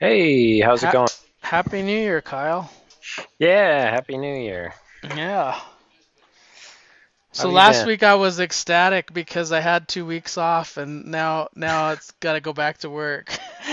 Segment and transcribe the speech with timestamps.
[0.00, 1.08] Hey, how's it going?
[1.40, 2.70] Happy New Year, Kyle.
[3.40, 4.72] Yeah, Happy New Year.
[5.02, 5.60] Yeah.
[7.32, 7.88] So last been?
[7.88, 12.34] week I was ecstatic because I had two weeks off, and now now it's got
[12.34, 13.36] to go back to work.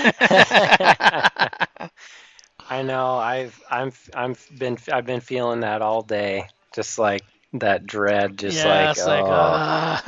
[2.67, 6.47] I know I've I'm I'm been I've been feeling that all day.
[6.73, 7.23] Just like
[7.53, 10.01] that dread, just Yeah, like it's like, oh.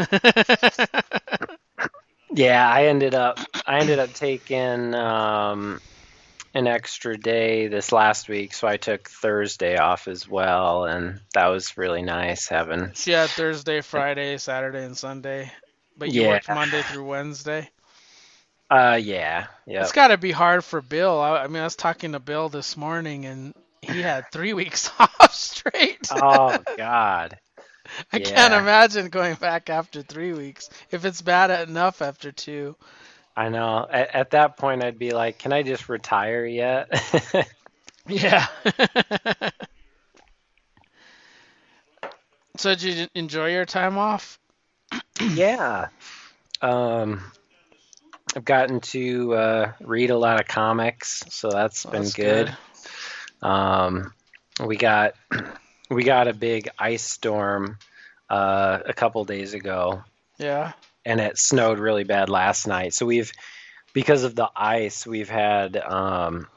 [0.79, 1.87] uh...
[2.31, 5.79] Yeah, I ended up I ended up taking um
[6.57, 11.47] an extra day this last week, so I took Thursday off as well, and that
[11.47, 15.51] was really nice having She had Thursday, Friday, Saturday, and Sunday,
[15.97, 16.25] but you Yeah.
[16.25, 17.69] worked Monday through Wednesday.
[18.69, 19.87] uh yeah, yeah.
[19.87, 21.19] It's got to be hard for Bill.
[21.19, 24.89] I, I mean, I was talking to Bill this morning, and he had three weeks
[24.99, 26.11] off straight.
[26.11, 27.39] Oh God.
[28.13, 30.69] I can't imagine going back after three weeks.
[30.91, 32.75] If it's bad enough after two.
[33.37, 33.87] I know.
[33.89, 36.89] At, at that point, I'd be like, "Can I just retire yet?"
[38.09, 38.47] Yeah.
[42.57, 44.39] so did you enjoy your time off?
[45.33, 45.87] Yeah.
[46.61, 47.21] Um,
[48.35, 52.55] I've gotten to uh, read a lot of comics, so that's Well, been that's good.
[53.41, 54.13] Um,
[54.65, 55.15] we got
[55.89, 57.77] we got a big ice storm
[58.29, 60.03] uh, a couple days ago,
[60.37, 60.73] Yeah.
[61.07, 62.93] And it snowed really bad last night.
[62.93, 63.31] So we've
[63.93, 66.47] because of the ice, we've had um,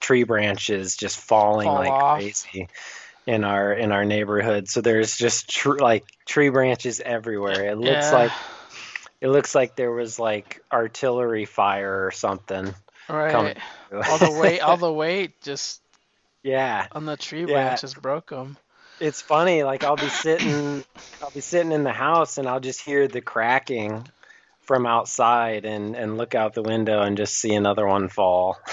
[0.00, 2.18] tree branches just falling Fall like off.
[2.18, 2.68] crazy
[3.26, 4.68] in our in our neighborhood.
[4.68, 7.68] So there's just tr- like tree branches everywhere.
[7.70, 8.18] It looks Yeah.
[8.18, 8.32] like
[9.20, 12.74] it looks like there was like artillery fire or something
[13.08, 13.56] Right.
[13.90, 15.80] All the weight, all the weight just
[16.42, 16.86] yeah.
[16.92, 17.46] on the tree Yeah.
[17.68, 18.56] branches broke them.
[19.00, 20.84] It's funny, like I'll be sitting
[21.22, 24.06] I'll be sitting in the house and I'll just hear the cracking
[24.62, 28.58] from outside and and look out the window and just see another one fall.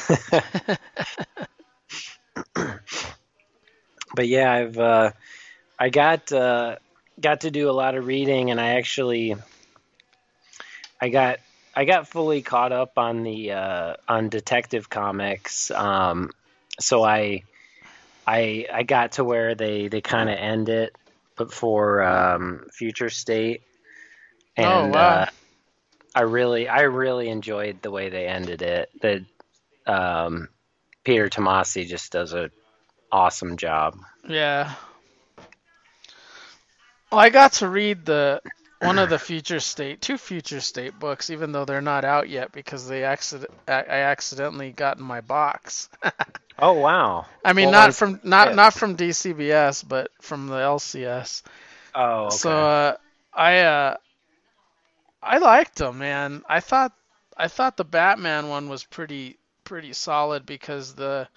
[4.16, 5.12] But yeah, I've uh
[5.78, 6.78] I got uh
[7.20, 9.36] got to do a lot of reading and I actually
[11.02, 11.40] I got
[11.76, 15.70] I got fully caught up on the uh on Detective Comics.
[15.70, 16.32] Um
[16.80, 17.44] so I
[18.26, 20.96] I I got to where they they kind of end it
[21.38, 23.64] before um Future State
[24.62, 25.24] Oh, and wow.
[25.24, 25.26] uh
[26.16, 28.90] I really I really enjoyed the way they ended it.
[29.02, 29.26] The
[29.88, 30.50] um
[31.04, 32.50] Peter Tomasi just does a
[33.12, 33.96] awesome job.
[34.28, 34.74] Yeah.
[37.12, 38.42] Well, I got to read the
[38.86, 42.52] one of the future state, two future state books, even though they're not out yet
[42.52, 45.90] because they accident I accidentally got in my box.
[46.58, 47.28] Oh wow.
[47.44, 48.56] I mean, What not from not get?
[48.56, 51.44] not from DCBS, but from the LCS.
[51.94, 52.98] Oh, So uh,
[53.34, 53.98] I uh,
[55.22, 56.44] I liked them, man.
[56.48, 56.94] I thought
[57.38, 61.28] I thought the Batman one was pretty pretty solid because the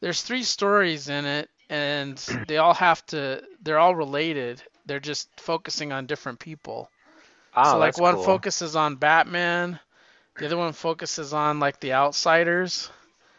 [0.00, 2.16] there's three stories in it and
[2.48, 4.62] they all have to they're all related.
[4.88, 6.90] They're just focusing on different people.
[7.56, 8.18] Oh, So like one cool.
[8.18, 9.80] focuses on Batman,
[10.38, 12.90] the other one focuses on like the outsiders,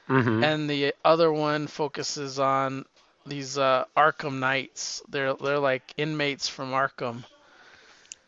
[0.10, 0.44] Mm-hmm.
[0.44, 2.86] and the other one focuses on
[3.26, 5.02] these uh, Arkham Knights.
[5.10, 7.26] They're they're like inmates from Arkham.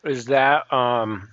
[0.04, 1.28] Is that um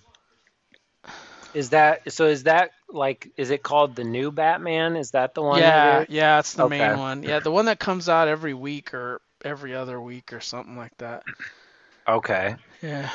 [1.53, 4.95] is that so is that like is it called the new Batman?
[4.97, 6.65] Is that the one Yeah, yeah, it's the Okay.
[6.65, 7.23] main one.
[7.23, 10.97] Yeah, the one that comes out every week or every other week or something like
[10.97, 11.25] that.
[12.09, 12.55] Okay.
[12.81, 13.11] Yeah.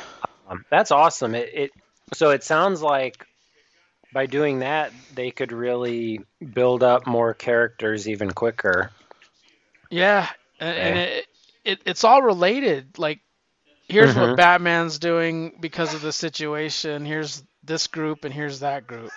[0.49, 1.35] Um, that's awesome.
[1.35, 1.71] It, it
[2.15, 3.27] so it sounds like
[4.13, 6.21] by doing that they could really
[6.53, 8.93] build up more characters even quicker.
[9.91, 10.29] Yeah,
[10.61, 11.27] and, and it,
[11.65, 12.99] it it's all related.
[12.99, 13.21] Like
[13.89, 14.37] here's what Mm-hmm.
[14.37, 17.05] Batman's doing because of the situation.
[17.07, 19.13] Here's this group and here's that group.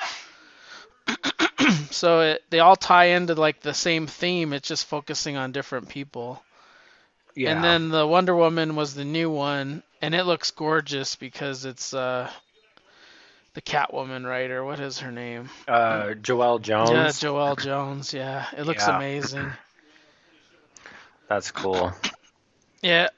[1.92, 4.54] so it, they all tie into like the same theme.
[4.54, 6.42] It's just focusing on different people.
[7.38, 7.54] Yeah.
[7.54, 11.94] And then the Wonder Woman was the new one, and it looks gorgeous because it's
[11.94, 12.30] uh
[13.56, 14.64] the Catwoman writer.
[14.64, 15.50] What is her name?
[15.68, 17.12] uh Joelle Jones.
[17.12, 18.14] Yeah, Joelle Jones.
[18.14, 18.90] Yeah, it looks Yeah.
[18.90, 19.58] amazing.
[21.30, 21.94] That's cool.
[22.82, 23.10] Yeah,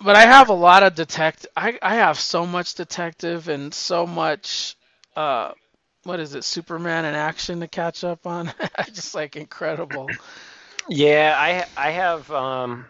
[0.00, 1.46] but I have a lot of detect.
[1.56, 4.76] I I have so much detective and so much
[5.16, 5.52] uh
[6.04, 6.44] what is it?
[6.44, 8.52] Superman in action to catch up on.
[8.76, 10.18] I just like incredible.
[10.88, 12.86] Yeah, I I have um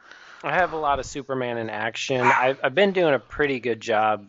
[0.47, 2.21] I have a lot of Superman in action.
[2.21, 4.27] I've I've been doing a pretty good job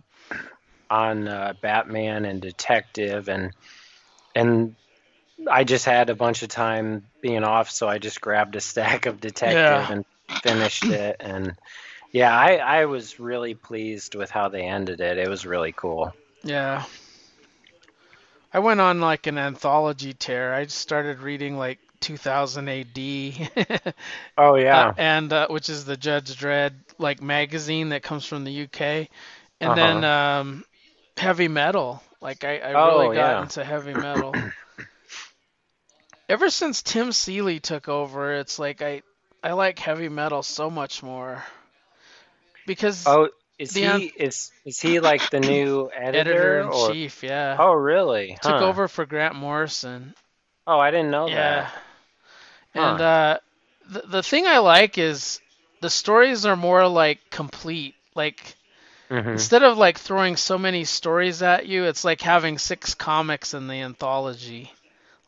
[0.90, 3.52] on uh, Batman and Detective and
[4.36, 4.76] and
[5.50, 9.06] I just had a bunch of time being off, so I just grabbed a stack
[9.06, 9.92] of Detective Yeah.
[9.92, 10.06] and
[10.42, 11.18] finished it.
[11.20, 11.54] And
[12.12, 15.18] yeah, I I was really pleased with how they ended it.
[15.20, 16.14] It was really cool.
[16.44, 16.84] Yeah.
[18.54, 20.54] I went on like an anthology tear.
[20.54, 23.50] I started reading like 2000 AD.
[24.38, 24.72] oh yeah.
[24.72, 29.10] Uh, and uh, which is the Judge Dredd like magazine that comes from the UK,
[29.62, 29.78] and Uh-huh.
[29.78, 30.66] then um,
[31.18, 32.04] heavy metal.
[32.22, 33.40] Like I, I Oh, really got yeah.
[33.40, 34.42] into heavy metal.
[36.30, 39.02] Ever since Tim Seeley took over, it's like I
[39.44, 41.44] I like heavy metal so much more
[42.66, 47.24] because Oh, is he an- is is he like the new editor, editor in chief,
[47.24, 48.38] yeah, Oh really?
[48.42, 50.16] took over for Grant Morrison.
[50.68, 51.32] Oh, I didn't know Yeah.
[51.32, 51.72] that.
[52.78, 53.40] And uh,
[53.90, 55.42] the the thing I like is
[55.82, 57.96] the stories are more like complete.
[58.16, 58.56] Like
[59.10, 63.54] hmm instead of like throwing so many stories at you, it's like having six comics
[63.54, 64.72] in the anthology.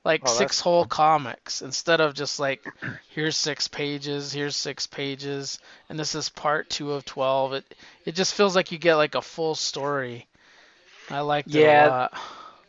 [0.05, 2.71] Like Oh, six whole comics instead of just like
[3.09, 5.59] here's six pages, here's six pages,
[5.89, 7.53] and this is part two of twelve.
[7.53, 7.75] It
[8.05, 10.27] it just feels like you get like a full story.
[11.09, 11.65] I liked it Yeah.
[11.65, 12.13] a lot.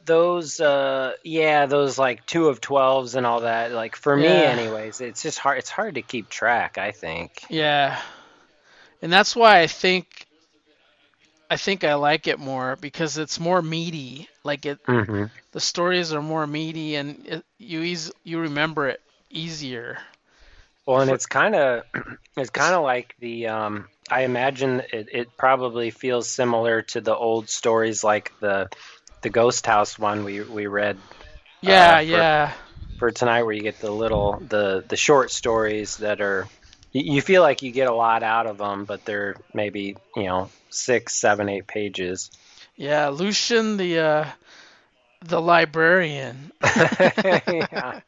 [0.05, 3.73] Those, uh, yeah, those like two of twelves and all that.
[3.73, 5.59] Like for me, anyways, it's just hard.
[5.59, 6.79] It's hard to keep track.
[6.79, 7.45] I think.
[7.49, 8.01] Yeah.
[9.03, 10.27] And that's why I think
[11.51, 14.29] I think I like it more because it's more meaty.
[14.45, 19.01] Like it hmm the stories are more meaty and it, you eas you remember it
[19.31, 19.99] easier.
[20.87, 21.85] Well, and For- it's kind of,
[22.37, 23.49] it's kind of like the.
[23.49, 28.69] Um, I imagine it, it probably feels similar to the old stories, like the,
[29.23, 30.99] the Ghost House one we we read
[31.61, 32.53] Yeah, for- yeah.
[32.99, 36.49] for tonight, where you get the little the the short stories that are.
[36.93, 40.25] You you feel like you get a lot out of them, but they're maybe you
[40.25, 42.31] know six, seven, eight pages.
[42.77, 44.27] Yeah, Lucian the uh
[45.23, 46.53] the librarian.
[47.47, 48.01] yeah.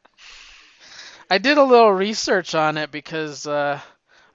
[1.31, 3.81] I did a little research on it because uh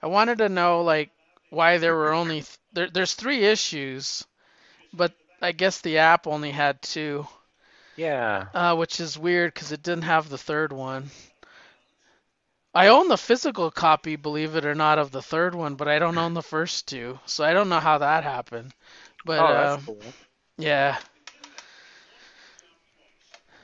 [0.02, 1.12] I wanted to know like
[1.50, 4.26] why there were only th- there, there's three issues,
[4.94, 7.28] but I guess the app only had two.
[7.96, 8.48] Yeah.
[8.54, 11.10] uh, which is weird because it didn't have the third one.
[12.74, 16.00] I own the physical copy, believe it or not, of the third one, but I
[16.00, 18.74] don't own the first two, so I don't know how that happened.
[19.26, 20.16] But oh, that's um, cool.
[20.58, 21.00] yeah,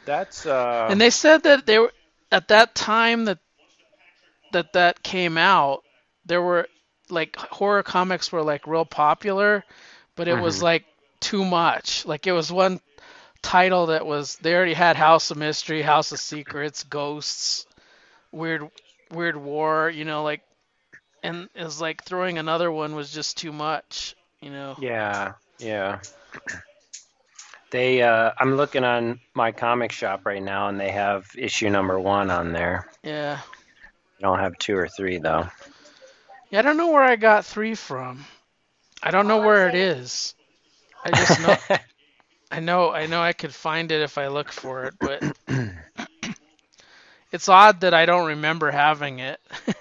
[0.05, 0.89] That's uh.
[0.89, 1.91] and they said that they were
[2.31, 3.39] at that time that
[4.51, 5.83] that that came out,
[6.25, 6.67] there were
[7.09, 9.63] like horror comics were like real popular,
[10.15, 10.63] but it was Mhm.
[10.63, 10.85] like
[11.23, 12.05] too much.
[12.05, 12.79] Like it was one
[13.41, 17.65] title that was they already had House of Mystery, House of Secrets, Ghosts,
[18.31, 18.69] Weird
[19.11, 20.41] Weird War, you know, like
[21.23, 24.75] and it was like throwing another one was just too much, you know.
[24.79, 25.99] Yeah, yeah.
[27.71, 31.99] They, uh, I'm looking on my comic shop right now, and they have issue number
[31.99, 32.87] one on there.
[33.01, 33.39] Yeah.
[34.19, 35.47] I don't have two or three though.
[36.53, 38.25] Yeah, I don't know where I got 3 from.
[39.01, 40.35] I don't know where it is.
[41.03, 41.57] I just know
[42.51, 45.23] I know I know I could find it if I look for it, but
[47.31, 49.39] it's odd that I don't remember having it.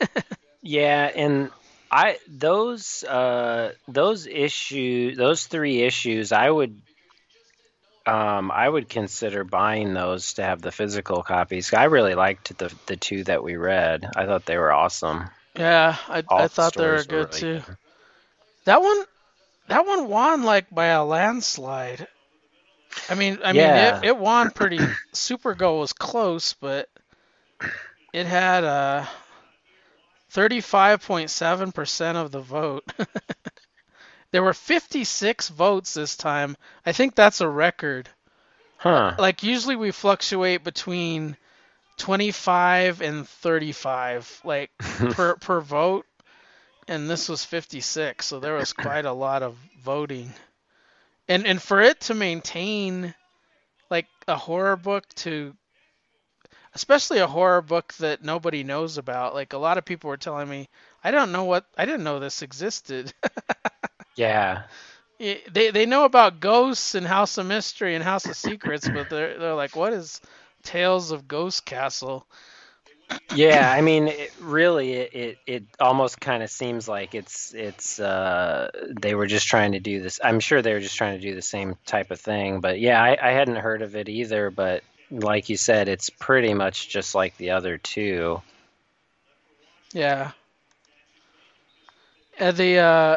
[0.62, 1.50] yeah, and
[1.90, 6.80] I those uh those issue those three issues, I would
[8.06, 11.74] um I would consider buying those to have the physical copies.
[11.74, 14.08] I really liked the the two that we read.
[14.16, 15.28] I thought they were awesome.
[15.58, 17.62] yeah, I I thought they were good really too.
[18.64, 19.04] That one
[19.68, 22.06] that one won like by a landslide.
[23.08, 23.52] I mean, I Yeah.
[23.52, 26.88] mean it, it won pretty Supergirl was close, but
[28.12, 29.04] it had uh
[30.30, 32.84] 35.7% of the vote.
[34.32, 36.56] there were 56 votes this time.
[36.84, 38.08] I think that's a record.
[38.78, 39.18] Huh.
[39.18, 41.36] Like usually we fluctuate between
[41.98, 44.70] 25 and 35 like
[45.08, 46.06] per per vote
[46.92, 50.32] and this was 56 so there was quite a lot of voting
[51.28, 53.14] and and for it to maintain
[53.90, 55.54] like a horror book to
[56.74, 60.48] especially a horror book that nobody knows about like a lot of people were telling
[60.48, 60.68] me
[61.04, 63.12] I don't know what I didn't know this existed
[64.16, 64.64] Yeah.
[65.18, 69.38] They they know about ghosts and House of Mystery and House of Secrets, but they're
[69.38, 70.20] they're like, what is
[70.64, 72.26] Tales of Ghost Castle?
[73.34, 77.98] Yeah, I mean, it, really, it, it, it almost kind of seems like it's it's
[77.98, 80.20] uh, they were just trying to do this.
[80.22, 82.60] I'm sure they were just trying to do the same type of thing.
[82.60, 84.50] But yeah, I, I hadn't heard of it either.
[84.50, 88.42] But like you said, it's pretty much just like the other two.
[89.92, 90.32] Yeah.
[92.38, 93.16] And the uh,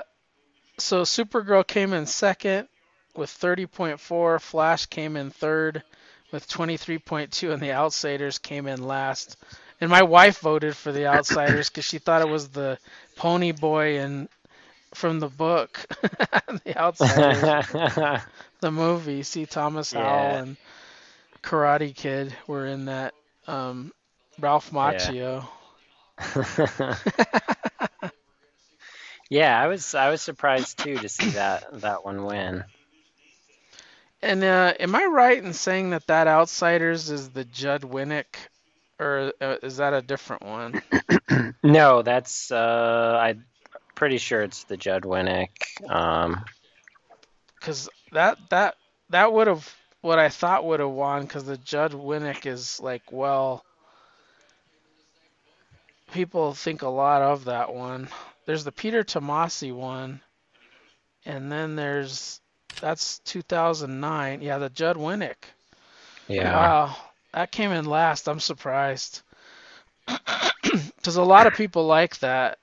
[0.78, 2.68] so Supergirl came in second
[3.16, 4.42] with 30.4.
[4.42, 5.84] Flash came in third
[6.32, 9.38] with 23.2, and the Outsiders came in last.
[9.82, 12.78] And my wife voted for the Outsiders because she thought it was the
[13.18, 14.30] Ponyboy and
[14.94, 15.86] from the book,
[16.64, 18.22] the Outsiders.
[18.62, 19.24] the movie.
[19.24, 19.46] C.
[19.46, 20.58] Thomas Howell and
[21.44, 23.14] Karate Kid were in that.
[23.48, 23.92] Um,
[24.40, 25.48] Ralph Macchio.
[29.30, 32.64] yeah, I was I was surprised too to see that that one win.
[34.22, 38.36] And uh, am I right in saying that that Outsiders is the Judd Winick,
[39.00, 40.82] or uh, is that a different one?
[41.64, 43.46] no, that's uh, I'm
[43.96, 45.50] pretty sure it's the Judd Winick.
[45.90, 46.44] Um,
[47.60, 48.76] because that that
[49.10, 53.12] that would have what I thought would have won because the Judd Winick is like
[53.12, 53.66] well
[56.12, 58.08] people think a lot of that one.
[58.46, 60.22] There's the Peter Tomasi one,
[61.26, 62.40] and then there's
[62.80, 64.42] that's 2009.
[64.42, 65.36] Yeah, the Judd Winick.
[66.28, 66.56] Yeah.
[66.56, 66.98] Wow,
[67.36, 68.28] that came in last.
[68.30, 69.22] I'm surprised
[70.08, 72.58] because a lot of people like that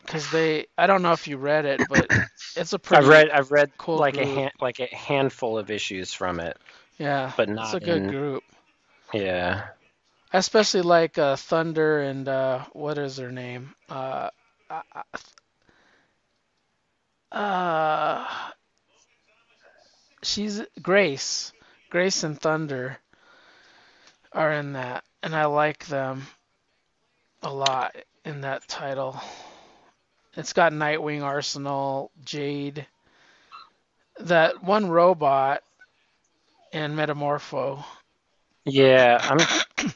[0.00, 0.66] because they.
[0.76, 2.10] I don't know if you read it, but
[2.56, 3.04] it's a pretty.
[3.04, 3.30] I've read.
[3.30, 6.56] I've read cool like a hand, like a handful of issues from it,
[6.98, 7.66] Yeah, but not.
[7.66, 8.42] it's a good in- group.
[9.12, 9.64] Yeah.
[10.32, 13.74] I especially like uh, Thunder and uh, what is her name?
[13.90, 14.30] Uh,
[14.70, 15.02] uh,
[17.30, 18.26] uh,
[20.22, 21.52] she's Grace.
[21.90, 22.96] Grace and Thunder
[24.34, 26.26] are in that, and I like them
[27.42, 29.20] a lot in that title.
[30.36, 32.86] It's got Nightwing Arsenal, Jade,
[34.20, 35.62] that one robot,
[36.72, 37.84] and Metamorpho.
[38.64, 39.90] Yeah, I'm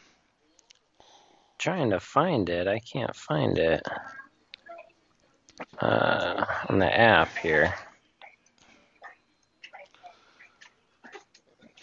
[1.58, 2.68] trying to find it.
[2.68, 3.82] I can't find it
[5.80, 7.72] uh, on the app here.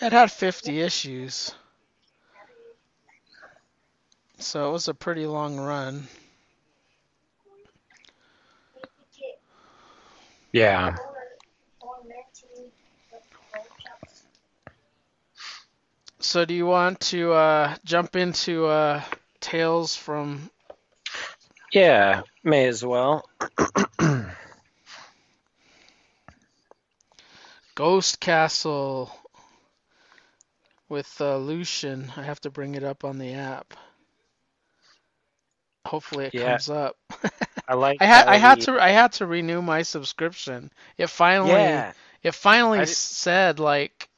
[0.02, 1.56] It had 50 issues.
[4.44, 6.08] So it was a pretty long run.
[10.52, 10.98] Yeah.
[16.20, 19.02] So do you want to uh, jump into uh,
[19.40, 20.52] Tales from
[21.72, 23.28] Yeah, may as well.
[27.76, 29.10] Ghost Castle
[30.90, 32.12] with uh, Lucian?
[32.18, 33.74] I have to bring it up on the app.
[35.86, 36.60] Hopefully it Yeah.
[36.60, 36.98] comes up.
[37.68, 38.02] I like.
[38.02, 40.72] I had I had to I had to renew my subscription.
[40.98, 41.94] It finally Yeah.
[42.24, 44.10] it finally I said like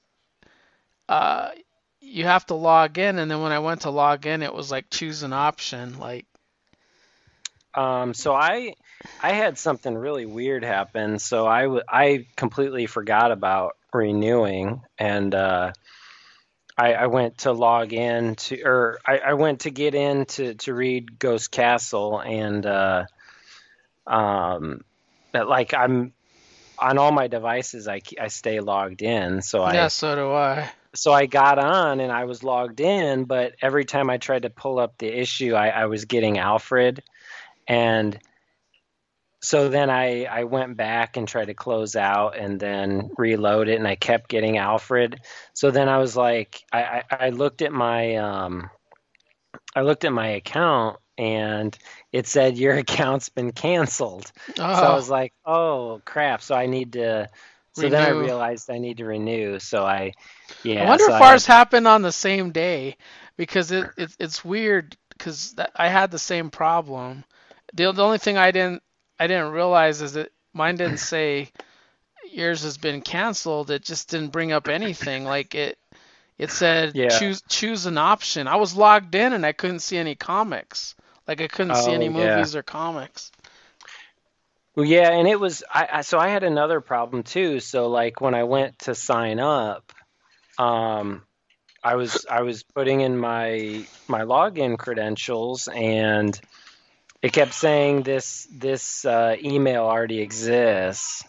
[1.10, 1.50] uh
[2.02, 4.72] you have to log in and then when I went to log in it was
[4.72, 6.26] like choose an option like
[7.74, 8.74] Um, so I
[9.20, 11.20] I had something really weird happen.
[11.20, 15.72] So I w- I completely forgot about renewing, and uh,
[16.78, 20.56] I, I went to log in to, or I, I went to get in to
[20.56, 23.06] to read Ghost Castle, and uh,
[24.06, 24.82] um,
[25.32, 26.14] but like I'm
[26.78, 29.42] on all my devices, I I stay logged in.
[29.42, 30.70] So I yeah so do I.
[30.94, 34.50] so I got on and I was logged in, but every time I tried to
[34.50, 37.02] pull up the issue, I, I was getting Alfred,
[37.68, 38.20] and
[39.46, 43.76] so then I I went back and tried to close out and then reload it,
[43.76, 45.22] and I kept getting Alfred.
[45.54, 48.72] So then I was like, I I, I looked at my um,
[49.76, 51.78] I looked at my account and
[52.12, 54.32] it said your account's been canceled.
[54.50, 56.42] Oh, So I was like, oh crap!
[56.42, 57.30] So I need to.
[57.74, 59.60] So then I realized I need to renew.
[59.60, 60.14] So I,
[60.64, 60.86] yeah.
[60.86, 62.98] I wonder so if I ours happened on the same day
[63.38, 67.26] because it, it it's weird because I had the same problem.
[67.74, 68.82] The, the only thing I didn't
[69.20, 71.52] I didn't realize is that mine didn't say
[72.32, 73.72] yours has been canceled.
[73.72, 75.26] It just didn't bring up anything.
[75.26, 75.78] Like it
[76.38, 77.10] it said Yeah.
[77.10, 78.48] choose choose an option.
[78.48, 80.96] I was logged in and I couldn't see any comics.
[81.28, 82.48] Like I couldn't see Oh, any yeah.
[82.48, 83.32] movies or comics.
[84.76, 87.60] Well, yeah, and it was I, I so I had another problem too.
[87.60, 89.92] So like when I went to sign up,
[90.58, 91.24] um,
[91.84, 96.40] I was I was putting in my my login credentials and
[97.26, 101.24] it kept saying this this uh, email already exists.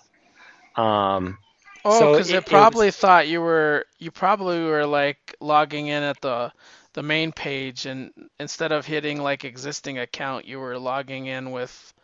[0.77, 1.39] Um,
[1.85, 5.35] Oh, So because it- it, it was- probably thought you were you probably were like
[5.41, 6.53] logging in at the
[6.95, 8.11] the main page and
[8.41, 11.95] instead of hitting like existing account, you were logging in with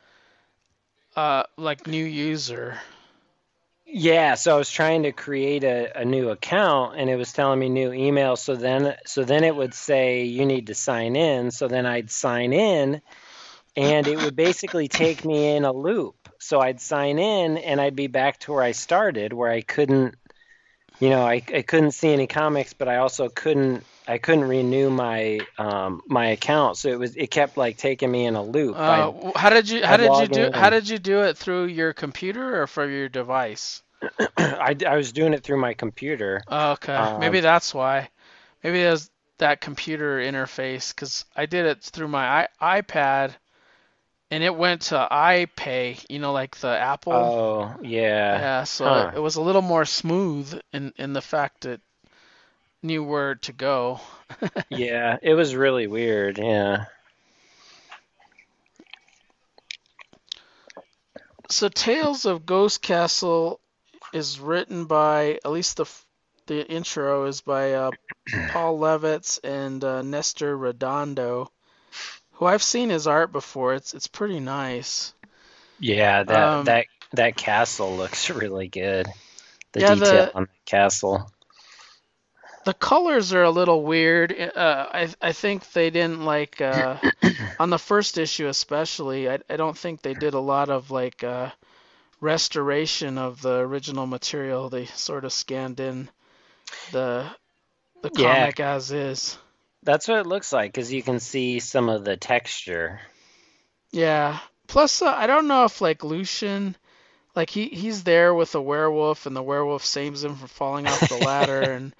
[1.17, 2.79] uh like new user.
[3.87, 7.59] Yeah, so I was trying to create a, a new account and it was telling
[7.59, 8.37] me new email.
[8.37, 11.51] So then so then it would say you need to sign in.
[11.51, 13.03] So then I'd sign in
[13.77, 16.17] and it would basically take me in a loop.
[16.39, 20.17] So I'd sign in and I'd be back to where I started where I couldn't
[21.01, 24.91] you know, I, I couldn't see any comics, but I also couldn't I couldn't renew
[24.91, 26.77] my um, my account.
[26.77, 28.77] So it was it kept like taking me in a loop.
[28.77, 31.23] Uh, I'd- how did you how I'd did you do in how did you do
[31.23, 33.83] it through your computer or from your device?
[34.37, 36.43] I, I was doing it through my computer.
[36.49, 38.09] Oh, okay, Um, maybe that's why.
[38.63, 43.35] maybe it was that computer interface because I did it through my I- iPad
[44.33, 47.37] and it went to iPay, you know, like the Apple.
[47.37, 48.45] Oh, yeah.
[48.45, 49.13] Yeah, so Huh.
[49.13, 51.81] it, it was a little more smooth in in the fact it
[52.83, 54.01] knew where to go.
[54.71, 56.39] Yeah, it was really weird.
[56.39, 56.87] Yeah.
[61.51, 63.61] So Tales of Ghost Castle
[64.13, 65.87] is written by at least the
[66.47, 67.93] the intro is by uh,
[68.47, 71.51] Paul Levitz and uh, Nestor Redondo,
[72.43, 73.75] who I've seen his art before.
[73.75, 75.15] It's it's pretty nice.
[75.79, 79.07] Yeah, that Um, that that castle looks really good.
[79.73, 81.31] The Yeah, detail the- on the castle.
[82.65, 84.33] The colors are a little weird.
[84.33, 86.97] Uh, I I think they didn't like uh,
[87.61, 89.29] on the first issue especially.
[89.29, 91.51] I I don't think they did a lot of like uh,
[92.21, 94.69] restoration of the original material.
[94.69, 96.09] They sort of scanned in
[96.93, 97.27] the
[98.03, 98.51] the Yeah.
[98.51, 99.39] comic as is.
[99.83, 103.01] That's what it looks like because you can see some of the texture.
[103.93, 104.39] Yeah.
[104.67, 106.77] Plus, uh, I don't know if like Lucian,
[107.37, 111.09] like he he's there with a werewolf, and the werewolf saves him from falling off
[111.09, 111.95] the ladder, and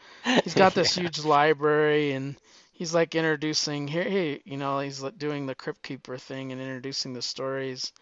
[0.45, 2.37] he's got this huge library, and
[2.73, 6.61] he's like introducing here, hey, you know, he's like doing the Crypt Keeper thing and
[6.61, 7.93] introducing the stories,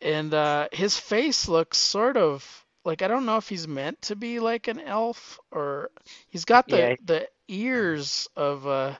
[0.00, 4.16] and uh, his face looks sort of like I don't know if he's meant to
[4.16, 5.90] be like an elf or
[6.28, 6.96] he's got the Yeah.
[7.04, 8.94] the ears of uh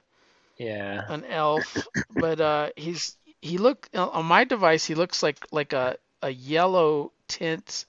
[0.57, 1.05] Yeah.
[1.07, 4.85] an elf, but uh, he's he look on my device.
[4.85, 7.85] He looks like like a a yellow tint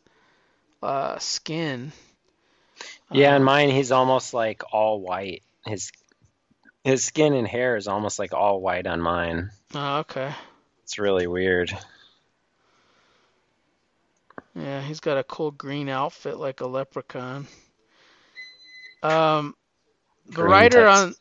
[0.83, 1.93] uh, skin.
[3.11, 5.43] Yeah, Um, and mine he's almost like all white.
[5.65, 5.93] His
[6.85, 9.51] his skin and hair is almost like all white on mine.
[9.75, 10.35] oh, okay.
[10.85, 11.73] It's really weird.
[14.55, 17.49] Yeah, he's got a cool green outfit like a leprechaun.
[19.03, 19.55] Um,
[20.37, 21.03] the writer text.
[21.03, 21.15] on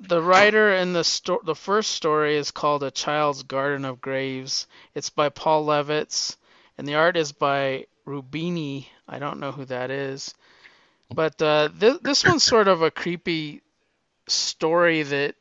[0.00, 4.66] the writer in the sto- the first story is called A Child's Garden of Graves.
[4.94, 6.36] It's by Paul Levitz,
[6.78, 8.86] and the art is by Rubini.
[9.08, 10.34] I don't know who that is,
[11.14, 13.62] but uh, th- this one's sort of a creepy
[14.28, 15.34] story that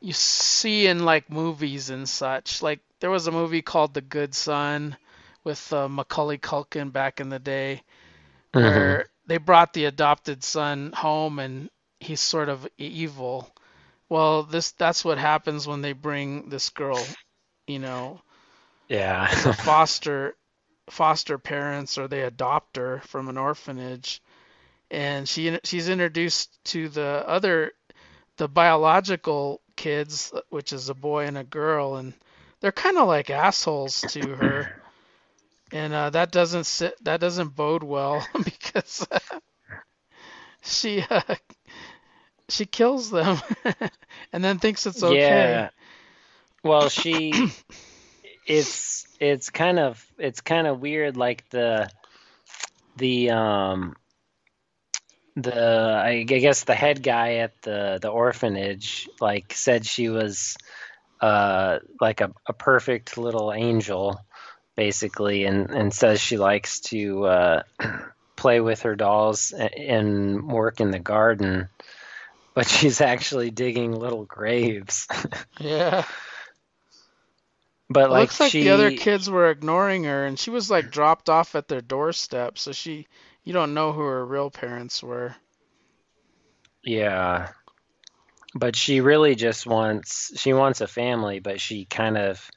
[0.00, 2.62] you see in like movies and such.
[2.62, 4.96] Like there was a movie called The Good Son
[5.44, 7.82] with uh, Macaulay Culkin back in the day
[8.54, 8.62] Mhm.
[8.62, 13.50] where they brought the adopted son home and he's sort of evil.
[14.08, 17.16] Well, this that's what happens when they bring this girl,
[17.66, 18.22] you know,
[18.88, 19.28] Yeah.
[19.52, 20.36] foster
[20.90, 24.22] foster parents or they adopt her from an orphanage
[24.90, 27.72] and she she's introduced to the other
[28.36, 32.14] the biological kids which is a boy and a girl and
[32.60, 34.70] they're kind of like assholes to her
[35.72, 39.06] and uh, that doesn't sit that doesn't bode well because
[40.62, 41.34] she uh,
[42.50, 43.38] she kills them
[44.32, 45.70] and then thinks it's okay Yeah.
[46.62, 47.32] Well, she
[48.46, 51.88] it's it's kind of it's kind of weird like the
[52.96, 53.96] the um
[55.36, 60.56] the I guess the head guy at the the orphanage like said she was
[61.20, 64.20] uh like a, a perfect little angel
[64.76, 67.62] basically and and says she likes to uh
[68.36, 71.68] play with her dolls a- and work in the garden
[72.54, 75.06] but she's actually digging little graves
[75.58, 76.04] yeah
[77.90, 80.70] But It like looks like she, the other kids were ignoring her, and she was
[80.70, 82.58] like dropped off at their doorstep.
[82.58, 83.06] So she,
[83.44, 85.36] you don't know who her real parents were.
[86.82, 87.48] yeah.
[88.54, 92.50] But she really just wants she wants a family, but she kind of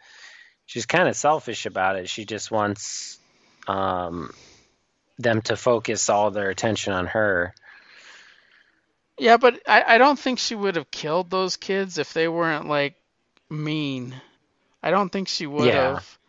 [0.65, 2.09] she's kind of selfish about it.
[2.09, 3.19] She just wants
[3.67, 4.31] um
[5.19, 7.53] them to focus all their attention on her.
[9.23, 12.67] Yeah, but I, I don't think she would have killed those kids if they weren't
[12.67, 12.95] like
[13.49, 14.21] mean.
[14.83, 15.75] I don't think she would Yeah.
[15.75, 16.19] have.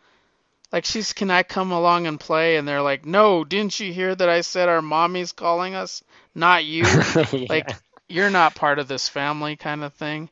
[0.71, 2.57] Like she's, can I come along and play?
[2.57, 6.03] And they're like, no, didn't you hear that I said our mommy's calling us,
[6.35, 7.03] not you?
[7.33, 7.49] Yeah.
[7.49, 7.75] Like
[8.07, 10.29] you're not part of this family kind of thing.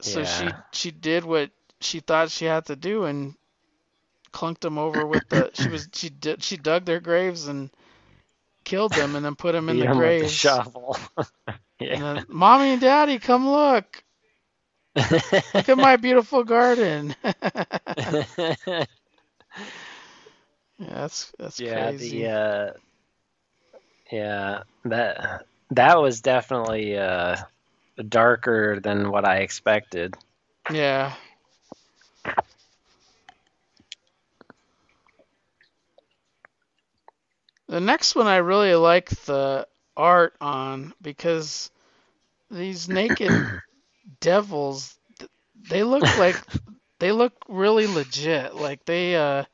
[0.00, 3.36] So she she did what she thought she had to do and
[4.32, 7.70] clunked them over with the she was she did she dug their graves and
[8.64, 10.30] killed them and then put them in the 'em with the graves.
[10.30, 10.96] shovel.
[11.90, 11.98] And yeah.
[12.00, 14.04] then, mommy and daddy, come look.
[15.54, 17.14] Look at my beautiful garden.
[17.24, 18.84] yeah,
[20.78, 22.22] that's that's yeah, crazy.
[22.22, 22.72] the uh
[24.10, 27.36] yeah, that that was definitely uh
[28.08, 30.16] darker than what I expected.
[30.70, 31.14] Yeah.
[37.72, 41.70] The next one I really like the art on because
[42.50, 43.48] these naked
[44.20, 44.98] devils
[45.68, 46.36] they look like
[46.98, 48.54] they look really legit.
[48.54, 49.44] Like they, uh,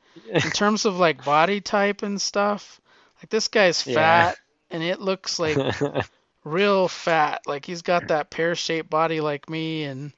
[0.43, 2.81] in terms of like body type and stuff,
[3.19, 3.93] like this guy's Yeah.
[3.93, 4.37] fat,
[4.69, 5.63] and it looks like
[6.43, 7.43] real fat.
[7.47, 10.11] Like he's got that pear-shaped body like me, and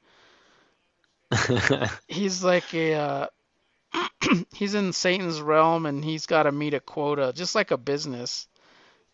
[2.08, 3.28] he's like a uh,
[4.54, 8.48] he's in Satan's realm and he's got to meet a quota, just like a business,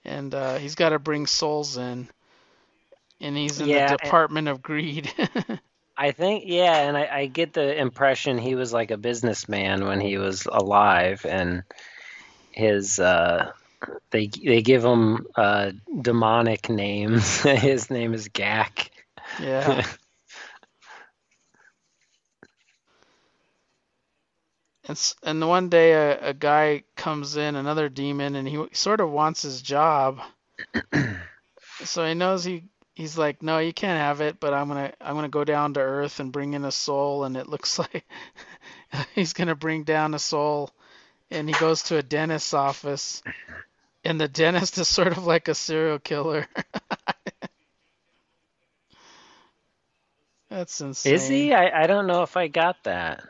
[0.05, 2.07] and uh, he's got to bring souls in,
[3.21, 5.11] and he's in Yeah, the department of greed.
[5.97, 9.99] I think, yeah, and I, I get the impression he was like a businessman when
[9.99, 11.63] he was alive, and
[12.51, 13.51] his uh,
[14.11, 17.41] they they give him uh, demonic names.
[17.41, 18.89] his name is Gak.
[19.37, 19.81] yeah.
[24.87, 29.11] And and one day a, a guy comes in, another demon, and he sort of
[29.11, 30.21] wants his job.
[31.83, 32.63] so he knows he
[32.95, 35.81] he's like, no, you can't have it, but I'm gonna I'm gonna go down to
[35.81, 38.05] Earth and bring in a soul, and it looks like
[39.13, 40.71] he's gonna bring down a soul,
[41.29, 43.21] and he goes to a dentist's office,
[44.05, 46.47] and the dentist is sort of like a serial killer.
[50.49, 51.13] That's insane.
[51.13, 51.53] Is he?
[51.53, 53.21] I, I don't know if I got that.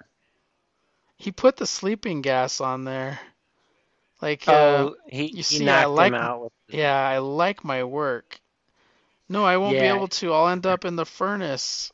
[1.18, 3.20] He put the sleeping gas on there.
[4.22, 6.12] Like, uh, Oh, he, you see, I like-
[6.70, 8.40] yeah, I like my work.
[9.30, 10.34] No, I won't be able to.
[10.34, 11.92] I'll end up in the furnace.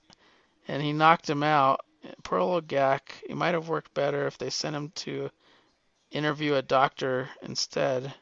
[0.68, 1.82] And he knocked him out.
[2.24, 3.02] Poor old Gak.
[3.28, 5.30] It might have worked better if they sent him to
[6.12, 8.14] interview a doctor instead.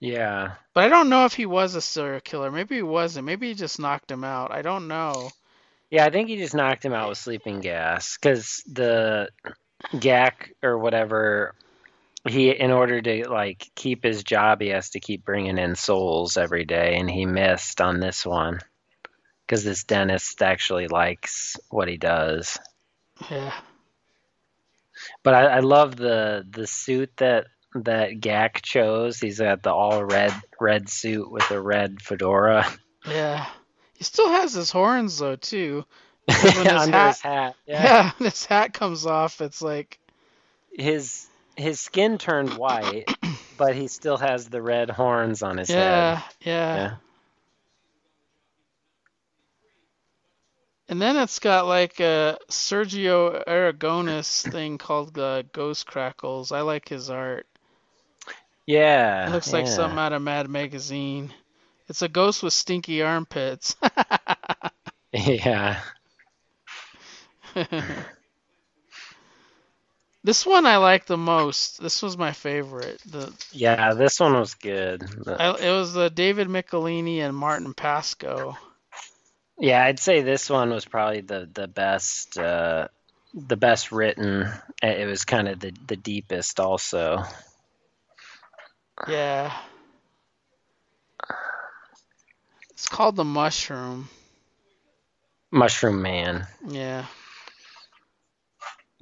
[0.00, 0.52] Yeah.
[0.74, 2.50] But I don't know if he was a serial killer.
[2.50, 3.26] Maybe he wasn't.
[3.26, 4.50] Maybe he just knocked him out.
[4.50, 5.30] I don't know.
[5.90, 9.28] Yeah, I think he just knocked him out with sleeping gas because the
[9.90, 11.54] Gak or whatever
[12.28, 16.36] he in order to like keep his job he has to keep bringing in souls
[16.36, 18.60] every day and he missed on this one
[19.46, 22.58] because this dentist actually likes what he does.
[23.30, 23.52] Yeah.
[25.22, 29.18] But I, I love the the suit that that Gak chose.
[29.18, 32.66] He's got the all red red suit with a red fedora
[33.06, 33.46] Yeah.
[33.94, 35.84] He still has his horns though too.
[36.26, 37.56] When his under hat, his hat.
[37.66, 39.40] yeah, this hat comes off.
[39.40, 39.98] It's like
[40.72, 43.04] his his skin turned white,
[43.58, 46.24] but he still has the red horns on his yeah, head.
[46.42, 46.94] yeah, Yeah.
[50.88, 56.52] And then it's got like a Sergio Aragonés thing called the Ghost Crackles.
[56.52, 57.46] I like his art.
[58.66, 59.28] Yeah.
[59.28, 59.72] It looks like yeah.
[59.72, 61.32] something out of Mad Magazine.
[61.88, 63.76] It's a ghost with stinky armpits.
[65.14, 65.80] Yeah.
[70.24, 71.80] this one I like the most.
[71.82, 73.00] This was my favorite.
[73.06, 75.02] The Yeah, this one was good.
[75.26, 78.56] I, it was the David Michelinie and Martin Pasko.
[79.58, 82.88] yeah, I'd say this one was probably the the best uh
[83.34, 84.42] the best written.
[84.82, 87.24] It it was kind of the the deepest also.
[89.08, 89.52] Yeah.
[92.70, 94.08] It's called The Mushroom.
[95.50, 96.46] Mushroom Man.
[96.66, 97.06] Yeah.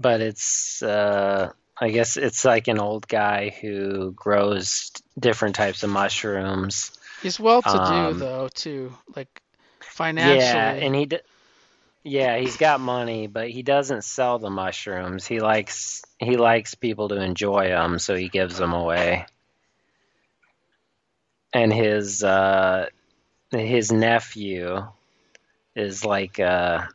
[0.01, 5.91] But it's uh I guess it's like an old guy who grows different types of
[5.91, 6.93] mushrooms.
[7.23, 9.43] He's well to do Um, though too, like
[9.81, 10.63] financially.
[10.63, 11.21] Yeah, and he d-
[12.05, 15.27] yeah, he's got money, but he doesn't sell the mushrooms.
[15.27, 19.27] He likes he likes people to enjoy them, so he gives them away.
[21.53, 22.89] And his uh
[23.51, 24.87] his nephew
[25.77, 26.89] is like a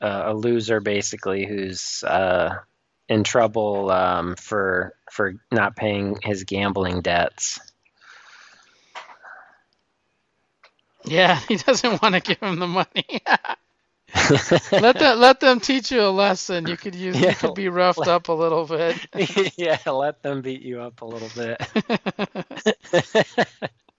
[0.00, 2.56] a loser basically who's uh
[3.08, 7.60] in trouble um for for not paying his gambling debts.
[11.06, 13.22] Yeah, he doesn't want to give him the money.
[14.72, 16.66] let them let them teach you a lesson.
[16.66, 18.96] You could use you could be roughed up a little bit.
[19.56, 21.60] yeah, let them beat you up a little bit.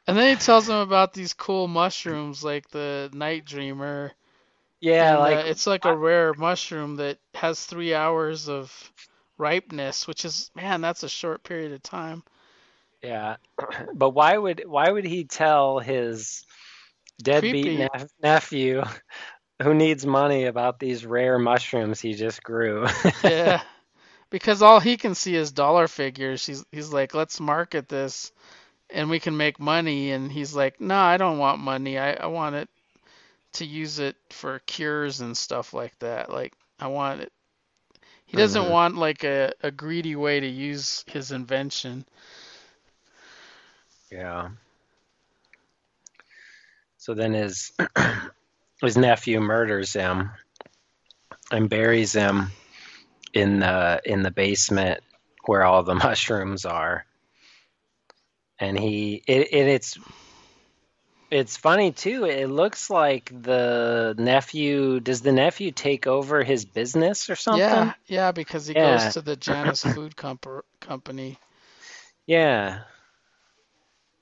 [0.08, 4.14] and then he tells them about these cool mushrooms like the night dreamer.
[4.82, 8.94] Yeah, and, uh, like it's like a rare mushroom that has three hours of
[9.38, 12.24] ripeness, which is man, that's a short period of time.
[13.02, 13.36] yeah.
[13.94, 16.46] But why would why would he tell his
[17.22, 17.88] deadbeat
[18.22, 18.84] nephew
[19.62, 22.88] who needs money about these rare mushrooms he just grew?
[23.24, 23.62] Yeah.
[24.30, 26.46] Because all he can see is dollar figures.
[26.46, 28.32] He's he's like, let's market this
[28.90, 31.98] and we can make money and he's like, No, I don't want money.
[31.98, 32.70] I, I want it
[33.58, 36.32] to use it for cures and stuff like that.
[36.32, 37.32] Like I want it
[38.26, 38.70] he doesn't Mhm.
[38.70, 42.06] want like a, a greedy way to use his invention.
[44.12, 44.50] Yeah.
[46.98, 47.72] So then his
[48.82, 50.32] his nephew murders him
[51.52, 52.52] and buries him
[53.34, 55.02] in the in the basement
[55.46, 57.06] where all the mushrooms are.
[58.60, 59.98] And he it, it it's
[61.32, 62.26] it's funny too.
[62.26, 67.86] It looks like the nephew does the nephew take over his business or something?
[67.86, 68.76] Yeah, yeah, because he Yeah.
[68.76, 71.40] goes to the Janus Food Comp- Company.
[72.28, 72.84] Yeah.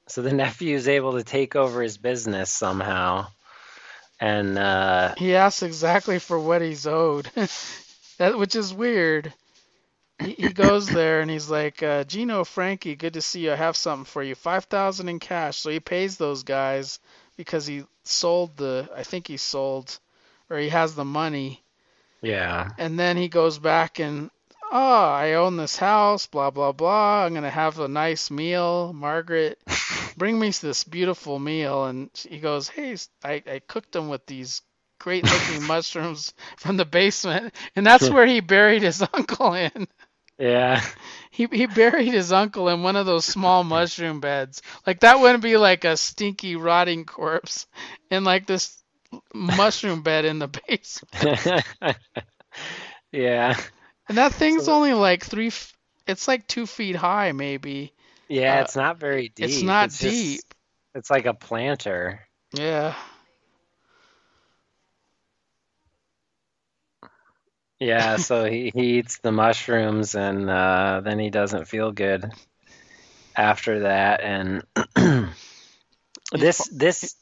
[0.07, 3.27] So the nephew is able to take over his business somehow.
[4.19, 7.29] And uh He asks exactly for what he's owed,
[8.17, 9.33] that which is weird.
[10.19, 13.51] He, he goes there and he's like, uh, Gino Frankie, good to see you.
[13.53, 15.57] I have something for you, five thousand in cash.
[15.57, 16.99] So he pays those guys
[17.37, 18.89] because he sold the.
[18.95, 19.99] I think he sold,
[20.49, 21.63] or he has the money.
[22.21, 22.71] yeah.
[22.77, 24.29] And then he goes back and,
[24.71, 27.25] oh, I own this house, blah, blah, blah.
[27.25, 28.93] I'm going to have a nice meal.
[28.93, 29.59] Margaret,
[30.17, 31.85] bring me this beautiful meal.
[31.85, 34.61] And he goes, hey, I, I cooked them with these
[34.99, 37.53] great looking mushrooms from the basement.
[37.75, 39.87] And that's where he buried his uncle in.
[40.39, 40.81] Yeah.
[41.35, 44.61] He, he buried his uncle in one of those small mushroom beds.
[44.87, 47.67] Like that wouldn't be like a stinky, rotting corpse
[48.09, 48.81] in like this
[49.33, 51.65] mushroom bed in the basement.
[53.11, 53.57] yeah.
[54.07, 55.51] And that thing's So- only like three.
[56.07, 57.91] It's like two feet high, maybe.
[58.29, 59.45] Yeah, Uh, it's not very deep.
[59.47, 60.41] It's not just- deep.
[60.93, 62.21] it's like a planter.
[62.53, 62.95] Yeah.
[67.79, 72.31] Yeah, so he, he eats the mushrooms and uh, then he doesn't feel good
[73.35, 74.21] after that.
[74.21, 74.63] And
[76.31, 77.15] this this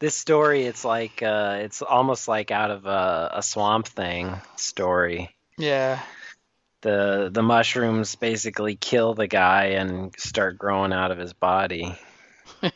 [0.00, 5.34] this story, it's like uh, it's almost like out of a, a Swamp Thing story.
[5.56, 6.00] Yeah.
[6.82, 11.96] The the mushrooms basically kill the guy and start growing out of his body.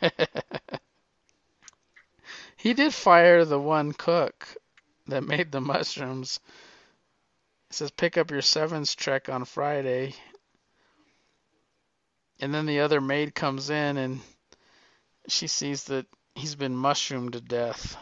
[2.57, 4.49] he did fire the one cook
[5.09, 6.41] that made the mushrooms.
[7.71, 10.15] He says, pick up your sevens check on Friday.
[12.41, 14.21] And then the other maid comes in and
[15.29, 17.97] she sees that he's been mushroomed to death.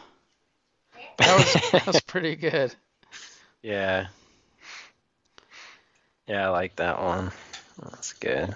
[1.17, 2.73] That was that was pretty good.
[3.61, 4.07] Yeah.
[6.27, 7.31] Yeah, I like that one.
[7.81, 8.55] That's good.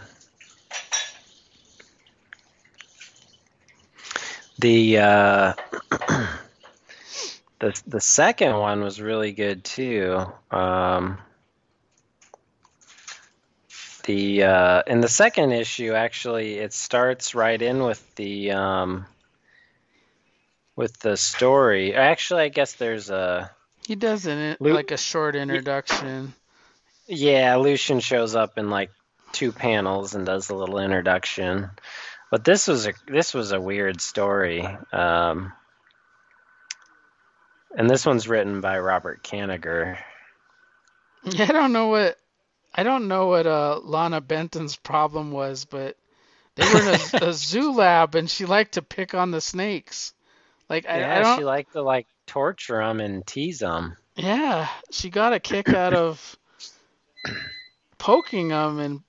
[4.59, 5.53] The uh
[7.61, 10.25] the the second one was really good too.
[10.49, 11.19] Um
[14.03, 19.05] the uh in the second issue actually it starts right in with the um
[20.75, 21.93] with the story.
[21.93, 23.51] Actually, I guess there's a
[23.85, 26.33] He does an Lu- like a short introduction.
[27.07, 28.89] Yeah, Lucian shows up in like
[29.31, 31.69] two panels and does a little introduction.
[32.31, 34.67] But this was a this was a weird story.
[34.91, 35.53] Um,
[37.77, 39.97] and this one's written by Robert Kanigher.
[41.23, 42.17] Yeah, I don't know what
[42.73, 45.97] I don't know what uh, Lana Benton's problem was, but
[46.55, 50.13] they were in a, a zoo lab and she liked to pick on the snakes.
[50.69, 51.37] Like I, I yeah, don't.
[51.37, 53.97] she liked to like torture them and tease them.
[54.15, 56.37] Yeah, she got a kick out of
[57.97, 59.01] poking them, and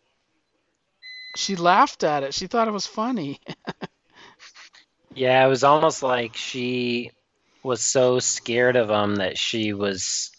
[1.37, 2.35] she laughed at it.
[2.35, 3.41] She thought it was funny.
[5.15, 7.11] Yeah, it was almost like she
[7.63, 10.31] was so scared of them that she was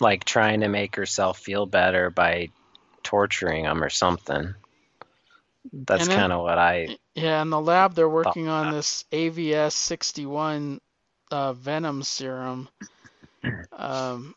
[0.00, 2.48] like trying to make herself feel better by
[3.02, 4.54] torturing them or something.
[5.72, 8.76] That's kind of what I Yeah, in the lab they're working on that.
[8.76, 10.80] this AVS 61
[11.30, 12.68] uh, venom serum.
[13.72, 14.34] Um,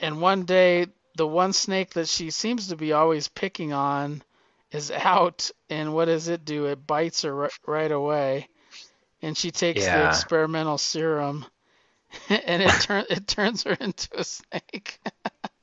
[0.00, 4.22] and one day, the one snake that she seems to be always picking on
[4.70, 6.66] is out, and what does it do?
[6.66, 8.48] It bites her ri- right away,
[9.22, 11.44] and she takes the experimental serum,
[12.28, 14.98] and it turn it turns her into a snake.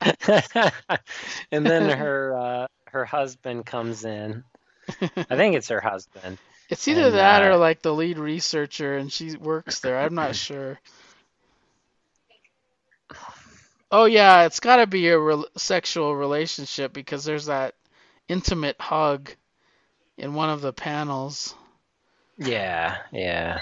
[0.00, 4.44] and then her uh, her husband comes in.
[5.00, 6.38] I think it's her husband.
[6.70, 9.98] It's either And, that or uh, like the lead researcher, and she works there.
[9.98, 10.78] I'm not sure.
[13.90, 17.74] Oh yeah, it's got to be a rel sexual relationship because there's that
[18.28, 19.30] intimate hug
[20.18, 21.54] in one of the panels.
[22.38, 23.60] Yeah, yeah.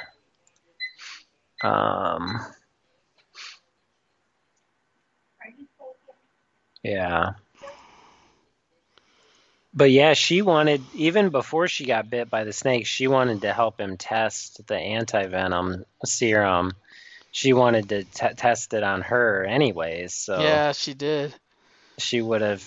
[1.62, 2.40] Um.
[6.82, 7.34] Yeah.
[9.74, 13.52] But yeah, she wanted even before she got bit by the snake, she wanted to
[13.52, 16.72] help him test the anti-venom serum.
[17.30, 21.34] She wanted to t- test it on her anyways, so Yeah, she did.
[21.98, 22.66] she would have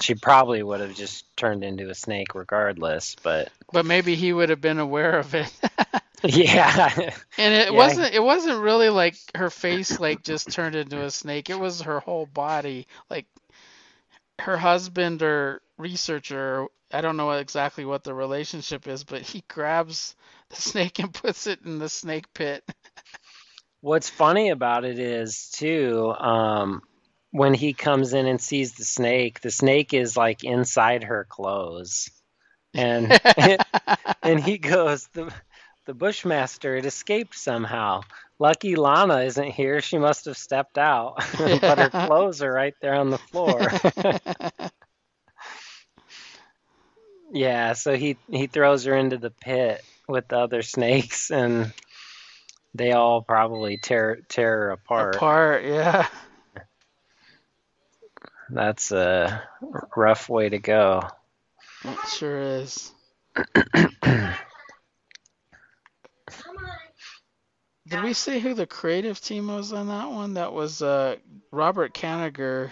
[0.00, 3.16] she probably would have just turned into a snake regardless.
[3.22, 5.52] But But maybe he would have been aware of it.
[6.24, 7.74] yeah, And it Yeah.
[7.74, 11.50] wasn't it wasn't really like her face like just turned into a snake.
[11.50, 12.86] It was her whole body.
[13.08, 13.26] Like
[14.40, 20.16] her husband or researcher, I don't know exactly what the relationship is, but he grabs
[20.50, 22.64] the snake and puts it in the snake pit.
[23.80, 26.10] what's funny about it is too.
[26.12, 26.82] Um,
[27.30, 32.10] when he comes in and sees the snake, the snake is like inside her clothes,
[32.74, 33.18] and
[34.22, 35.32] and he goes the
[35.86, 38.02] the bushmaster it escaped somehow.
[38.38, 39.80] Lucky lana isn't here.
[39.80, 41.22] She must have stepped out.
[41.38, 43.70] But her clothes are right there on the floor.
[47.32, 51.72] Yeah so he he throws her into the pit with the other snakes and
[52.74, 55.14] they all probably tear tear her apart.
[55.14, 56.08] Apart, yeah.
[58.52, 59.42] That's a
[59.96, 61.02] rough way to go
[61.84, 62.92] It sure is.
[67.88, 70.34] Did we say who the creative team was on that one?
[70.34, 71.16] That was uh,
[71.50, 72.70] Robert Kaniger,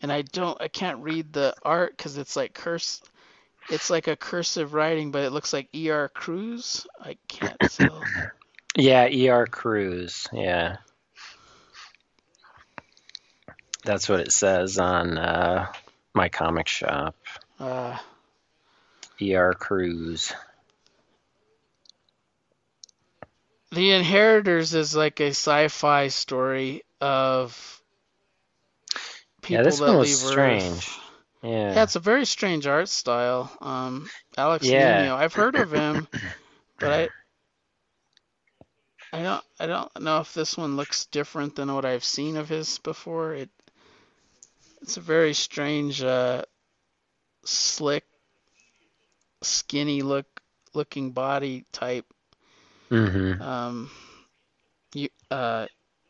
[0.00, 3.02] and I don't, I can't read the art because it's like curse,
[3.70, 6.08] it's like a cursive writing, but it looks like E.R.
[6.10, 6.86] Cruz.
[7.00, 8.04] I can't tell.
[8.76, 10.26] Yeah, ER Cruz.
[10.32, 10.76] Yeah.
[13.86, 15.72] That's what it says on uh,
[16.14, 17.16] my comic shop.
[17.60, 17.96] Uh,
[19.22, 20.32] ER Cruz.
[23.72, 27.82] the Inheritors is like a sci-fi story of
[29.42, 30.30] people Yeah, this that one leave was Earth.
[30.30, 30.98] strange.
[31.42, 31.82] Yeah, Yeah.
[31.82, 33.50] it's a very strange art style.
[33.60, 35.02] Um, Alex Yeah.
[35.02, 36.08] Nino, I've heard of him,
[36.80, 36.92] but
[39.12, 42.36] I, I don't, I don't know if this one looks different than what I've seen
[42.36, 43.34] of his before.
[43.34, 43.50] It,
[44.82, 46.42] it's a very strange, uh,
[47.44, 48.04] slick,
[49.42, 50.26] skinny look,
[50.74, 52.06] looking body type.
[52.90, 53.90] hmm Um,
[54.94, 55.66] you, uh,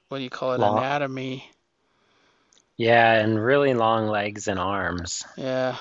[0.09, 0.61] what do you call it?
[0.61, 1.51] Long- Anatomy.
[2.77, 5.25] Yeah, and really long legs and arms.
[5.37, 5.77] Yeah.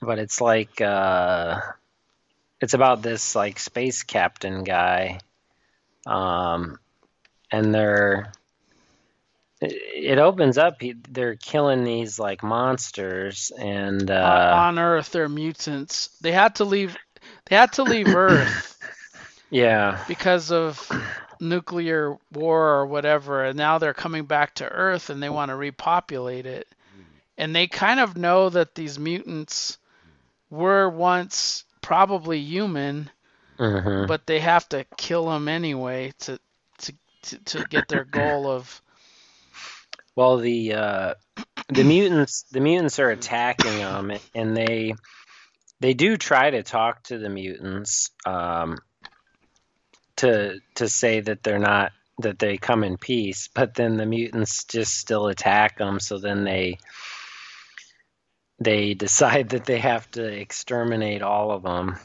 [0.00, 1.60] But it's like uh
[2.60, 5.20] it's about this like space captain guy.
[6.06, 6.78] Um
[7.50, 8.32] and they're
[9.60, 16.10] it- opens up they're killing these like monsters and Uh, uh on Earth, they're mutants.
[16.20, 16.96] They had to leave.
[17.46, 18.76] They had to leave Earth
[19.50, 19.98] yeah.
[20.06, 20.90] because of
[21.40, 25.56] nuclear war or whatever, and now they're coming back to Earth and they want to
[25.56, 26.66] repopulate it.
[27.36, 29.78] And they kind of know that these mutants
[30.50, 33.10] were once probably human,
[33.58, 36.38] hmm but they have to kill them anyway to
[36.78, 38.82] to to, to get their goal of.
[40.18, 41.14] Well, the uh,
[41.68, 44.94] the mutants the mutants are attacking them, and they
[45.78, 48.78] they do try to talk to the mutants um,
[50.16, 54.64] to to say that they're not that they come in peace, but then the mutants
[54.64, 56.00] just still attack them.
[56.00, 56.78] So then they
[58.58, 61.96] they decide that they have to exterminate all of them.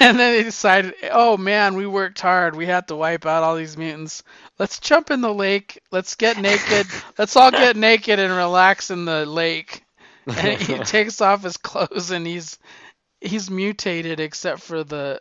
[0.00, 2.56] And then they decided, oh man, we worked hard.
[2.56, 4.22] We had to wipe out all these mutants.
[4.62, 5.82] Let's jump in the lake.
[5.90, 6.86] Let's get naked.
[7.18, 9.82] Let's all get naked and relax in the lake.
[10.24, 12.60] And he takes off his clothes and he's
[13.20, 15.20] he's mutated except for the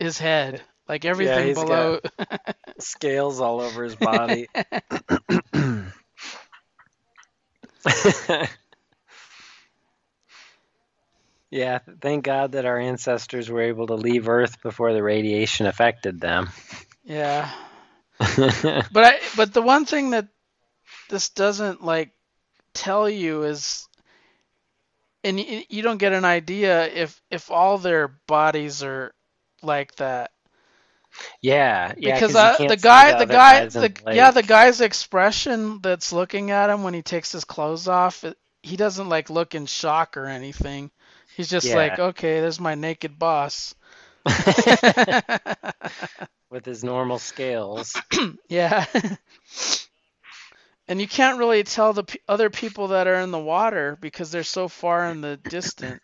[0.00, 0.60] his head.
[0.88, 2.00] Like everything he's below.
[2.80, 4.48] Scales all over his body.
[11.48, 16.20] yeah, thank God that our ancestors were able to leave Earth before the radiation affected
[16.20, 16.48] them.
[17.04, 17.52] yeah.
[18.90, 20.28] But I but the one thing that
[21.08, 22.12] this doesn't like
[22.74, 23.88] tell you is
[25.24, 29.14] and you don't get an idea if if all their bodies are
[29.62, 30.30] like that
[31.40, 32.20] yeah, yeah.
[32.20, 36.50] because uh, the guy the other guy the, the yeah the guy's expression that's looking
[36.50, 40.16] at him when he takes his clothes off it, he doesn't like look in shock
[40.16, 40.90] or anything
[41.36, 41.74] he's just Yeah.
[41.74, 43.74] like okay there's my naked boss
[46.50, 47.94] with his normal scales.
[48.48, 48.84] yeah
[50.88, 54.30] and you can't really tell the p- other people that are in the water because
[54.30, 56.02] they're so far in the distant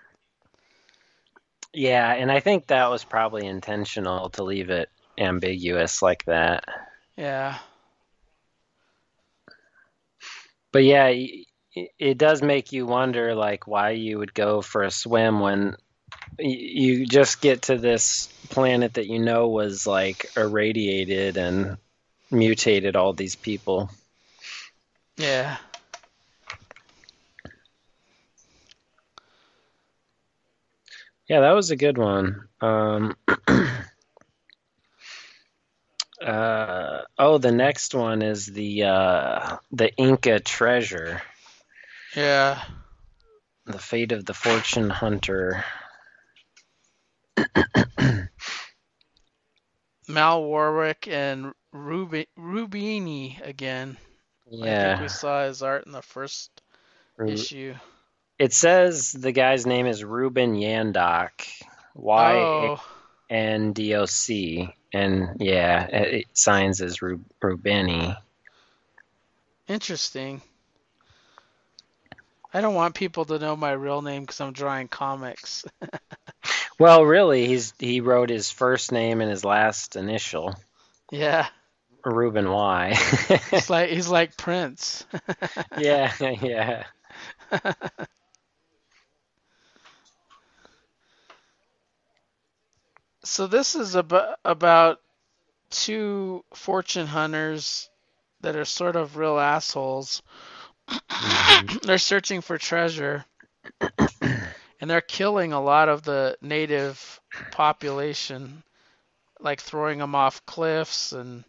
[1.75, 6.64] Yeah, and I think that was probably intentional to leave it ambiguous like that.
[7.16, 7.59] yeah
[10.73, 11.12] But yeah,
[11.75, 15.77] it does make you wonder, like, why you would go for a swim when
[16.39, 21.77] you just get to this planet that you know was like irradiated and
[22.31, 23.91] mutated all these people.
[25.16, 25.59] Yeah.
[31.29, 32.49] Yeah, that was a good one.
[32.61, 33.16] Um,
[36.25, 41.23] uh, oh, the next one is the uh, the Inca treasure,
[42.16, 42.62] Yeah.
[43.66, 45.64] the fate of the fortune hunter.
[50.09, 53.99] Mal Warwick and Rubi- Rubini again.
[54.51, 54.70] Yeah.
[54.70, 56.62] I think we saw his art in the first
[57.16, 57.74] Ru- issue.
[58.38, 61.30] it says the guy's name is Ruben Yandoc,
[61.95, 62.80] Y Oh,
[63.30, 68.16] N D O C, and yeah, it, it signs as Ru- Rubeni.
[69.68, 70.43] interesting.
[72.53, 75.64] I don't want people to know my real name because I'm drawing comics.
[76.81, 80.57] Well, really, he's he wrote his first name and his last initial,
[81.12, 81.49] yeah,
[82.05, 82.95] Ruben Y.
[83.51, 85.05] he's like he's like Prince.
[85.78, 86.85] yeah, yeah.
[93.24, 95.01] So this is about about
[95.70, 97.91] two fortune hunters
[98.41, 100.22] that are sort of real assholes.
[101.11, 101.81] Mhm.
[101.83, 103.26] they're searching for treasure
[104.81, 107.20] and they're killing a lot of the native
[107.51, 108.62] population
[109.41, 111.45] like throwing them off cliffs and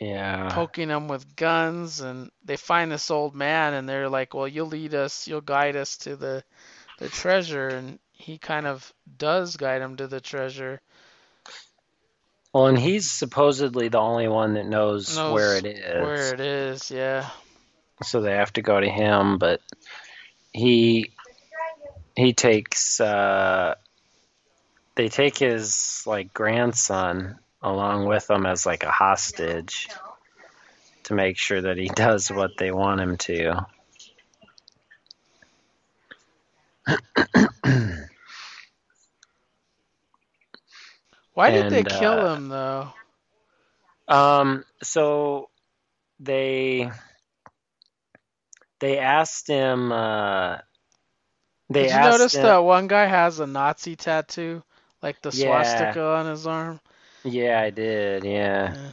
[0.00, 0.48] Yeah.
[0.50, 4.66] poking them with guns and they find this old man and they're like well you'll
[4.66, 6.42] lead us you'll guide us to the
[6.98, 10.80] the treasure and he kind of does guide them to the treasure
[12.52, 16.02] Well, and he's supposedly the only one that knows, Knows where it is.
[16.02, 17.28] where it is yeah
[18.02, 19.60] So they have to go to him, but
[20.52, 21.12] he
[22.16, 23.74] he takes uh
[24.96, 29.88] they take his like grandson along with them as like a hostage
[31.04, 33.66] to make sure that he does what they want him to.
[41.34, 42.92] why did they kill uh, him though
[44.08, 45.50] Um, so
[46.20, 46.90] they
[48.80, 49.92] they asked him.
[49.92, 50.58] Uh,
[51.70, 54.62] they did you notice him, that one guy has a nazi tattoo
[55.02, 55.44] like the Yeah.
[55.46, 56.80] swastika on his arm
[57.24, 58.24] Yeah, I did.
[58.24, 58.90] Yeah, Yeah.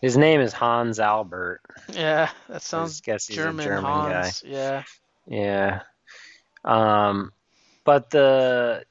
[0.00, 1.60] his name is Hans Albert.
[1.92, 4.30] yeah that I sounds guess he's german, a German guy.
[4.44, 4.82] yeah
[5.26, 5.80] Yeah.
[6.64, 7.32] Um,
[7.84, 8.84] but the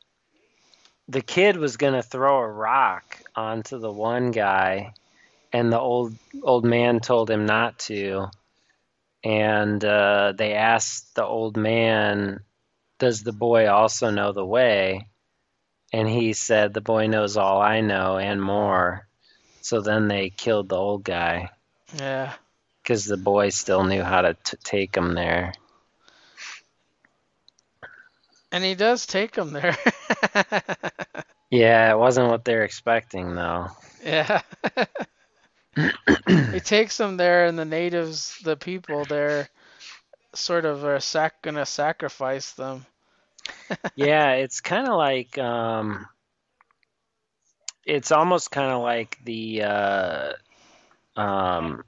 [1.10, 4.94] the kid was gonna throw a rock onto the one guy,
[5.54, 6.14] and the old
[6.44, 8.28] old man told him not to.
[9.24, 12.42] And uh, they asked the old man,
[13.00, 15.08] "Does the boy also know the way?"
[15.94, 19.08] And he said, "The boy knows all I know and more."
[19.62, 21.50] So then they killed the old guy
[21.98, 22.34] yeah
[22.82, 25.54] because the boy still knew how to t- take him there.
[28.52, 29.76] And he does take him there.
[31.50, 33.68] Yeah, it wasn't what they're expecting though.
[34.04, 34.42] yeah.
[36.52, 39.50] he takes them there, and the natives, the people there,
[40.34, 42.86] sort of are sac- gonna sacrifice them.
[43.96, 46.08] Yeah, it's kind of like um
[47.86, 50.34] it's almost kind of like the uh
[51.16, 51.84] um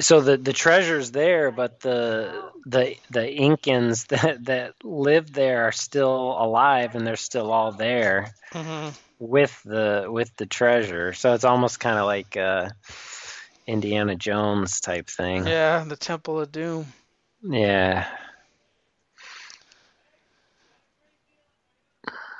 [0.00, 5.72] so the the treasure's there, but the the the Incans that that live there are
[5.72, 8.90] still alive and they're still all there hmm
[9.22, 11.12] with the with the treasure.
[11.12, 12.70] So it's almost kind of like uh
[13.66, 15.46] Indiana Jones type thing.
[15.46, 16.86] Yeah, the Temple of Doom.
[17.42, 18.06] Yeah.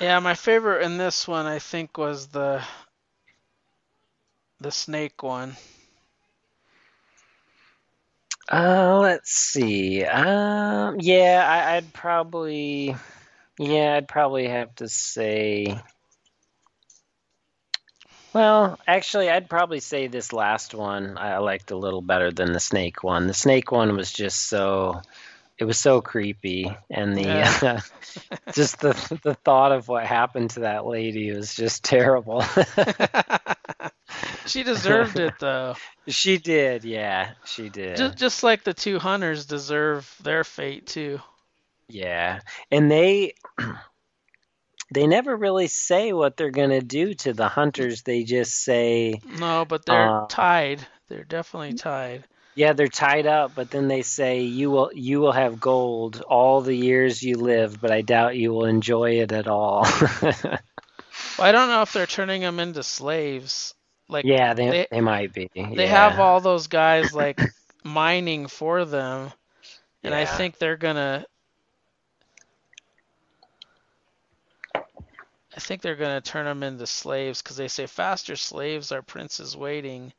[0.00, 2.64] Yeah, my favorite in this one, I think, was the
[4.60, 5.56] the snake one.
[8.50, 10.04] Uh, let's see.
[10.04, 12.96] Um, yeah, I, I'd probably,
[13.58, 15.80] yeah, I'd probably have to say.
[18.32, 22.60] Well, actually, I'd probably say this last one I liked a little better than the
[22.60, 23.26] snake one.
[23.26, 25.02] The snake one was just so,
[25.58, 27.80] it was so creepy, and the Yeah.
[28.52, 32.40] just the the thought of what happened to that lady was just terrible.
[34.46, 35.74] she deserved it though.
[36.08, 37.96] She did, yeah, she did.
[37.96, 41.20] Just, just like the two hunters deserve their fate too.
[41.88, 43.34] Yeah, and they
[44.92, 48.02] they never really say what they're gonna do to the hunters.
[48.02, 50.86] They just say, No, but they're Uh, tied.
[51.08, 52.24] They're definitely tied.
[52.54, 56.60] "Yeah, they're tied up," but then they say, "You will you will have gold all
[56.60, 59.86] the years you live, but I doubt you will enjoy it at all."
[61.38, 63.74] Well, I don't know if they're turning them into slaves.
[64.08, 65.48] Like yeah, they, They- they might be.
[65.54, 67.40] they have all those guys like
[67.84, 69.32] mining for them,
[70.02, 71.24] and I think they're gonna.
[75.54, 79.40] I think they're gonna turn them into slaves because they say faster slaves, our prince
[79.40, 80.12] is waiting.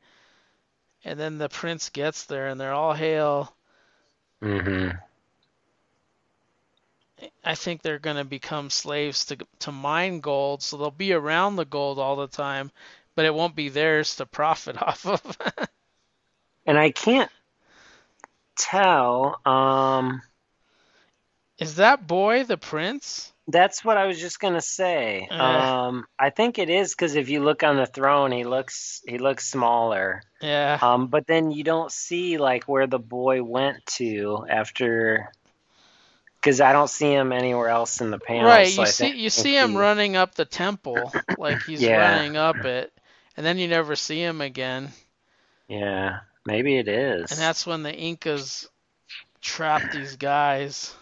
[1.04, 3.54] And then the prince gets there, and they're all hail.
[4.42, 4.96] Mm-hmm.
[7.44, 11.56] I think they're going to become slaves to to mine gold, so they'll be around
[11.56, 12.70] the gold all the time,
[13.14, 15.38] but it won't be theirs to profit off of.
[16.66, 17.30] And I can't
[18.56, 19.40] tell.
[19.46, 20.22] Um,
[21.58, 23.30] Is that boy the prince?
[23.46, 25.28] that's what I was just gonna say.
[25.30, 25.34] Uh.
[25.34, 29.18] Um, I think it is because if you look on the throne, he looks he
[29.18, 30.22] looks smaller.
[30.40, 30.78] Yeah.
[30.80, 35.30] Um, but then you don't see like where the boy went to after,
[36.40, 38.46] because I don't see him anywhere else in the panel.
[38.48, 41.82] right, so you I see you see him he- running up the temple like he's
[41.82, 41.98] Yeah.
[42.14, 42.92] running up it,
[43.36, 44.88] and then you never see him again.
[45.68, 47.30] Yeah, maybe it is.
[47.30, 48.66] And that's when the Incas
[49.42, 50.94] trap these guys.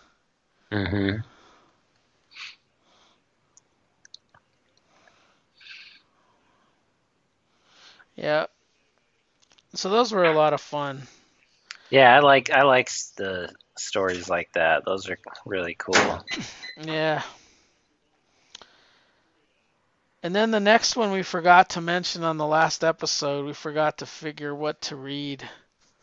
[0.72, 1.22] Hmm
[8.16, 8.46] Yeah.
[9.74, 11.08] So those were a lot of fun.
[11.90, 14.84] Yeah, I like I like the stories like that.
[14.86, 16.24] Those are really cool.
[16.76, 17.22] Yeah.
[20.22, 23.98] And then the next one we forgot to mention on the last episode, we forgot
[23.98, 25.48] to figure what to read.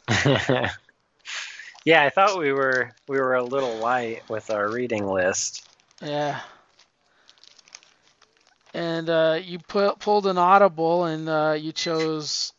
[1.86, 5.67] yeah, I thought we were we were a little light with our reading list.
[6.01, 6.39] Yeah.
[8.73, 12.53] And uh, you pu- pulled an audible and uh, you chose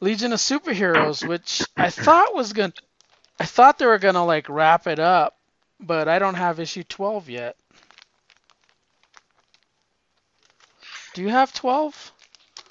[0.00, 2.72] Legion of Superheroes, which I thought was to
[3.40, 5.36] I thought they were going to like wrap it up,
[5.80, 7.56] but I don't have issue 12 yet.
[11.14, 12.12] Do you have 12?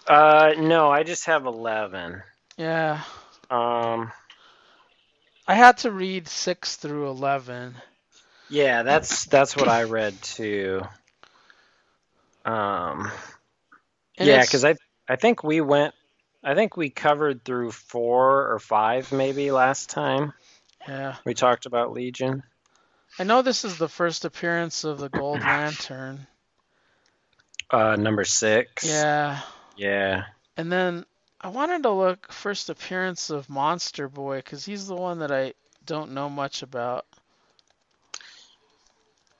[0.07, 2.23] Uh, no, I just have eleven.
[2.55, 3.01] Yeah.
[3.49, 4.11] Um,
[5.47, 7.75] I had to read 6 through 11.
[8.49, 10.81] yeah, that's that's what I read too.
[12.45, 13.11] Um,
[14.17, 14.75] And yeah, because I
[15.07, 15.93] I think we went.
[16.43, 20.33] I think we covered through four or five maybe last time
[20.87, 21.15] Yeah.
[21.25, 22.43] we talked about Legion.
[23.19, 26.27] I know this is the first appearance of the Gold Lantern.
[27.69, 28.85] Uh, number six.
[28.85, 29.41] Yeah.
[29.75, 30.23] Yeah.
[30.55, 31.05] And then
[31.39, 35.53] I wanted to look first appearance of Monster Boy because he's the one that I
[35.85, 37.05] don't know much about.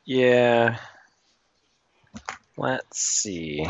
[0.05, 0.77] Yeah.
[2.55, 3.65] Let's see.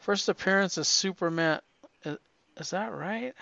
[0.00, 1.60] First appearance is Superman.
[2.04, 2.18] Is,
[2.56, 3.34] is that right?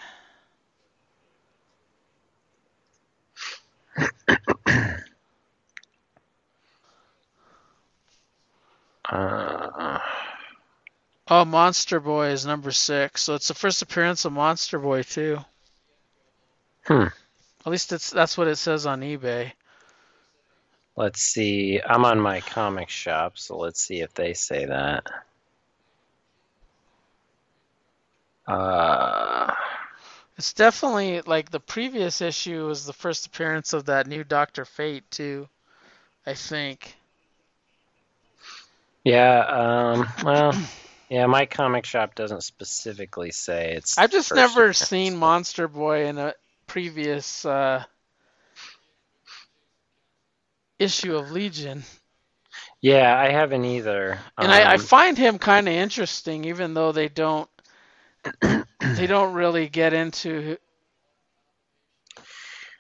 [9.11, 9.99] Uh,
[11.35, 15.39] Oh, Monster Boy is number six, so it's the first appearance of Monster Boy too.
[16.85, 17.07] Hmm.
[17.65, 19.53] At least it's that's what it says on eBay.
[20.95, 21.81] let's see.
[21.81, 25.07] I'm on my comic shop, so let's see if they say that.
[28.47, 29.55] Uh,
[30.37, 35.11] It's definitely like the previous issue was the first appearance of that new Doctor Fate
[35.11, 35.49] too.
[36.27, 36.95] I think.
[39.03, 39.47] yeah.
[39.49, 40.09] Um.
[40.23, 40.53] Well.
[41.13, 41.27] Yeah.
[41.27, 43.99] My comic shop doesn't specifically say it's.
[43.99, 46.35] I've just never seen Monster Boy in a
[46.67, 47.85] previous uh,
[50.79, 51.85] issue of Legion,
[52.81, 54.19] Yeah, I haven't either.
[54.39, 57.49] and I, I Um, find him kind of interesting, even though they don't
[58.41, 60.57] they don't really get into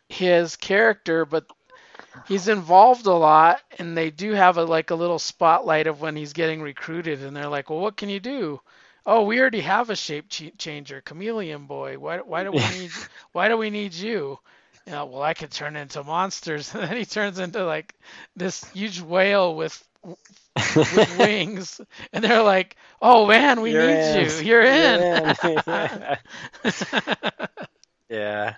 [0.08, 1.44] his character, but
[2.22, 6.16] he's involved a lot, and they do have a like a little spotlight of when
[6.16, 8.60] he's getting recruited, and they're like, "Well, what can you do?"
[9.06, 11.98] Oh, we already have a shape ch- changer, Chameleon Boy.
[11.98, 12.92] Why, why do we need
[13.32, 14.38] why do we need you?
[14.86, 17.94] You know, well, I could turn into monsters, and then he turns into like
[18.36, 19.82] this huge whale with
[20.90, 21.80] with wings,
[22.12, 24.04] and they're like, "Oh man, we You're need in.
[24.04, 24.38] you.
[24.38, 25.06] You're in."
[25.42, 25.58] You're
[28.08, 28.54] Yeah.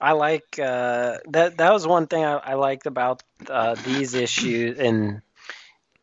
[0.00, 1.58] I like uh, that.
[1.58, 4.78] That was one thing I, I liked about uh, these issues.
[4.78, 5.22] In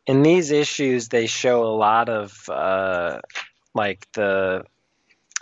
[0.05, 3.19] in these issues, they show a lot of uh,
[3.73, 4.65] like the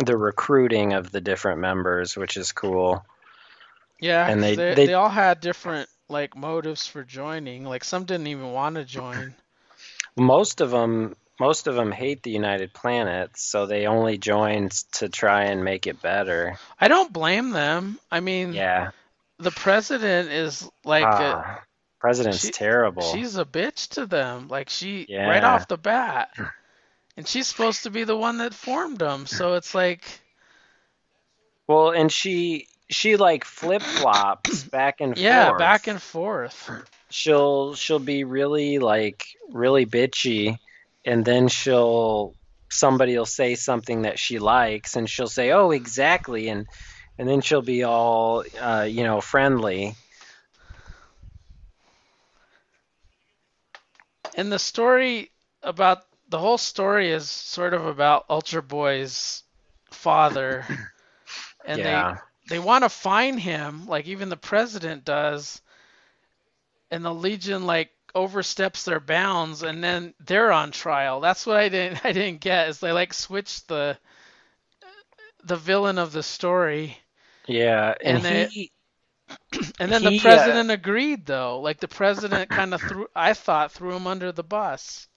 [0.05, 3.03] the recruiting of the different members, which is cool.
[3.99, 7.65] yeah, and they- they, they- they all had different like motives for joining.
[7.65, 9.33] Like some didn't even want to join.
[10.17, 15.09] Most of them, most of them hate the United Planets, so they only join to
[15.09, 16.57] try and make it better.
[16.79, 17.99] I don't blame them.
[18.09, 18.91] I mean, Yeah.
[19.39, 21.59] the president is like a, Ah,
[21.99, 23.01] President's she- terrible.
[23.03, 24.47] she's a bitch to them.
[24.47, 25.27] Like she Yeah.
[25.29, 26.29] right off the bat.
[27.17, 29.25] and she's supposed to be the one that formed them.
[29.25, 30.03] So it's like,
[31.67, 35.59] Well, and she she like flip flops back and yeah, forth.
[35.59, 36.69] back and forth.
[37.09, 40.57] she'll she'll be really like really bitchy
[41.05, 42.35] and then she'll
[42.69, 46.65] somebody will say something that she likes and she'll say oh exactly and
[47.17, 49.95] and then she'll be all uh, you know friendly.
[54.35, 55.31] And the story
[55.61, 59.43] about the whole story is sort of about Ultra Boy's
[59.91, 60.65] father,
[61.65, 62.17] and yeah.
[62.47, 65.61] they they want to find him, like even the president does,
[66.89, 71.19] and the Legion like oversteps their bounds, and then they're on trial.
[71.21, 73.97] That's what I didn't I didn't get is they like switched the
[75.43, 76.97] the villain of the story,
[77.47, 78.71] yeah and, And they- he
[79.79, 81.59] and then He, the uh, president agreed though.
[81.61, 85.07] Like the president kind of threw I thought threw him under the bus.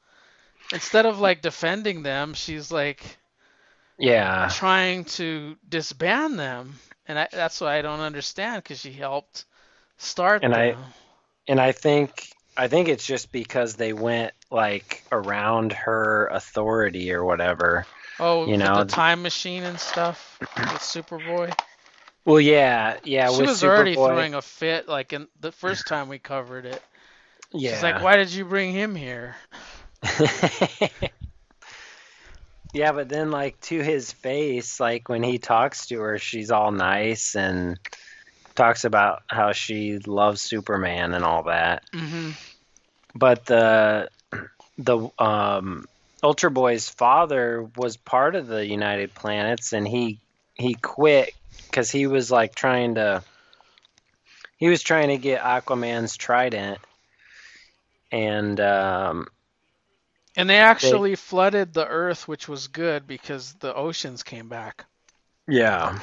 [0.71, 3.19] Instead of like defending them, she's like
[3.99, 9.45] yeah trying to disband them, and I, that's why I don't understand because she helped
[9.99, 10.77] start And I-
[11.49, 17.25] and i think i think it's just because they went like around her authority or
[17.25, 17.87] whatever
[18.19, 20.49] oh, you know, the time machine and stuff with
[20.81, 21.53] Superboy.
[22.25, 26.19] well yeah yeah she was already throwing a fit, like in the first time we
[26.19, 26.83] covered it.
[27.53, 29.37] yeah She's like, "Why did you bring him here?"
[32.73, 36.73] yeah, but then like to his face, like when he talks to her, she's all
[36.73, 37.79] nice and
[38.57, 41.85] talks about how she loves Superman and all that.
[41.93, 42.31] hmm
[43.15, 44.11] But the
[44.79, 45.87] the um
[46.23, 50.21] Ultra Boy's father was part of the United Planets and he
[50.55, 51.35] he quit
[51.73, 53.25] cuz he was like trying to
[54.59, 56.79] he was trying to get Aquaman's trident
[58.13, 59.27] and um
[60.37, 64.87] And they actually flooded the Earth, which was good because the oceans came back.
[65.49, 65.99] yeah.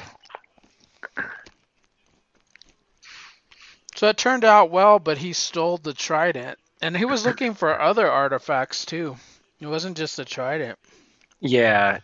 [4.04, 6.60] So it turned out well, but he stole the trident.
[6.82, 9.16] And he was looking for other artifacts too.
[9.62, 10.78] It wasn't just the trident.
[11.39, 11.99] Yeah,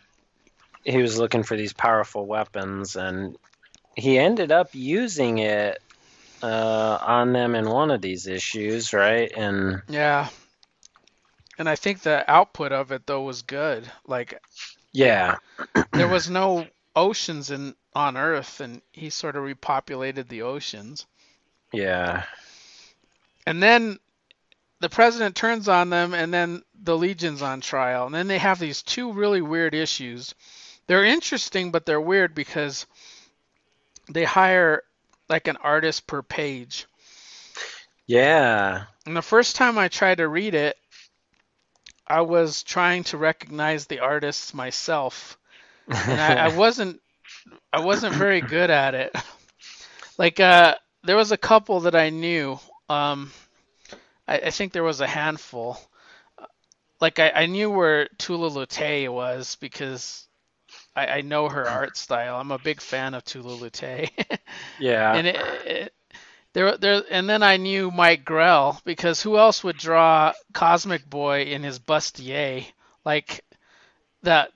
[0.86, 3.38] he was looking for these powerful weapons, and
[3.98, 5.80] he ended up using it
[6.42, 9.30] uh, on them in one of these issues, right?
[9.36, 10.30] And Yeah.
[11.58, 13.92] And I think the output of it though was good.
[14.08, 14.42] Like
[14.94, 15.36] yeah,
[15.92, 21.06] there was no oceans in on Earth and he sort of repopulated the oceans.
[21.74, 22.24] Yeah,
[23.46, 24.00] And then
[24.80, 28.06] the president turns on them and then the legion's on trial.
[28.06, 30.36] And then they have these two really weird issues.
[30.88, 32.86] They're interesting but they're weird because
[34.10, 34.84] they hire
[35.30, 36.88] like an artist per page.
[38.08, 40.78] yeah, And the first time I tried to read it,
[42.08, 45.38] I was trying to recognize the artists myself,
[46.08, 47.02] and I, I wasn't.
[47.74, 49.16] I wasn't very good at it.
[50.18, 52.60] Like, uh, there was a couple that I knew.
[52.90, 53.32] Um,
[54.28, 55.78] I, I think there was a handful.
[57.00, 60.28] Like, I, I knew where Tula Lotay was because
[60.96, 62.36] I, I know her art style.
[62.36, 64.10] I'm a big fan of Tula Lotay.
[64.80, 65.36] yeah, and it,
[65.66, 65.94] it
[66.54, 71.44] there there and then I knew Mike Grell because who else would draw Cosmic Boy
[71.44, 72.66] in his bustier
[73.06, 73.44] like
[74.24, 74.52] that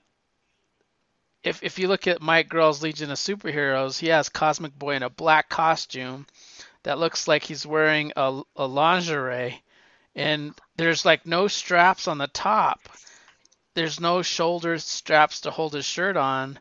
[1.43, 5.03] if if you look at Mike Grell's Legion of Superheroes he has Cosmic Boy in
[5.03, 6.25] a black costume
[6.83, 9.61] that looks like he's wearing a, a lingerie
[10.15, 12.79] and there's like no straps on the top
[13.73, 16.59] there's no shoulder straps to hold his shirt on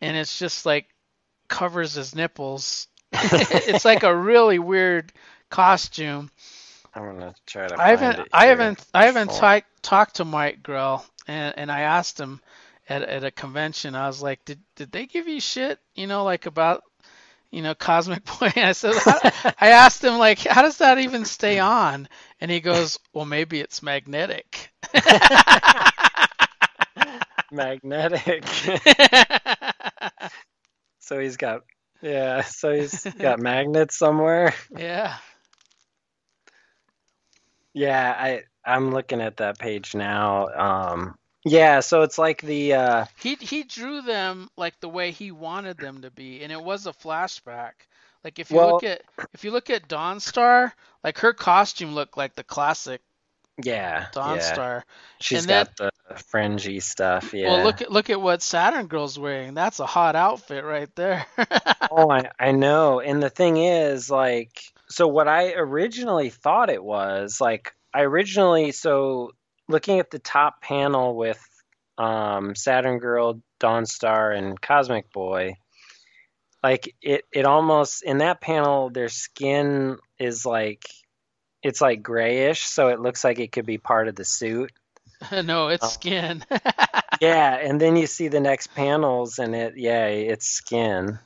[0.00, 0.86] and it's just like
[1.48, 5.12] covers his nipples it's like a really weird
[5.50, 6.30] costume.
[6.94, 7.80] I'm gonna try to.
[7.80, 12.18] I haven't, I haven't, I haven't ti- talked to Mike Grell, and and I asked
[12.18, 12.40] him
[12.88, 13.94] at at a convention.
[13.94, 15.78] I was like, did did they give you shit?
[15.94, 16.84] You know, like about
[17.50, 18.52] you know Cosmic Boy.
[18.56, 18.94] I said,
[19.60, 22.08] I asked him like, how does that even stay on?
[22.40, 24.70] And he goes, well, maybe it's magnetic.
[27.52, 28.44] magnetic.
[30.98, 31.62] so he's got
[32.02, 34.54] yeah, so he's got magnets somewhere.
[34.76, 35.16] yeah.
[37.72, 40.46] Yeah, I I'm looking at that page now.
[40.48, 41.14] Um,
[41.46, 45.78] yeah, so it's like the uh, He he drew them like the way he wanted
[45.78, 47.72] them to be, and it was a flashback.
[48.24, 50.72] Like if you Well- look at if you look at Dawnstar,
[51.04, 53.00] like her costume looked like the classic
[53.62, 54.06] yeah, yeah.
[54.12, 54.82] Dawnstar.
[55.20, 57.32] She's and got the fringy stuff.
[57.32, 57.48] Yeah.
[57.48, 59.54] Well, look at look at what Saturn Girl's wearing.
[59.54, 61.26] That's a hot outfit right there.
[61.90, 63.00] oh, I I know.
[63.00, 68.72] And the thing is, like, so what I originally thought it was, like, I originally
[68.72, 69.30] so
[69.68, 71.40] looking at the top panel with
[71.98, 75.56] um, Saturn Girl, Dawnstar, and Cosmic Boy,
[76.62, 80.84] like it, it almost in that panel, their skin is like
[81.62, 84.72] it's like grayish, so it looks like it could be part of the suit.
[85.44, 85.88] no, it's Oh.
[85.88, 86.44] skin.
[87.20, 91.18] Yeah, and then you see the next panels, and it, yeah, it's skin.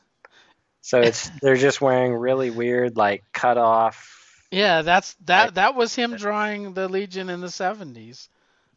[0.83, 4.20] So it's they're just wearing really weird, like cut off.
[4.51, 5.55] Yeah, that's that.
[5.55, 8.29] That was him drawing the Legion in the '70s.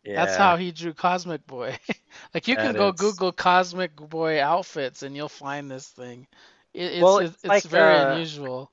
[0.04, 0.26] Yeah.
[0.26, 1.78] That's how he drew Cosmic Boy.
[2.34, 6.28] like you can That go is- Google Cosmic Boy outfits and you'll find this thing.
[6.74, 8.70] It, it's Well, it's, it's like, very uh, unusual.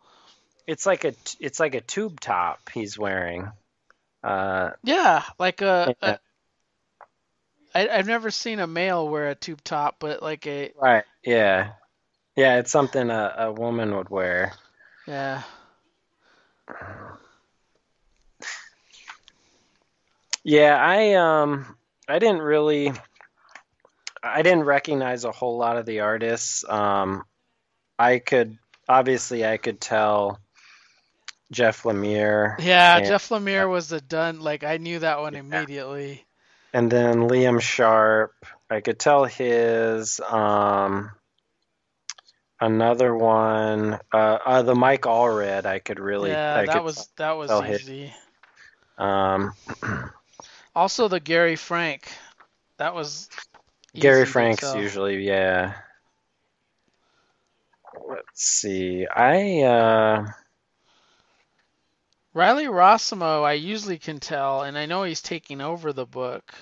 [0.66, 3.48] It's like a it's like a tube top he's wearing.
[4.24, 6.10] Uh, Yeah, like a, Yeah.
[6.10, 6.18] a
[7.72, 11.04] I, I've never seen a male wear a tube top, but like a right.
[11.24, 11.72] Yeah.
[12.36, 14.52] Yeah, it's something a, a woman would wear.
[15.06, 15.42] yeah.
[20.42, 21.76] Yeah, I um
[22.08, 22.92] I didn't really
[24.22, 26.64] I didn't recognize a whole lot of the artists.
[26.68, 27.24] Um
[27.98, 28.56] I could
[28.88, 30.40] obviously I could tell
[31.52, 33.08] Jeff Lemire Yeah, Yeah.
[33.08, 34.40] Jeff Lemire was a done.
[34.40, 36.24] Like I knew that one immediately.
[36.72, 38.32] and then Liam Sharp.
[38.70, 41.10] I could tell his um
[42.60, 47.32] another one uh, uh the Mike Allred I could really yeah, I that was that
[47.32, 48.14] was easy.
[48.98, 49.52] um
[50.74, 52.12] Also, the Gary Frank,
[52.78, 53.30] that was
[53.98, 54.74] Gary Frank's tell.
[54.74, 55.74] usually, yeah.
[58.08, 59.06] Let's see.
[59.06, 60.26] I uh
[62.34, 66.54] Riley Rossmo, I usually can tell, and I know he's taking over the book,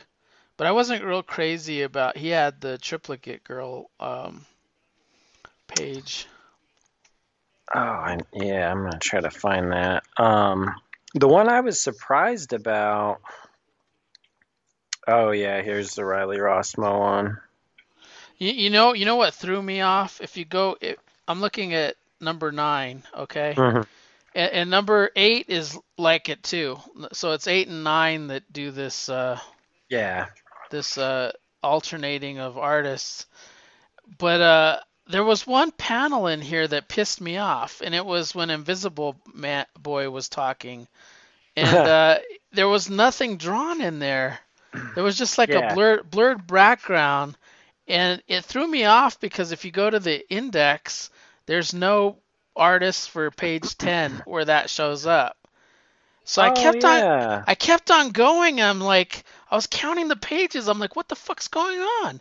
[0.56, 2.16] but I wasn't real crazy about.
[2.16, 4.46] He had the triplicate girl um,
[5.68, 6.26] page.
[7.74, 10.02] oh, I, yeah, I'm gonna try to find that.
[10.16, 10.74] Um
[11.14, 13.20] the one I was surprised about
[15.06, 17.38] Oh yeah, here's the Riley Rossmo one.
[18.36, 20.20] You, you know, you know what threw me off?
[20.20, 23.86] If you go, it, I'm looking at number nine, okay, Mhm.
[24.34, 26.78] and, and number eight is like it too.
[27.12, 29.08] So it's eight and nine that do this.
[29.08, 29.38] Uh,
[29.88, 30.26] Yeah.
[30.70, 33.26] this uh, alternating of artists.
[34.18, 38.34] But uh, there was one panel in here that pissed me off, and it was
[38.34, 40.88] when Invisible Man- Boy was talking,
[41.56, 42.18] and uh,
[42.52, 44.38] there was nothing drawn in there.
[44.94, 45.56] There was just like Yeah.
[45.56, 47.36] a blurred blurred background,
[47.88, 51.10] and it threw me off because if you go to the index,
[51.46, 52.18] there's no
[52.56, 55.36] artist for page ten where that shows up.
[56.24, 57.04] So I Oh, kept on.
[57.46, 58.60] I kept on going.
[58.60, 60.68] I'm like, I was counting the pages.
[60.68, 62.20] I'm like, what the fuck's going on?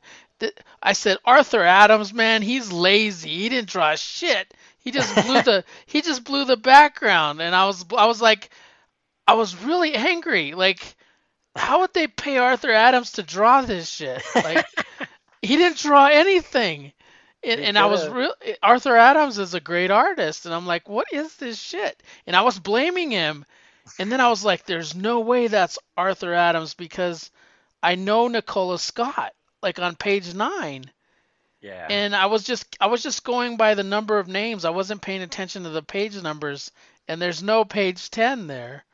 [0.81, 3.29] I said, Arthur Adams, man, he's lazy.
[3.29, 4.53] He didn't draw shit.
[4.79, 8.49] He just blew the he just blew the background, and I was I was like,
[9.27, 10.53] I was really angry.
[10.53, 10.95] Like,
[11.55, 14.23] how would they pay Arthur Adams to draw this shit?
[14.33, 14.65] Like,
[15.41, 16.93] he didn't draw anything.
[17.43, 18.33] And, and I was real.
[18.63, 22.01] Arthur Adams is a great artist, and I'm like, what is this shit?
[22.25, 23.45] And I was blaming him,
[23.99, 27.29] and then I was like, there's no way that's Arthur Adams because
[27.83, 30.91] I know Nicola Scott, like on page nine,
[31.61, 31.89] Yeah.
[31.89, 34.65] and I was just I was just going by the number of names.
[34.65, 36.71] I wasn't paying attention to the page numbers,
[37.07, 38.85] and there's no page ten there,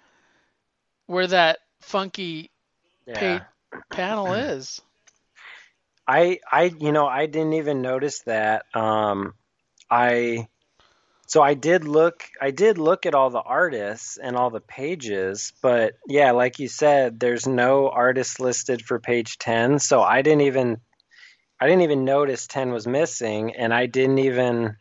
[1.08, 2.52] where that funky
[3.06, 3.14] yeah.
[3.14, 3.44] page
[3.92, 4.82] panel is.
[6.08, 8.66] I I you know I didn't even notice that.
[8.76, 9.34] Um,
[9.90, 10.48] I
[11.28, 15.54] so I did look I did look at all the artists and all the pages,
[15.62, 20.42] but yeah, like you said, there's no artist listed for page ten, so I didn't
[20.42, 20.78] even
[21.60, 24.76] I didn't even notice ten was missing, and I didn't even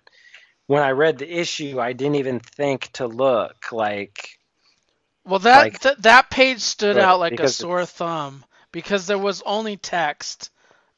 [0.67, 4.39] when I read the issue, I didn't even think to look like
[5.25, 9.43] Well, that Like- th- that page stood out like a sore thumb because there was
[9.43, 10.51] only text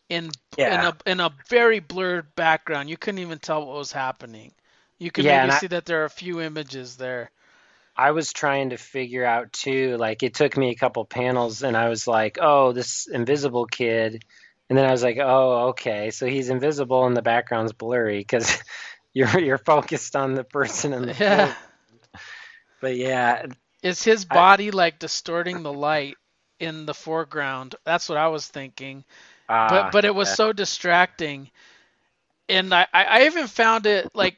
[0.08, 2.88] in in a in a very blurred background.
[2.88, 4.52] You couldn't even tell what was happening.
[4.98, 7.30] You can Yeah, maybe and I- see that there are a few images there.
[7.96, 9.96] I was trying to figure out too.
[9.96, 14.24] Like it took me a couple panels, and I was like, "Oh, this invisible kid,"
[14.68, 18.62] and then I was like, "Oh, okay, so he's invisible and the background's blurry because
[19.14, 21.48] you're you're focused on the person in the Yeah.
[21.48, 21.56] foreground."
[22.80, 23.46] But yeah,
[23.82, 26.18] Is his I- body like distorting the light
[26.58, 27.76] in the foreground?
[27.84, 29.04] That's what I was thinking.
[29.48, 30.34] uh, but but it was yeah.
[30.34, 31.50] so distracting
[32.48, 34.36] and I, I I even found it like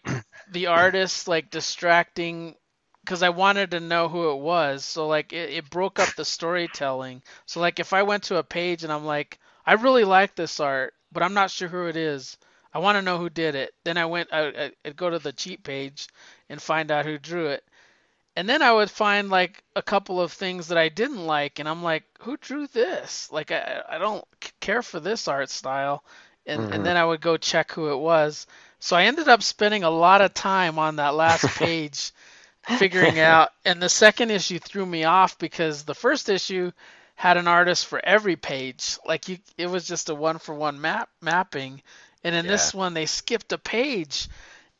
[0.49, 2.55] the artist like distracting
[3.05, 6.25] because I wanted to know who it was so like it, it broke up the
[6.25, 10.35] storytelling so like if I went to a page and I'm like I really like
[10.37, 12.37] this art but I'm not sure who it is
[12.73, 15.33] I want to know who did it then I went I, I'd go to the
[15.33, 16.09] cheat page
[16.49, 17.65] and find out who drew it
[18.37, 21.69] and then I would find like a couple of things that I didn't like, and
[21.69, 23.31] I'm like, who drew this?
[23.33, 24.25] Like, I, I don't.
[24.61, 26.05] care for this art style,
[26.47, 26.71] and Mhm.
[26.71, 28.47] and then I would go check who it was.
[28.87, 32.13] So I ended up spending a lot of time on that last page
[32.79, 33.49] figuring out.
[33.65, 36.71] And the second issue threw me off because the first issue
[37.17, 38.97] had an artist for every page.
[39.05, 41.83] Like you it was just a one for one map mapping.
[42.23, 44.29] And in this one they skipped a page.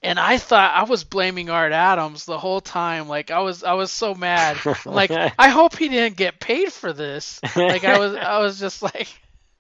[0.05, 3.09] And I thought I was blaming Art Adams the whole time.
[3.09, 4.57] Like I was I was so mad.
[4.87, 7.41] Like I hope he didn't get paid for this.
[7.57, 9.09] Like I was I was just like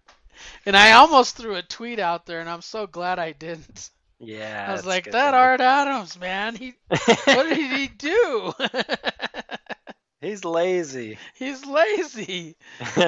[0.66, 4.66] and I almost threw a tweet out there and I'm so glad I didn't yeah.
[4.68, 6.54] I was like, that Art Adams, man.
[6.54, 8.52] He, what did he do?
[10.20, 11.18] He's lazy.
[11.34, 12.56] He's lazy.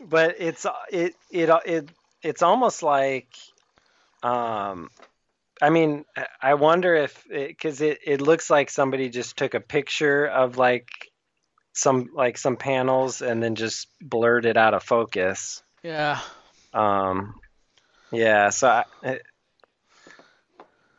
[0.00, 1.88] but it's it it it
[2.22, 3.28] it's almost like
[4.22, 4.90] um
[5.60, 6.04] I mean
[6.40, 10.88] I wonder if because it, it looks like somebody just took a picture of like
[11.72, 15.62] some like some panels and then just blurred it out of focus.
[15.82, 16.20] yeah.
[16.72, 17.34] Um
[18.12, 19.22] yeah, so I, it,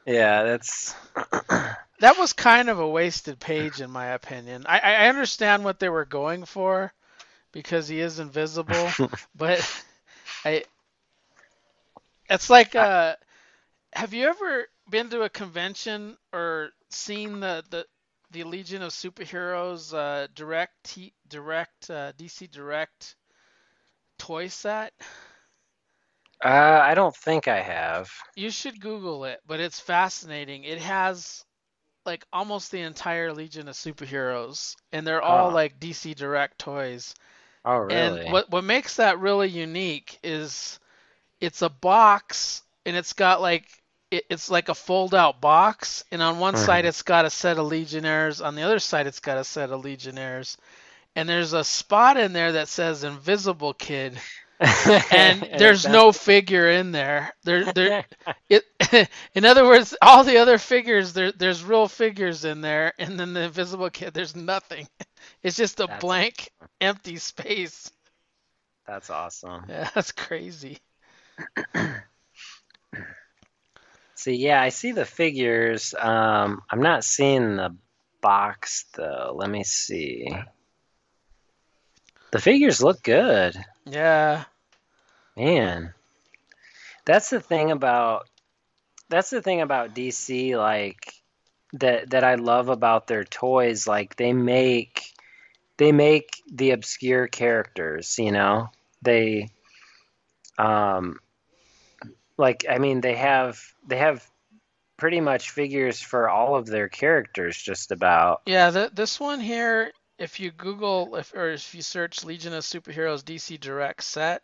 [0.05, 0.95] yeah, that's
[2.01, 4.65] That was kind of a wasted page, in my opinion.
[4.67, 6.91] I, I understand what they were going for
[7.51, 8.89] because he is invisible,
[9.35, 9.61] but
[10.43, 10.63] I.
[12.27, 13.15] It's like, uh,
[13.93, 17.85] have you ever been to a convention or seen the the,
[18.31, 23.15] the Legion of Superheroes uh, direct t- direct uh, DC direct
[24.17, 24.93] toy set?
[26.43, 28.09] Uh I don't think I have.
[28.35, 30.63] You should Google it, but it's fascinating.
[30.63, 31.45] It has
[32.05, 35.51] like almost the entire Legion of Superheroes, and they're all Huh.
[35.51, 37.15] like DC Direct toys.
[37.65, 38.21] Oh really?
[38.21, 40.79] And what what makes that really unique is
[41.41, 43.67] it's a box, and it's got like
[44.11, 46.57] it, it's like a fold out box, and on one Mhm.
[46.57, 49.71] side it's got a set of Legionnaires, on the other side it's got a set
[49.71, 50.57] of Legionnaires,
[51.15, 54.19] and there's a spot in there that says Invisible Kid
[55.11, 57.33] and there's no figure in there.
[57.43, 58.05] There, there.
[58.49, 58.65] It,
[59.33, 63.31] in other words, all the other figures, there, there's real figures in there, and then
[63.33, 64.87] the Invisible Kid, there's nothing.
[65.41, 66.51] It's just a That's blank,
[66.81, 67.89] empty space.
[68.85, 69.65] That's awesome.
[69.69, 70.79] Yeah, that's crazy.
[74.15, 75.95] See, yeah, I see the figures.
[75.97, 77.75] Um, I'm not seeing the
[78.21, 79.33] box though.
[79.35, 80.27] Let me see.
[82.31, 83.55] The figures look good.
[83.85, 84.43] Yeah,
[85.41, 85.95] Man.
[87.03, 88.29] That's the thing about
[89.09, 91.15] that's the thing about DC like
[91.73, 95.01] that that I love about their toys like they make
[95.77, 98.69] they make the obscure characters, you know?
[99.01, 99.49] They
[100.59, 101.19] um
[102.37, 104.23] like I mean they have they have
[104.97, 108.43] pretty much figures for all of their characters just about.
[108.45, 108.69] yeah.
[108.69, 113.23] The, this one here, if you Google if or if you search Legion of Superheroes
[113.23, 114.43] DC Direct set,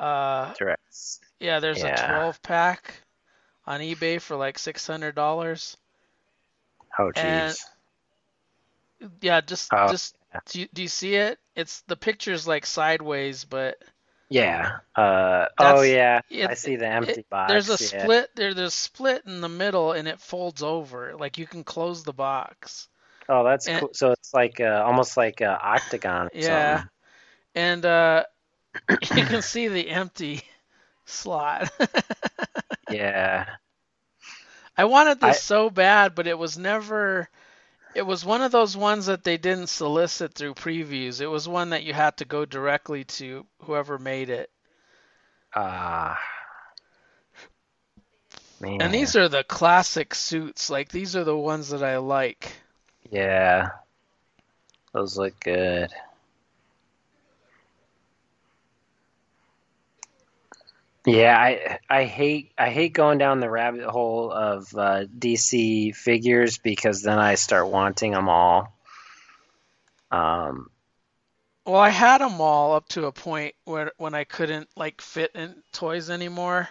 [0.00, 1.20] uh, Dress.
[1.38, 2.04] yeah, there's Yeah.
[2.04, 2.94] a 12 pack
[3.66, 5.76] on eBay for like six hundred dollars.
[6.98, 7.62] Oh jeez.
[9.20, 11.38] Yeah, just Oh, just do you, do you see it?
[11.56, 13.76] It's the picture's like sideways, but
[14.28, 14.78] Yeah.
[14.94, 16.20] Uh oh yeah.
[16.30, 17.50] it- I see the empty box.
[17.50, 18.02] there's a yeah.
[18.02, 21.14] split there there's a split in the middle and it folds over.
[21.16, 22.88] Like you can close the box.
[23.28, 23.90] Oh, that's And- cool.
[23.92, 26.26] So it's like uh, almost like an octagon.
[26.26, 26.76] Or Yeah.
[26.76, 26.90] something.
[27.54, 28.24] And uh
[28.90, 30.42] you can see the empty
[31.04, 31.70] slot.
[32.90, 33.46] Yeah.
[34.76, 37.28] I wanted this I- so bad, but it was never
[37.94, 41.20] it was one of those ones that they didn't solicit through previews.
[41.20, 44.50] It was one that you had to go directly to whoever made it.
[45.54, 46.18] Ah.
[48.60, 48.80] man.
[48.80, 50.70] And these are the classic suits.
[50.70, 52.52] Like these are the ones that I like.
[53.10, 53.70] Yeah.
[54.92, 55.90] Those look good.
[61.06, 66.58] Yeah, I I hate I hate going down the rabbit hole of uh, DC figures
[66.58, 68.76] because then I start wanting them all.
[70.10, 70.70] Um,
[71.64, 75.30] Well, I had them all up to a point where when I couldn't like fit
[75.34, 76.68] in toys anymore.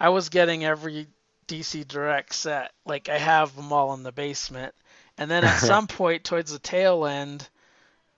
[0.00, 1.08] I was getting every
[1.46, 2.72] DC Direct set.
[2.84, 4.74] Like I have them all in the basement.
[5.18, 7.48] And then at some point towards the tail end,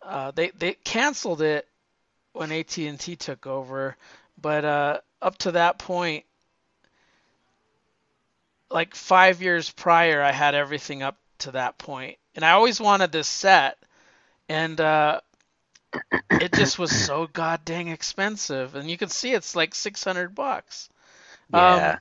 [0.03, 1.69] uh, they they canceled it
[2.33, 3.97] when AT&T took over,
[4.41, 6.25] but uh, up to that point
[8.71, 12.19] like 5 years prior I had everything up to that point.
[12.35, 13.79] And I always wanted this set
[14.49, 15.21] and uh
[16.31, 20.89] it just was so god dang expensive and you can see it's like 600 bucks
[21.53, 21.93] yeah.
[21.93, 21.99] Um,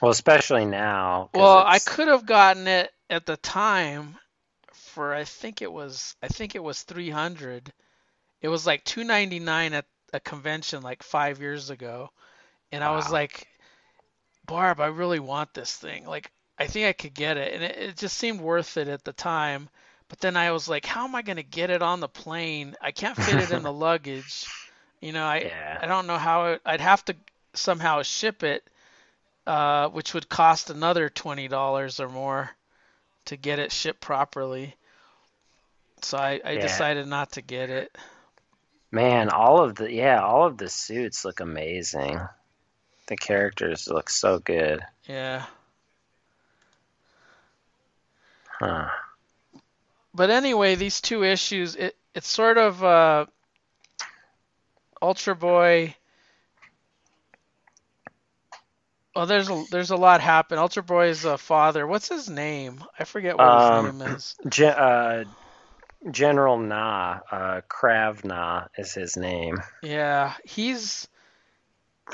[0.00, 1.28] well, especially now.
[1.34, 4.16] well i could have gotten it at the time
[4.72, 7.72] for i think it was i think it was 300
[8.42, 12.10] it was like 299 at a convention like five years ago,
[12.72, 13.48] and I was like,
[14.46, 16.06] Barb, I really want this thing.
[16.06, 19.04] Like, I think I could get it, and it, it just seemed worth it at
[19.04, 19.68] the time.
[20.08, 22.76] But then I was like, how am I gonna get it on the plane?
[22.80, 24.50] I can't fit it in the luggage.
[25.00, 25.80] You know, I Yeah.
[25.80, 27.16] I don't know how it, I'd have to
[27.54, 28.68] somehow ship it,
[29.46, 32.50] uh, which would cost another twenty dollars or more
[33.26, 34.76] to get it shipped properly.
[36.02, 36.58] So I, I Yeah.
[36.58, 37.96] decided not to get it.
[38.92, 42.28] Man, all of the yeah, all of the suits look amazing.
[43.06, 44.80] The characters look so good.
[45.08, 45.44] Yeah.
[48.58, 48.88] Huh.
[50.14, 53.26] But anyway, these two issues, it it's sort of uh,
[55.00, 55.96] Ultra Boy.
[59.14, 60.58] Oh, there's a there's a lot happen.
[60.58, 61.86] Ultra Boy's uh, father.
[61.86, 62.82] What's his name?
[62.98, 64.34] I forget what Um, his name is.
[64.48, 65.24] Ge- uh,
[66.10, 69.62] General Na, uh, Krav Na is his name.
[69.82, 71.08] Yeah, he's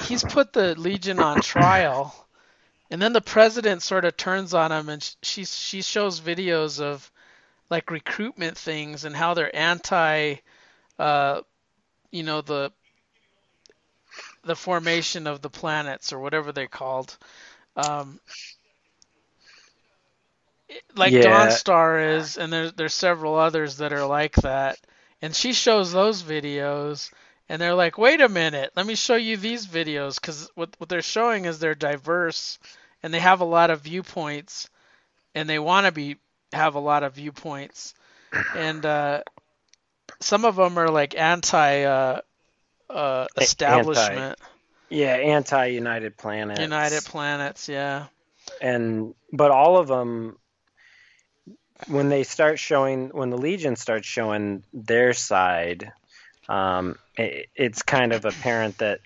[0.01, 2.29] he's put the Legion on trial,
[2.91, 6.81] and then the president sort of turns on him, and sh- she she shows videos
[6.81, 7.11] of
[7.71, 10.37] like recruitment things and how they're anti,
[10.99, 11.41] uh,
[12.11, 12.73] you know the
[14.45, 17.17] the formation of the planets or whatever they're called.
[17.77, 18.21] Um,
[20.97, 21.21] like Yeah.
[21.21, 24.79] Dawnstar is, and there's there's several others that are like that.
[25.21, 27.11] And she shows those videos,
[27.49, 30.89] and they're like, "Wait a minute, let me show you these videos," because what what
[30.89, 32.59] they're showing is they're diverse,
[33.03, 34.69] and they have a lot of viewpoints,
[35.35, 36.17] and they want to be
[36.53, 37.95] have a lot of viewpoints,
[38.57, 39.23] and uh,
[40.21, 42.21] some of them are like anti uh,
[42.91, 44.39] uh, establishment,
[44.89, 46.61] Yeah, anti-United Planets.
[46.61, 48.07] United Planets, yeah.
[48.61, 50.39] and but all of them
[51.87, 55.93] when they start showing when the legion starts showing their side
[56.49, 59.01] um, it, it's kind of apparent that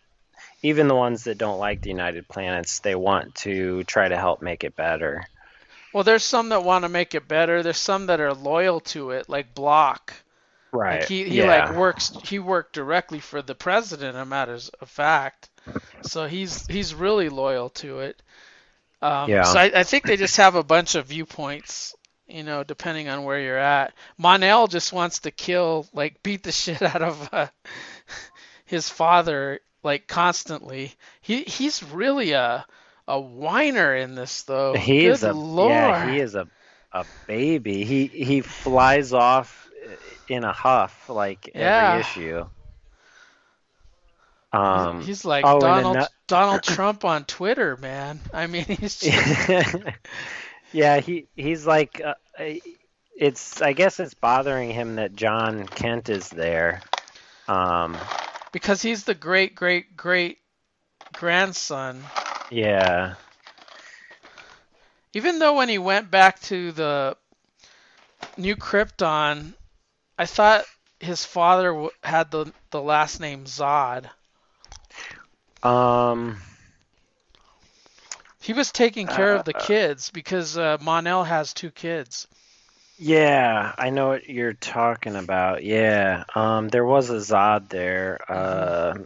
[0.62, 4.42] even the ones that don't like the united planets they want to try to help
[4.42, 5.26] make it better
[5.92, 7.62] Well, there's some that want to make it better.
[7.62, 10.14] There's some that are loyal to it, like Blok.
[10.72, 11.66] right Like he, he yeah.
[11.68, 15.50] like works he worked directly for the president, a matter of fact.
[16.02, 18.22] So he's he's really loyal to it.
[19.02, 19.42] Um, Yeah.
[19.42, 21.94] So I, I think they just have a bunch of viewpoints,
[22.26, 23.92] you know, depending on where you're at.
[24.16, 27.48] Mon-El just wants to kill, like beat the shit out of uh,
[28.72, 30.92] his father, like constantly.
[31.20, 32.66] He he's really a
[33.06, 34.74] a whiner in this though.
[34.74, 35.70] he Good is a lord.
[35.70, 36.48] yeah he is a
[36.92, 39.70] a baby he he flies off
[40.28, 41.92] in a huff like Yeah.
[41.92, 42.44] every issue
[44.52, 48.20] um he's like oh, Donald ano- Donald Trump on Twitter, man.
[48.32, 49.76] I mean, he's just,
[50.72, 52.14] yeah, he he's like uh,
[53.16, 56.82] it's I guess it's bothering him that Jon Kent is there.
[57.48, 57.96] Um,
[58.52, 60.38] because he's the great great great
[61.12, 62.12] grandson.
[62.50, 63.14] yeah,
[65.14, 67.16] Even though when he went back to the
[68.36, 69.54] New Krypton,
[70.18, 70.66] I thought
[71.00, 74.10] his father w- had the the last name Zod.
[75.62, 76.36] um,
[78.40, 82.26] He was taking care of the Uh, kids because uh, Mon-El has two kids.
[82.98, 85.64] Yeah, I know what you're talking about.
[85.64, 88.18] Yeah, um, there was a Zod there.
[88.30, 88.98] Uh,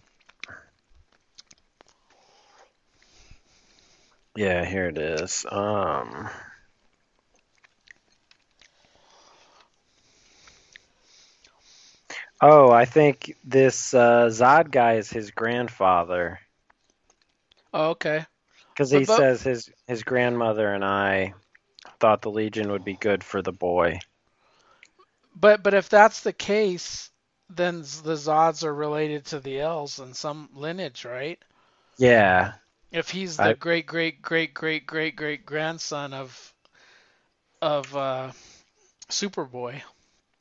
[4.35, 5.47] yeah, here it is.
[5.51, 6.29] Um.
[12.41, 16.39] Oh, I think this uh, Zod guy is his grandfather
[17.73, 18.25] Oh, okay.
[18.71, 21.35] because he But- but- says his his grandmother and I
[22.01, 24.01] thought the Legion would be good for the boy.
[25.37, 27.11] But but if that's the case,
[27.49, 31.41] then the Zods are related to the Els in some lineage, right?
[31.99, 32.55] Yeah,
[32.91, 36.55] If he's the I- great great great great great great grandson of
[37.63, 38.33] of uh,
[39.09, 39.83] Superboy.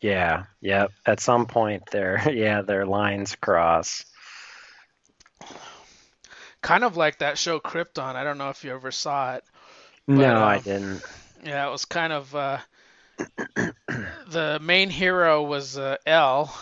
[0.01, 0.91] yeah, yep.
[1.05, 4.05] At some point, their yeah their lines cross.
[6.61, 8.15] Kind of like that show Krypton.
[8.15, 9.43] I don't know if you ever saw it.
[10.07, 11.03] no, I um, didn't.
[11.45, 12.57] Yeah, it was kind of uh,
[14.27, 16.57] the main hero was uh, L.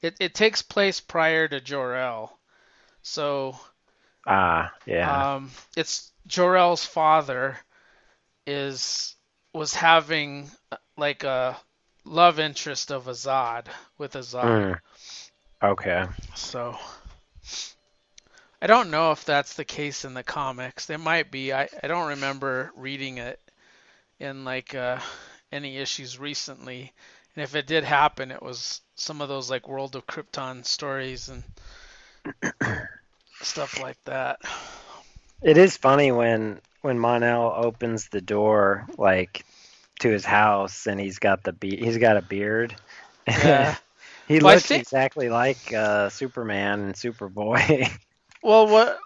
[0.00, 2.36] It it takes place prior to Jor-El,
[3.02, 3.58] so
[4.26, 5.34] Ah, yeah.
[5.34, 7.58] um, it's Jor-El's father
[8.46, 9.14] is
[9.52, 11.56] was having uh, like a
[12.06, 13.66] love interest of a Zod
[13.98, 14.42] with a Zod.
[14.42, 14.80] Mm.
[15.62, 16.04] Okay.
[16.34, 16.78] So
[18.62, 20.88] I don't know if that's the case in the comics.
[20.88, 21.52] It might be.
[21.52, 23.38] I, I don't remember reading it
[24.20, 24.98] in like uh,
[25.52, 26.92] any issues recently.
[27.36, 31.28] And if it did happen, it was some of those like World of Krypton stories
[31.28, 31.42] and
[33.42, 34.38] stuff like that.
[35.42, 39.44] It is funny when when Mon-El opens the door like
[40.00, 42.74] to his house and he's got the be- he's got a beard.
[43.26, 43.74] Yeah.
[44.28, 47.90] he Well, looks think- exactly like uh, Superman and Superboy.
[48.42, 48.98] Well, what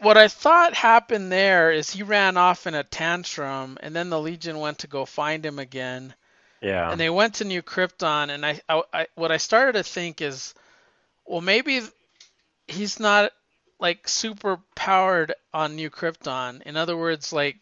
[0.00, 4.20] what I thought happened there is he ran off in a tantrum, and then the
[4.20, 6.14] Legion went to go find him again,
[6.60, 6.90] yeah.
[6.90, 8.30] and they went to New Krypton.
[8.30, 10.54] And I, I, I what I started to think is,
[11.26, 11.80] well, maybe
[12.66, 13.32] he's not
[13.80, 16.62] like super powered on New Krypton.
[16.62, 17.56] In other words, like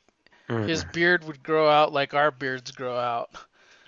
[0.49, 0.69] Mhm.
[0.69, 3.31] his beard would grow out like our beards grow out.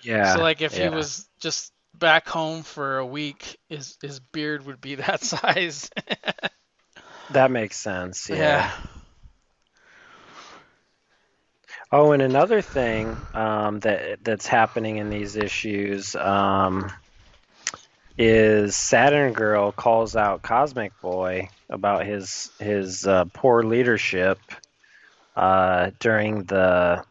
[0.01, 0.35] yeah.
[0.35, 0.89] So like if yeah.
[0.89, 5.89] he was just back home for a week, his his beard would be that size.
[7.33, 8.29] that makes sense.
[8.29, 8.37] Yeah.
[8.37, 8.71] yeah.
[11.91, 16.91] Oh, and another thing um, that that's happening in these issues um,
[18.17, 24.37] is Saturn Girl calls out Cosmic Boy about his his uh, poor leadership
[25.35, 27.03] uh, during the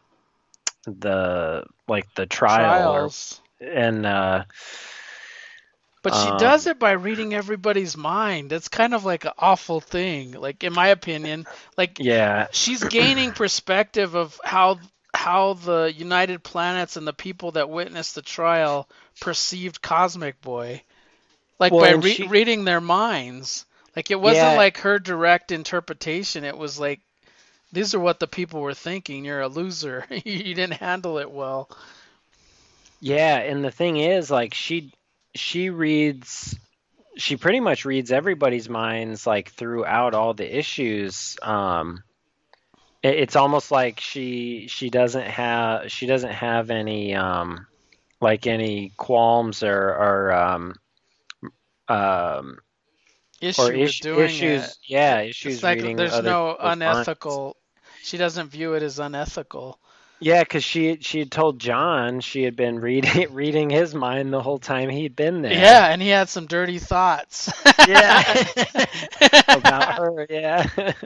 [0.85, 3.41] the like the trial or- Trials.
[3.59, 4.45] and uh,
[6.01, 8.49] But she Um, does it by reading everybody's mind.
[8.49, 10.31] That's kind of like an awful thing.
[10.31, 11.45] Like in my opinion,
[11.77, 14.79] like yeah she's gaining perspective of how
[15.13, 18.87] how the United Planets and the people that witnessed the trial
[19.19, 20.83] perceived Cosmic Boy.
[21.59, 23.65] Like Well, by re- she- reading their minds.
[23.95, 24.57] Like it wasn't Yeah.
[24.57, 26.45] like her direct interpretation.
[26.45, 27.01] It was like
[27.73, 29.25] these are what the people were thinking.
[29.25, 30.05] You're a loser.
[30.23, 31.69] you didn't handle it well.
[33.01, 34.91] Yeah, and the thing is, like she
[35.35, 36.57] she reads
[37.17, 41.37] she pretty much reads everybody's minds like throughout all the issues.
[41.41, 42.03] Um
[43.03, 47.67] it, it's almost like she she doesn't have she doesn't have any um
[48.21, 50.75] like any qualms or or um
[51.87, 52.59] um
[53.41, 54.77] Issue or is, doing issues it.
[54.87, 57.57] yeah issues It's like reading there's no unethical.
[58.01, 59.79] She doesn't view it as unethical.
[60.21, 64.41] Yeah, because she she had told Jon she had been reading reading his mind the
[64.41, 65.53] whole time he'd been there.
[65.53, 67.51] Yeah, and he had some dirty thoughts.
[67.87, 68.45] Yeah.
[69.47, 70.27] about her.
[70.29, 70.67] Yeah,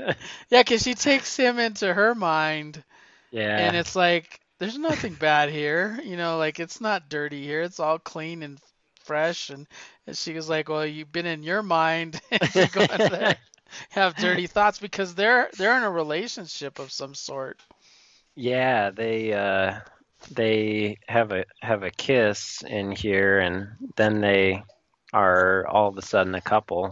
[0.49, 2.83] yeah, because she takes him into her mind,
[3.31, 5.99] yeah, and it's like there's nothing bad here.
[6.03, 7.61] You know, like it's not dirty here.
[7.61, 8.59] It's all clean and
[9.03, 9.49] fresh.
[9.49, 9.67] And,
[10.13, 12.19] she was like, "Well, you've been in your mind.
[12.31, 13.37] and you go in there,
[13.89, 17.61] have dirty thoughts because they're they're in a relationship of some sort."
[18.35, 18.89] Yeah.
[18.91, 19.79] They uh,
[20.31, 24.63] they have a have a kiss in here, and then they
[25.13, 26.91] are all of a sudden a couple.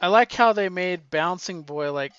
[0.00, 2.12] I like how they made Bouncing Boy like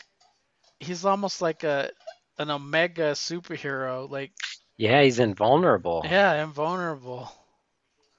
[0.79, 1.91] he's almost like a
[2.37, 4.09] an omega superhero.
[4.09, 4.31] Like,
[4.77, 7.31] Yeah, he's invulnerable, yeah, invulnerable.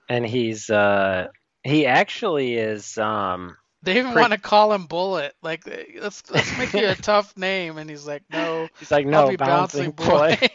[0.09, 1.29] and he's uh,
[1.63, 3.57] he actually is um,
[3.89, 5.35] They even want to call him Bullet.
[5.43, 5.65] Like,
[6.01, 9.93] let's let's make you a tough name, and he's like, no, he's like no bouncing,
[9.93, 10.37] Bouncing Boy.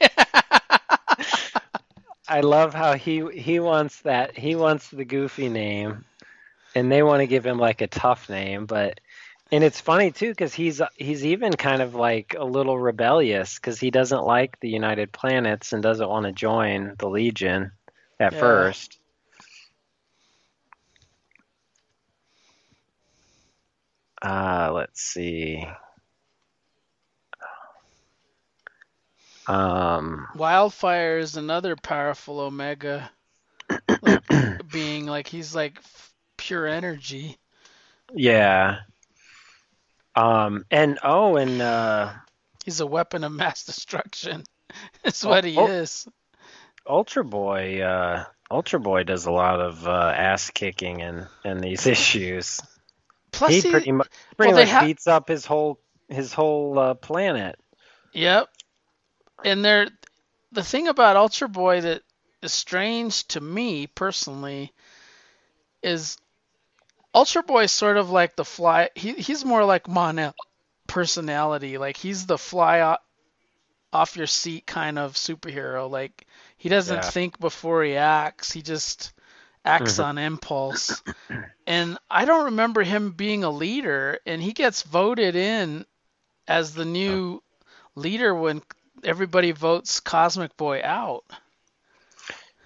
[2.27, 6.05] I love how he he wants that he wants the goofy name,
[6.75, 8.99] and they want to give him like a tough name, but
[9.51, 13.79] and it's funny too because he's he's even kind of like a little rebellious because
[13.79, 17.71] he doesn't like the United Planets and doesn't want to join the Legion
[18.19, 18.37] at Yeah.
[18.37, 18.99] first.
[24.23, 25.65] Uh, let's see.
[29.47, 33.11] Um, Wildfire is another powerful Omega
[34.01, 34.21] like,
[34.69, 35.05] being.
[35.05, 37.39] Like, he's like f- pure energy.
[38.13, 38.81] Yeah.
[40.15, 42.13] Um and oh and uh
[42.65, 44.43] He's a weapon of mass destruction.
[45.03, 45.67] That's Oh, what he oh.
[45.67, 46.07] is.
[46.87, 51.87] Ultra Boy uh Ultra Boy does a lot of uh ass kicking in in these
[51.95, 52.61] issues.
[53.33, 54.07] Plus, he he, pretty much
[54.37, 57.59] pretty well, much ha- beats up his whole his whole uh, planet.
[58.13, 58.47] Yep.
[59.43, 59.89] And there,
[60.51, 62.03] the thing about Ultra Boy that
[62.41, 64.71] is strange to me personally
[65.81, 66.17] is
[67.13, 68.89] Ultra Boy is sort of like the fly.
[68.95, 70.33] He he's more like Mon-El
[70.87, 71.77] personality.
[71.77, 72.97] Like he's the fly o-
[73.91, 75.89] off your seat kind of superhero.
[75.89, 76.25] Like
[76.57, 77.09] he doesn't Yeah.
[77.09, 78.51] think before he acts.
[78.51, 79.11] He just
[79.65, 80.05] acts Mhm.
[80.05, 81.01] on impulse.
[81.67, 84.19] and I don't remember him being a leader.
[84.25, 85.85] And he gets voted in
[86.47, 87.41] as the new
[87.95, 88.61] leader when
[89.03, 91.23] everybody votes Cosmic Boy out.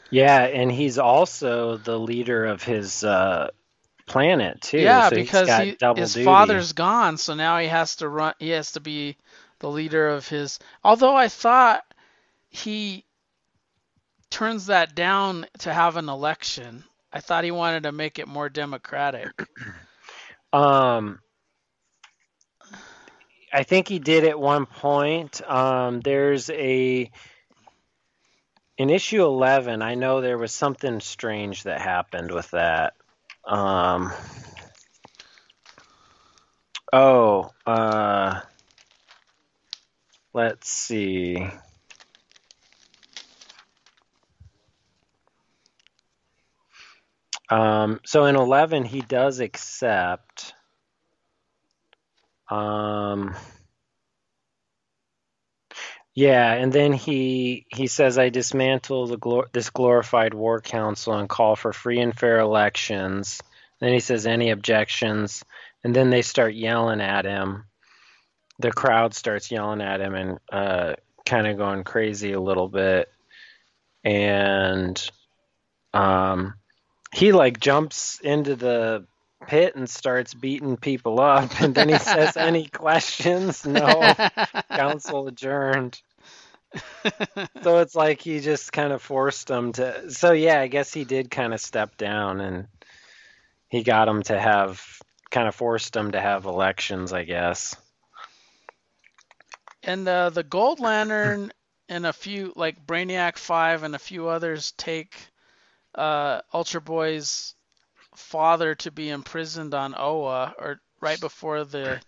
[0.10, 3.50] Yeah, and he's also the leader of his uh
[4.06, 4.80] planet too.
[4.80, 6.24] yeah, so he's because got he, double his duty.
[6.26, 8.34] father's gone, so now he has to run.
[8.40, 9.18] He has to be
[9.60, 10.60] the leader of his.
[10.84, 11.84] Although I thought
[12.50, 13.04] he
[14.30, 16.84] turns that down to have an election.
[17.12, 19.32] I thought he wanted to make it more democratic.
[20.54, 21.20] Um,
[23.52, 25.42] I think he did at one point.
[25.48, 27.12] Um, there's a
[28.78, 29.82] in issue 11.
[29.82, 32.94] I know there was something strange that happened with that.
[33.46, 34.14] Um,
[36.94, 38.42] oh, uh,
[40.34, 41.50] let's see.
[47.50, 50.54] Um, so in 11, he does accept.
[52.50, 53.36] Um,
[56.14, 61.30] yeah, and then he he says, "I dismantle the glor- this glorified war council and
[61.30, 63.42] call for free and fair elections."
[63.80, 65.44] Then he says, "Any objections?"
[65.84, 67.66] And then they start yelling at him.
[68.60, 70.96] The crowd starts yelling at him and uh,
[71.26, 73.12] kind of going crazy a little bit,
[74.04, 75.12] and
[75.94, 76.56] um,
[77.14, 79.06] he like jumps into the
[79.48, 83.66] pit and starts beating people up and then he says any questions?
[83.66, 84.14] No.
[84.72, 86.02] Council adjourned.
[87.64, 91.06] So it's like he just kind of forced them to so yeah i guess he
[91.06, 92.68] did kind of step down and
[93.70, 94.86] he got them to have
[95.32, 97.76] kind of forced them to have elections i guess.
[99.84, 101.52] And uh, the gold lantern
[101.88, 105.16] and a few like brainiac 5 and a few others take
[105.98, 107.56] uh, Ultra Boy's
[108.16, 112.00] father to be imprisoned on Oa, or right before the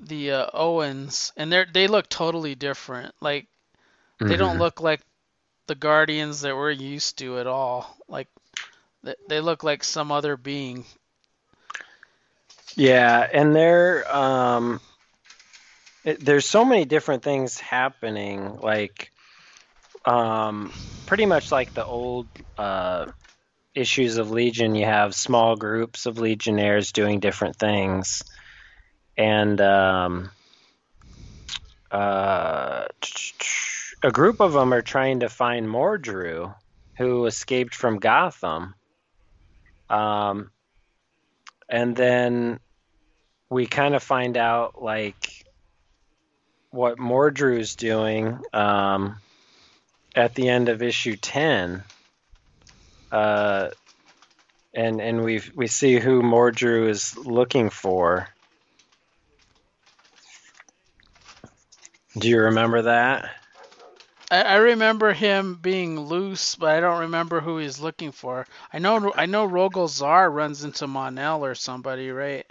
[0.00, 3.14] the uh, Oans, and they they look totally different.
[3.20, 3.46] Like
[4.18, 4.36] they mm-hmm.
[4.36, 5.00] don't look like
[5.66, 7.96] the Guardians that we're used to at all.
[8.08, 8.28] Like
[9.02, 10.84] they, they look like some other being.
[12.76, 14.80] Yeah, and they're um,
[16.04, 18.58] it, there's so many different things happening.
[18.60, 19.12] Like
[20.04, 20.72] um,
[21.06, 22.28] pretty much like the old
[22.58, 23.06] uh,
[23.74, 28.22] issues of Legion, you have small groups of Legionnaires doing different things,
[29.16, 30.30] and um,
[31.90, 32.86] uh,
[34.02, 36.54] a group of them are trying to find Mordru,
[36.98, 38.74] who escaped from Gotham.
[39.88, 40.50] Um,
[41.68, 42.60] and then
[43.50, 45.44] we kind of find out like
[46.70, 48.40] what Mordru's doing.
[48.52, 49.16] Um,
[50.14, 51.82] at the end of issue 10
[53.14, 53.70] uh,
[54.74, 58.28] and and we we see who Mordru is looking for.
[62.18, 63.30] Do you remember that?
[64.30, 68.46] I, I remember him being loose, but I don't remember who he's looking for.
[68.72, 72.46] I know I know Rogol Zaar runs into Mon-El or somebody, right?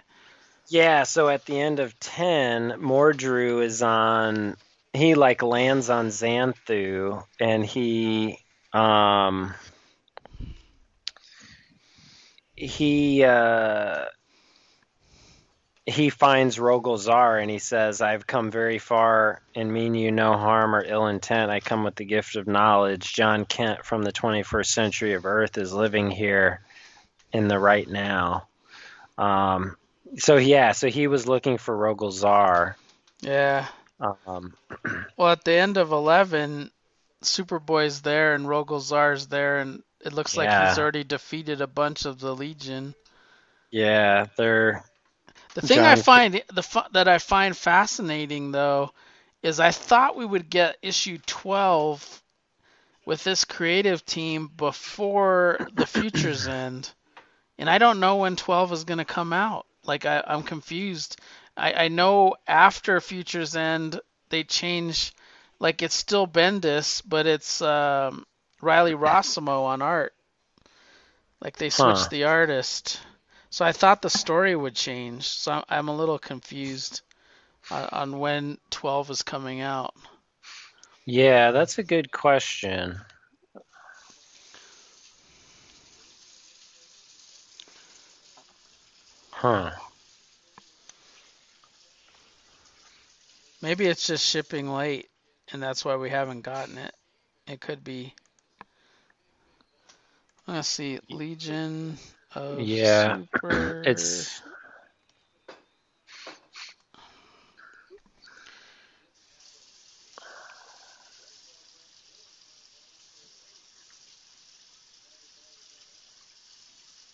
[0.68, 4.56] Yeah, so at the end of 10, Mordru is on
[4.94, 8.38] he like lands on Xanthu and he
[8.72, 9.54] um
[12.56, 14.04] he uh
[15.86, 20.32] he finds Rogol Zaar and he says, I've come very far and mean you no
[20.32, 21.50] harm or ill intent.
[21.50, 23.12] I come with the gift of knowledge.
[23.12, 26.62] Jon Kent from the 21st century of Earth is living here
[27.34, 28.48] in the right now.
[29.18, 29.76] Um,
[30.16, 32.76] so, yeah, so he was looking for Rogol Zaar.
[33.20, 33.66] Yeah.
[34.26, 34.54] Um,
[35.16, 36.70] well, at the end of Eleven,
[37.22, 42.04] Superboy's there and Rogol Zaar's there, and it looks like he's already defeated a bunch
[42.04, 42.94] of the Legion.
[43.70, 44.84] Yeah, they're.
[45.54, 45.80] The thing.
[45.80, 48.92] I find the that I find fascinating though
[49.42, 52.22] is I thought we would get issue 12
[53.04, 56.90] with this creative team before the futures end,
[57.58, 59.66] and I don't know when 12 is going to come out.
[59.84, 61.20] Like I, I'm confused.
[61.56, 64.00] I, I know after Futures End
[64.30, 65.12] they change,
[65.58, 68.26] like it's still Bendis, but it's um,
[68.60, 70.14] Riley Rossmo on art.
[71.40, 72.08] Like they switched huh.
[72.10, 73.00] the artist.
[73.50, 75.28] So I thought the story would change.
[75.28, 77.02] So I'm a little confused
[77.70, 79.94] on, on when 12 is coming out.
[81.04, 82.98] Yeah, that's a good question.
[89.30, 89.72] Huh.
[93.64, 95.08] Maybe it's just shipping late,
[95.50, 96.94] and that's why we haven't gotten it.
[97.46, 98.12] It could be.
[100.46, 101.96] Let's see, Legion
[102.34, 103.82] of yeah, Super...
[103.86, 104.42] it's.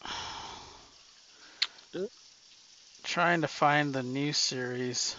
[3.05, 5.14] Trying to find the new series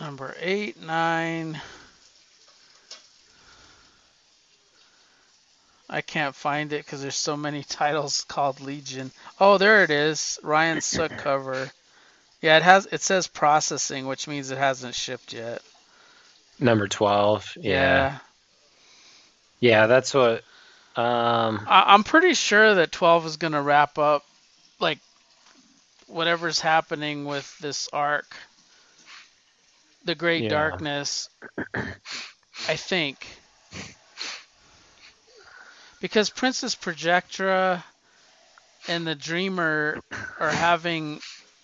[0.00, 1.60] number eight, nine.
[5.90, 9.10] I can't find it because there's so many titles called Legion.
[9.40, 10.38] Oh, there it is.
[10.42, 11.70] Ryan Sook cover.
[12.40, 12.86] Yeah, it has.
[12.92, 15.62] It says processing, which means it hasn't shipped yet.
[16.60, 17.52] Number twelve.
[17.56, 18.18] Yeah.
[19.60, 20.44] Yeah, that's what.
[20.96, 24.24] Um, I, I'm pretty sure that 12 is gonna wrap up,
[24.80, 24.98] like,
[26.08, 28.34] whatever's happening with this arc,
[30.08, 30.48] the Great Yeah.
[30.48, 31.28] Darkness.
[31.74, 33.26] I think.
[36.00, 37.84] Because Princess Projectra
[38.88, 40.00] and the Dreamer
[40.40, 41.20] are having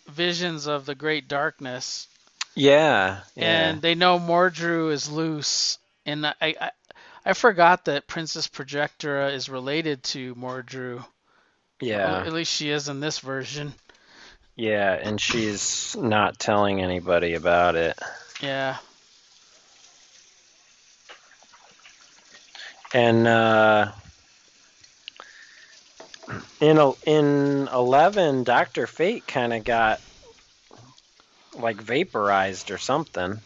[0.08, 2.06] visions of the Great Darkness,
[2.54, 3.20] yeah.
[3.34, 3.44] Yeah.
[3.70, 5.78] and they know Mordru is loose.
[6.04, 6.70] And I, I,
[7.24, 11.02] I forgot that Princess Projectra is related to Mordru.
[11.80, 12.18] Yeah.
[12.26, 13.72] at least she is in this version.
[14.54, 14.92] Yeah.
[14.92, 17.98] And she's not telling anybody about it.
[18.40, 18.76] Yeah.
[22.92, 23.90] And uh,
[26.60, 30.00] in in eleven, Doctor Fate kind of got
[31.58, 33.40] like vaporized or something.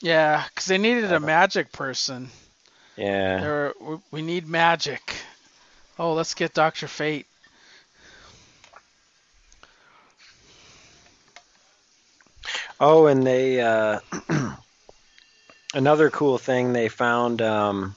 [0.00, 2.30] Yeah, because they needed a magic person.
[2.96, 3.60] Yeah.
[4.10, 5.14] We need magic.
[5.98, 7.26] Oh, let's get Doctor Fate.
[12.80, 14.00] Oh, and they uh,
[15.74, 17.94] another cool thing they found um,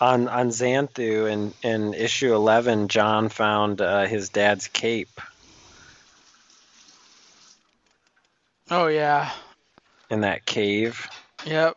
[0.00, 2.88] on on Xanthu in in issue eleven.
[2.88, 5.20] Jon found uh, his dad's cape
[8.70, 9.30] Oh yeah.
[10.10, 11.08] in that cave.
[11.44, 11.76] Yep.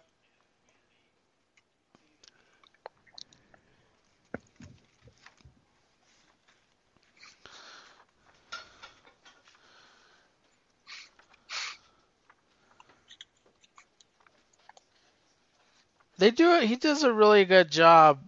[16.23, 16.63] They do it.
[16.63, 18.23] He does a really good job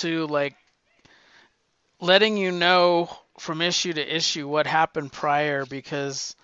[0.00, 0.56] to like
[2.00, 6.34] letting you know from issue to issue what happened prior because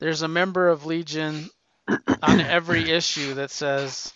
[0.00, 1.50] there's a member of Legion
[2.22, 4.12] on every issue that says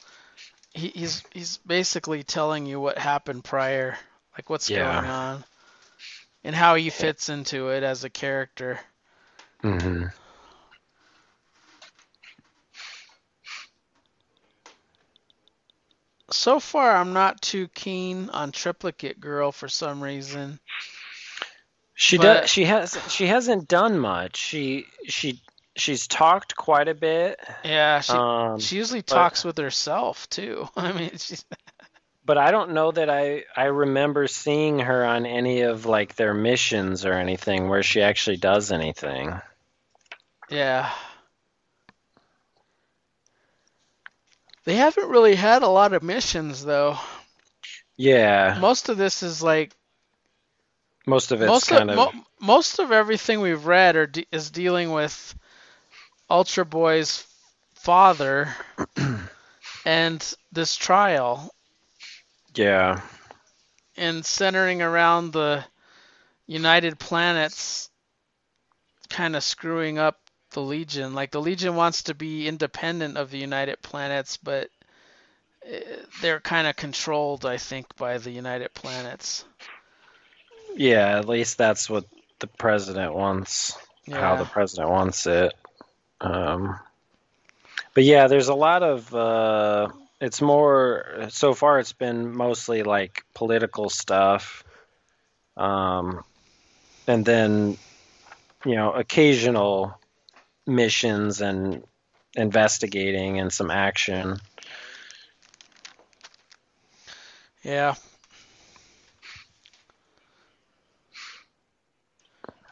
[0.74, 3.96] he, he's he's basically telling you what happened prior,
[4.36, 4.70] like what's Yeah.
[4.70, 5.44] going on,
[6.44, 8.80] and how he fits into it as a character.
[9.62, 10.08] hmm
[16.30, 20.60] So far, I'm not too keen on Triplicate Girl for some reason.
[21.94, 22.50] She But- does.
[22.50, 22.98] She has.
[23.12, 24.36] She hasn't done much.
[24.36, 25.42] She she
[25.76, 27.40] she's talked quite a bit.
[27.64, 30.68] Yeah, she Um, she usually but- talks with herself too.
[30.76, 31.44] I mean, she's
[32.24, 36.34] but I don't know that I I remember seeing her on any of like their
[36.34, 39.40] missions or anything where she actually does anything.
[40.50, 40.90] yeah.
[44.68, 46.98] They haven't really had a lot of missions though.
[47.96, 49.74] Yeah, Most of this is like
[51.06, 54.26] most of it's most kind of of mo- most of everything we've read are de-
[54.30, 55.34] is dealing with
[56.28, 57.26] Ultra Boy's
[57.76, 58.54] father
[59.86, 61.50] and this trial
[62.54, 63.00] yeah.
[63.96, 65.64] and centering around the
[66.46, 67.88] United Planets
[69.08, 71.14] kind of screwing up the Legion.
[71.14, 74.70] Like the Legion wants to be independent of the United Planets, but
[75.64, 75.80] eh,
[76.20, 79.44] they're kind of controlled, I think, by the United Planets.
[80.74, 82.04] Yeah, at least that's what
[82.38, 83.76] the president wants.
[84.10, 85.52] How the president wants it.
[86.20, 86.78] Um,
[87.94, 89.14] but yeah, there's a lot of.
[89.14, 89.88] Uh,
[90.20, 91.78] it's more so far.
[91.78, 94.64] It's been mostly like political stuff,
[95.56, 96.24] um,
[97.06, 97.76] and then
[98.64, 99.97] you know occasional
[100.68, 101.84] missions and
[102.36, 104.38] investigating and some action.
[107.64, 107.94] Yeah.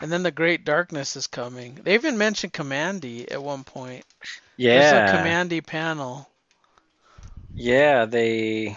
[0.01, 1.77] And then the Great Darkness is coming.
[1.77, 4.05] They even mentioned Kamandi at one point.
[4.71, 6.29] There's Yeah, a Kamandi panel.
[7.55, 8.77] Yeah, they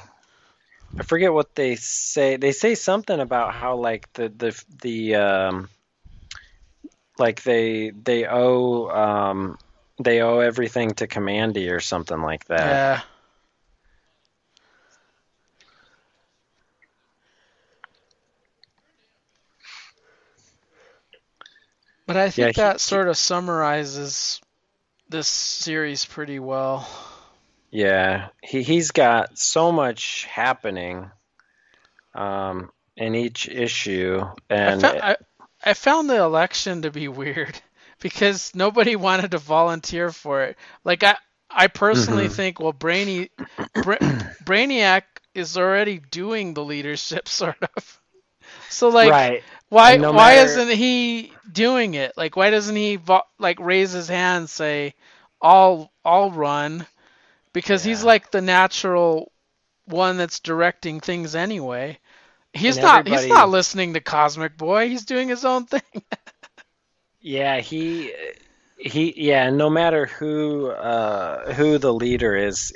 [1.00, 2.38] I forget what they say.
[2.38, 5.70] They say something about how like the the the um
[7.20, 9.58] like they they owe um
[10.02, 12.82] they owe everything to Kamandi or something like that.
[12.82, 13.02] Yeah.
[22.08, 24.42] But I think Yeah, that he- sort of summarizes
[25.10, 26.88] this series pretty well.
[27.72, 31.12] Yeah, he he's got so much happening
[32.14, 34.22] um in each issue
[34.64, 35.18] I, and I,
[35.64, 37.60] I found the election to be weird
[38.00, 40.58] because nobody wanted to volunteer for it.
[40.84, 41.18] Like I,
[41.50, 42.30] I personally Mhm.
[42.30, 43.30] think, well, Brainy,
[43.82, 43.98] Bra-
[44.44, 45.04] Brainiac
[45.34, 48.02] is already doing the leadership sort of.
[48.68, 49.44] So like right.
[49.70, 52.14] why no why matter- isn't he doing it?
[52.18, 54.96] Like why doesn't he vo- like raise his hand and say
[55.42, 56.88] I'll I'll run
[57.54, 59.32] because he's like the natural
[59.86, 62.00] one that's directing things anyway.
[62.54, 64.90] He's And not he's not listening to Cosmic Boy.
[64.90, 65.82] He's doing his own thing.
[67.22, 68.14] Yeah, he
[68.78, 72.74] he yeah, no matter who uh who the leader is,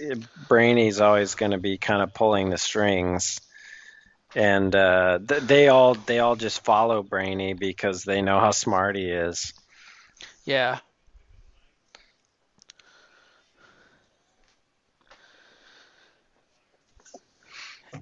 [0.47, 3.39] Brainy's always going to be kind of pulling the strings.
[4.35, 8.95] And uh th- they all they all just follow Brainy because they know how smart
[8.95, 9.53] he is.
[10.45, 10.79] yeah.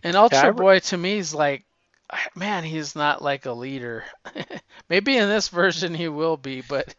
[0.04, 1.66] And Ultra Yeah, Boy to me is like,
[2.36, 4.06] man, he's not like a leader.
[4.90, 6.94] Maybe in this version he will be, but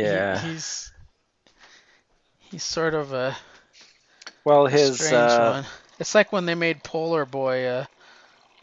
[0.00, 0.36] Yeah.
[0.36, 0.92] he's
[2.50, 3.36] he's sort of a
[4.44, 5.66] Well, his strange uh one.
[5.98, 7.84] It's like when they made Polar Boy uh,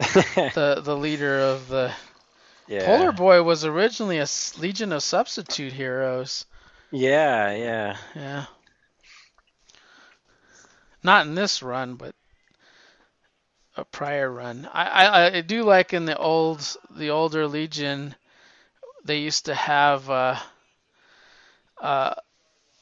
[0.54, 1.94] the the leader of the
[2.66, 2.78] yeah.
[2.78, 4.26] Polar Boy was originally a
[4.58, 6.46] Legion of Substitute Heroes.
[6.90, 7.96] Yeah, yeah.
[8.14, 8.46] Yeah.
[11.02, 12.14] Not in this run, but
[13.76, 14.68] a prior run.
[14.72, 18.14] I, I, I do like in the old the older Legion
[19.04, 20.36] they used to have uh
[21.80, 22.14] uh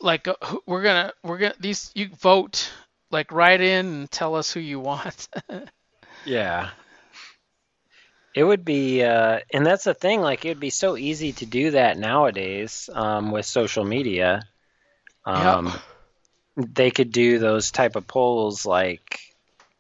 [0.00, 0.34] like uh,
[0.66, 2.70] we're gonna we're gonna these you vote
[3.10, 5.28] like write in and tell us who you want.
[6.24, 6.70] Yeah.
[8.34, 10.20] It would be, uh, and that's the thing.
[10.20, 14.42] Like, it would be so easy to do that nowadays um, with social media.
[15.24, 15.72] Um,
[16.56, 19.20] They could do those type of polls like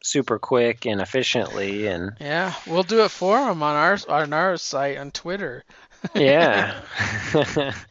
[0.04, 4.56] super quick and efficiently, and yeah, we'll do it for them on our on our
[4.56, 5.64] site on Twitter.
[6.14, 6.80] yeah.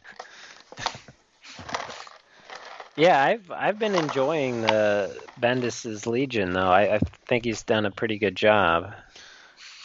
[2.96, 6.70] yeah, I've I've been enjoying the Bendis's Legion though.
[6.70, 8.94] I, I think he's done a pretty good job.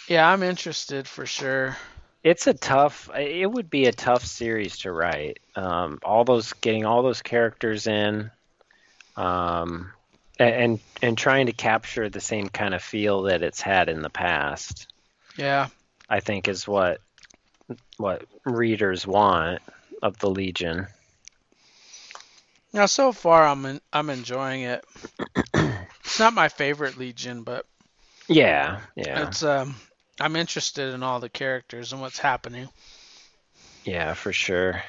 [0.08, 1.78] Yeah, I'm interested for sure.
[2.24, 3.10] It's a tough.
[3.16, 5.40] It would be a tough series to write.
[5.56, 8.30] Um, all those getting all those characters in,
[9.16, 9.92] um,
[10.40, 14.10] and and trying to capture the same kind of feel that it's had in the
[14.10, 14.88] past.
[15.36, 15.68] Yeah.
[16.10, 17.02] I think is what
[17.98, 19.62] what readers want
[20.02, 20.88] of the Legion.
[22.72, 24.86] Now, so far, I'm en- I'm enjoying it.
[25.54, 27.66] it's not my favorite Legion, but
[28.28, 29.76] Yeah, yeah, it's um
[30.20, 32.70] I'm interested in all the characters and what's happening.
[33.84, 34.82] yeah, for sure.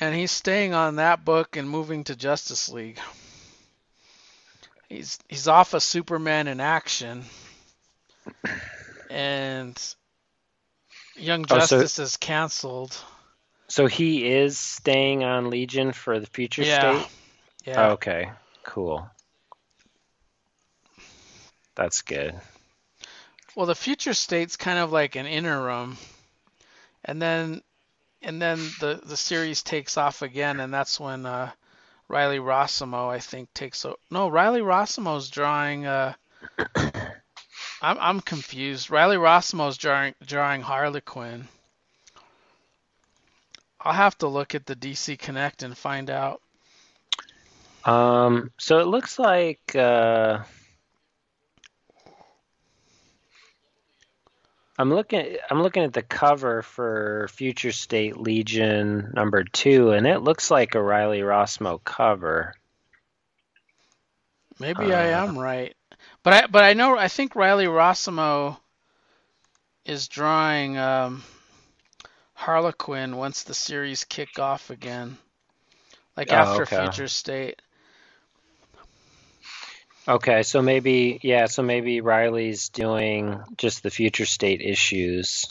[0.00, 2.98] And he's staying on that book and moving to Justice League.
[4.88, 7.24] He's he's off of Superman in action,
[9.08, 9.78] and
[11.16, 12.96] Young Oh, so- Justice is canceled.
[13.68, 17.02] So he is staying on Legion for the future Yeah.
[17.02, 17.10] state.
[17.66, 17.90] Yeah.
[17.90, 18.32] Okay,
[18.64, 19.08] cool.
[21.76, 22.34] That's good.
[23.54, 25.98] Well, the future state's kind of like an interim,
[27.04, 27.62] and then
[28.22, 31.50] and then the the series takes off again, and that's when uh,
[32.08, 35.86] Riley Rossimo, I think, takes o- no Riley Rossimo's drawing.
[35.86, 36.14] Uh,
[36.76, 38.90] I'm I'm confused.
[38.90, 41.48] Riley Rossimo's drawing drawing Harley Quinn.
[43.80, 46.42] I'll have to look at the DC Connect and find out.
[47.84, 50.40] Um, so it looks like uh,
[54.80, 60.22] I'm looking I'm looking at the cover for Future State Legion number two, and it
[60.22, 62.54] looks like a Riley Rossmo cover.
[64.60, 65.76] Maybe I Uh, am right,
[66.22, 68.58] but I but I know I think Riley Rossimo
[69.84, 71.24] is drawing um,
[72.34, 75.18] Harley Quinn once the series kick off again,
[76.16, 76.90] like Oh, after okay.
[76.90, 77.62] Future State.
[80.10, 85.46] Okay, so maybe yeah, so maybe Riley's doing just the Future State issues,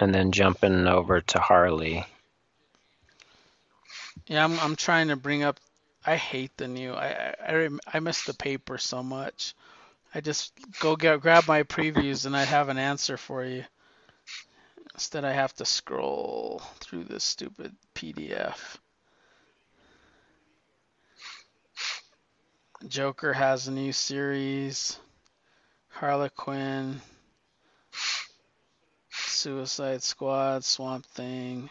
[0.00, 2.04] and then jumping over to Harley.
[4.26, 5.60] Yeah, I'm I'm trying to bring up.
[6.04, 6.92] I hate the new.
[6.92, 9.54] I I I, miss the paper so much.
[10.12, 13.64] I just go get grab my previews and I'd have an answer for you.
[14.94, 18.78] Instead, I have to scroll through this stupid PDF.
[22.88, 24.98] Joker has a new series.
[25.88, 27.00] Harley Quinn.
[29.10, 31.70] Suicide Squad, Swamp Thing.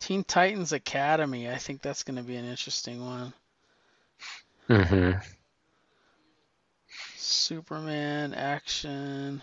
[0.00, 1.48] Teen Titans Academy.
[1.50, 3.32] I think that's going to be an interesting one.
[4.68, 5.18] Mm-hmm.
[7.16, 9.42] Superman action.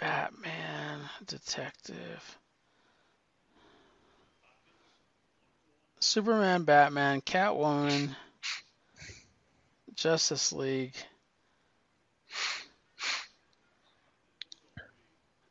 [0.00, 2.38] Batman detective.
[6.02, 8.16] Superman, Batman, Catwoman,
[9.94, 10.96] Justice League.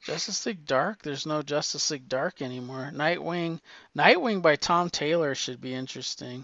[0.04, 1.04] Justice League Dark?
[1.04, 2.92] There's no Justice League Dark anymore.
[2.94, 3.62] Nightwing.
[3.98, 6.44] Nightwing by Tom Taylor should be interesting.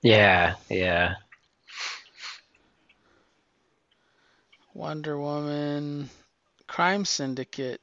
[0.00, 1.14] Yeah, yeah.
[4.74, 6.08] Wonder Woman.
[6.68, 7.80] Crime Syndicate.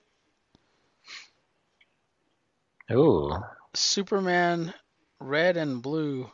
[2.89, 3.33] Ooh.
[3.73, 4.73] Superman
[5.25, 6.29] Red and Blue.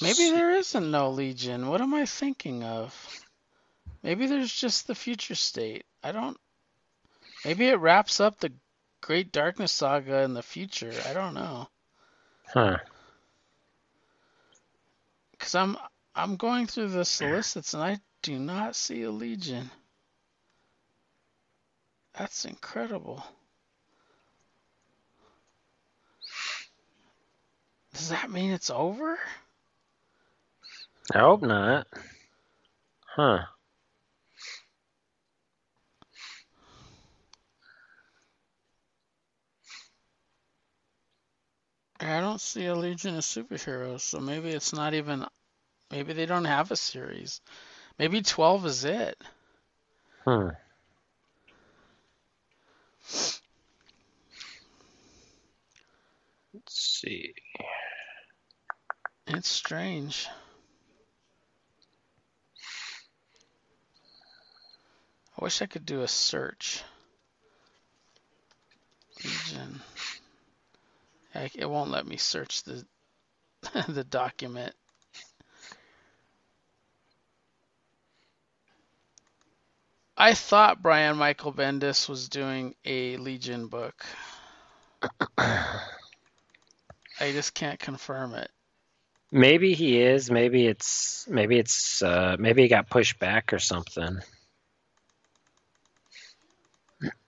[0.00, 1.68] Maybe there isn't no Legion.
[1.68, 2.94] What am I thinking of?
[4.02, 5.84] Maybe there's just the future state.
[6.02, 6.36] I don't.
[7.44, 8.52] Maybe it wraps up the
[9.00, 10.92] Great Darkness saga in the future.
[11.06, 11.68] I don't know.
[12.46, 12.78] Huh.
[15.38, 15.76] Cause I'm
[16.14, 19.70] I'm going through the solicits and I do not see a Legion.
[22.18, 23.24] That's incredible.
[27.94, 29.18] Does that mean it's over?
[31.12, 31.86] I hope not.
[33.06, 33.40] Huh.
[42.00, 45.26] I don't see a Legion of Superheroes, so maybe it's not even.
[45.90, 47.40] Maybe they don't have a series.
[47.98, 49.16] Maybe 12 is it.
[50.24, 50.48] Hmm.
[56.52, 57.34] Let's see.
[59.26, 60.28] It's strange.
[65.38, 66.82] I wish I could do a search.
[69.24, 69.80] Legion.
[71.54, 72.86] It won't let me search the
[73.88, 74.74] the document.
[80.24, 84.06] I thought Brian Michael Bendis was doing a Legion book.
[85.36, 85.82] I
[87.20, 88.50] just can't confirm it.
[89.30, 90.30] Maybe he is.
[90.30, 91.26] Maybe it's.
[91.28, 92.00] Maybe it's.
[92.00, 94.20] Uh, maybe he got pushed back or something.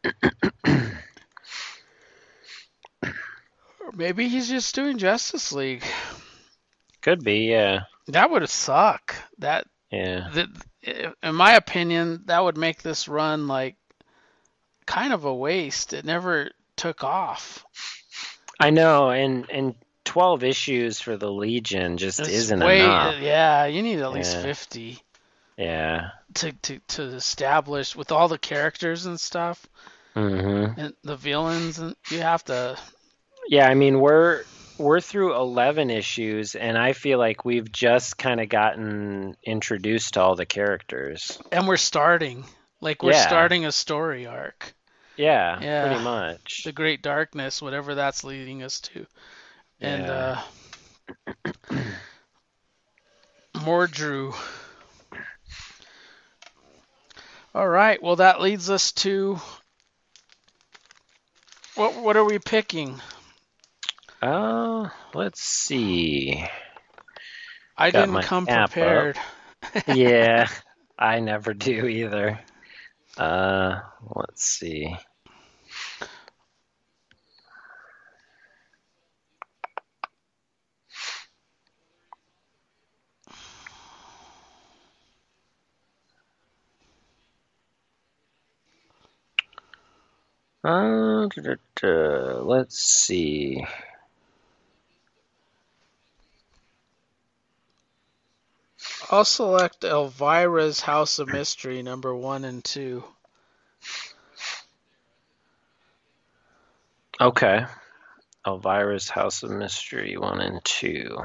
[3.93, 5.85] Maybe he's just doing Justice League.
[7.03, 7.41] Could be.
[7.41, 7.81] Yeah.
[8.07, 9.15] That would suck.
[9.37, 9.67] That
[9.97, 11.13] Yeah.
[11.23, 13.77] in my opinion, that would make this run like
[14.87, 15.93] kind of a waste.
[15.93, 17.65] It never took off.
[18.61, 19.11] I know.
[19.11, 19.75] And and
[20.05, 23.17] twelve issues for the Legion just It's isn't way- enough.
[23.21, 24.43] Yeah, you need at least Yeah.
[24.43, 24.99] 50
[25.59, 26.11] Yeah.
[26.35, 29.67] to, to to establish with all the characters and stuff
[30.15, 30.81] Mm-hmm.
[30.81, 32.79] and the villains and you have to
[33.49, 33.69] Yeah.
[33.69, 34.45] I mean, we're
[34.79, 40.21] we're through eleven issues, and I feel like we've just kind of gotten introduced to
[40.21, 41.39] all the characters.
[41.53, 42.45] and we're starting
[42.81, 43.27] like we're Yeah.
[43.27, 44.75] starting a story arc.
[45.17, 45.59] Yeah.
[45.61, 45.87] Yeah.
[45.87, 46.63] Pretty much.
[46.65, 49.07] The Great Darkness, whatever that's leading us to.
[49.81, 50.43] And Yeah.
[51.47, 51.53] uh
[53.57, 54.35] Mordru.
[57.55, 59.41] All right, well that leads us to
[61.75, 63.01] what what are we picking?
[64.27, 66.45] Uh, let's see.
[67.79, 69.17] I Got didn't come prepared.
[69.87, 70.49] yeah,
[70.99, 72.41] I never do either.
[73.17, 73.79] Uh,
[74.17, 74.97] let's see.
[90.65, 93.65] Uh, da, da, da, let's see.
[99.11, 103.05] I'll select Elvira's House of Mystery number 1 and 2.
[107.21, 107.65] Okay.
[108.47, 111.19] Elvira's House of Mystery 1 and 2.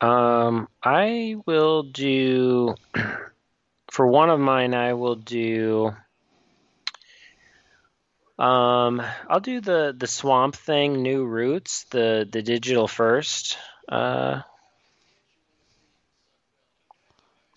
[0.00, 2.74] Um, I will do,
[3.90, 5.94] for one of mine, I will do,
[8.38, 13.56] um, I'll do the, the Swamp Thing New Roots, the, the digital first,
[13.88, 14.42] uh,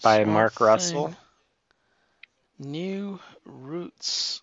[0.02, 1.16] by Swamp Mark Thing, Russell.
[2.60, 4.42] New Roots.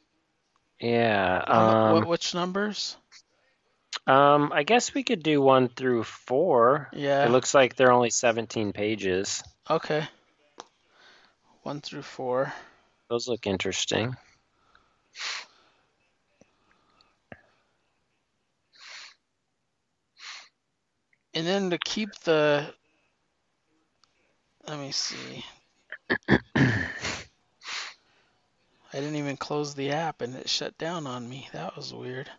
[0.80, 1.44] Yeah.
[1.46, 2.96] Um, what which numbers?
[4.06, 6.88] um, I guess we could do one through four.
[6.92, 7.24] Yeah.
[7.24, 9.42] It looks like they're only 17 pages.
[9.70, 10.06] Okay.
[11.62, 12.52] 1 through 4.
[13.08, 14.16] Those look interesting.
[21.34, 22.72] And then to keep the
[24.68, 25.44] let me see.
[26.56, 26.88] I
[29.00, 31.48] didn't even close the app and it shut down on me.
[31.52, 32.30] That was weird.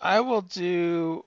[0.00, 1.24] I will do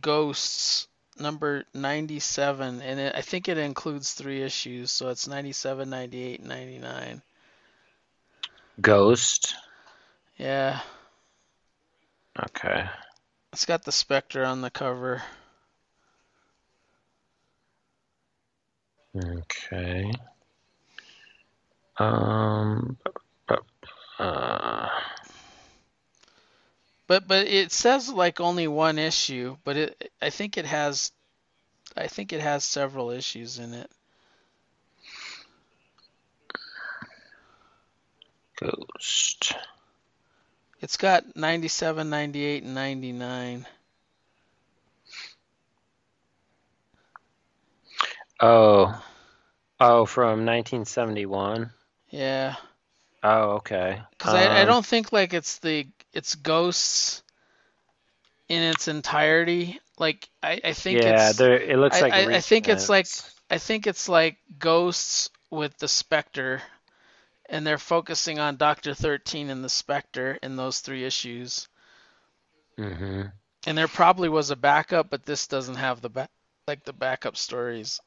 [0.00, 0.88] Ghosts
[1.18, 7.22] number 97 and it, I think it includes 3 issues, so it's 97, 98, 99.
[8.80, 9.54] Ghost.
[10.36, 10.80] Yeah.
[12.38, 12.86] Okay.
[13.52, 15.22] It's got the Spectre on the cover.
[19.16, 20.12] Okay.
[21.96, 22.98] Um.
[24.18, 24.88] Uh,
[27.06, 31.12] But but it says like only one issue, but it I think it has
[31.96, 33.90] I think it has several issues in it.
[38.58, 39.54] Ghost.
[40.80, 43.66] It's got 97, 98, and 99.
[48.40, 49.02] Oh.
[49.80, 51.70] Oh, from 1971.
[52.10, 52.56] Yeah.
[53.22, 54.00] Oh, okay.
[54.10, 57.22] Because I, I Um, don't think like it's the it's ghosts
[58.48, 59.80] in its entirety.
[59.98, 61.58] Like I, I think Yeah, it's there.
[61.60, 62.12] It looks I- like.
[62.12, 63.08] I- I think it's like-
[63.50, 66.62] I think it's like ghosts with the Spectre,
[67.48, 71.68] and they're focusing on Doctor Thirteen and the Spectre in those three issues.
[72.76, 73.22] Mm-hmm.
[73.66, 76.30] And there probably was a backup, but this doesn't have the back
[76.66, 78.00] like the backup stories.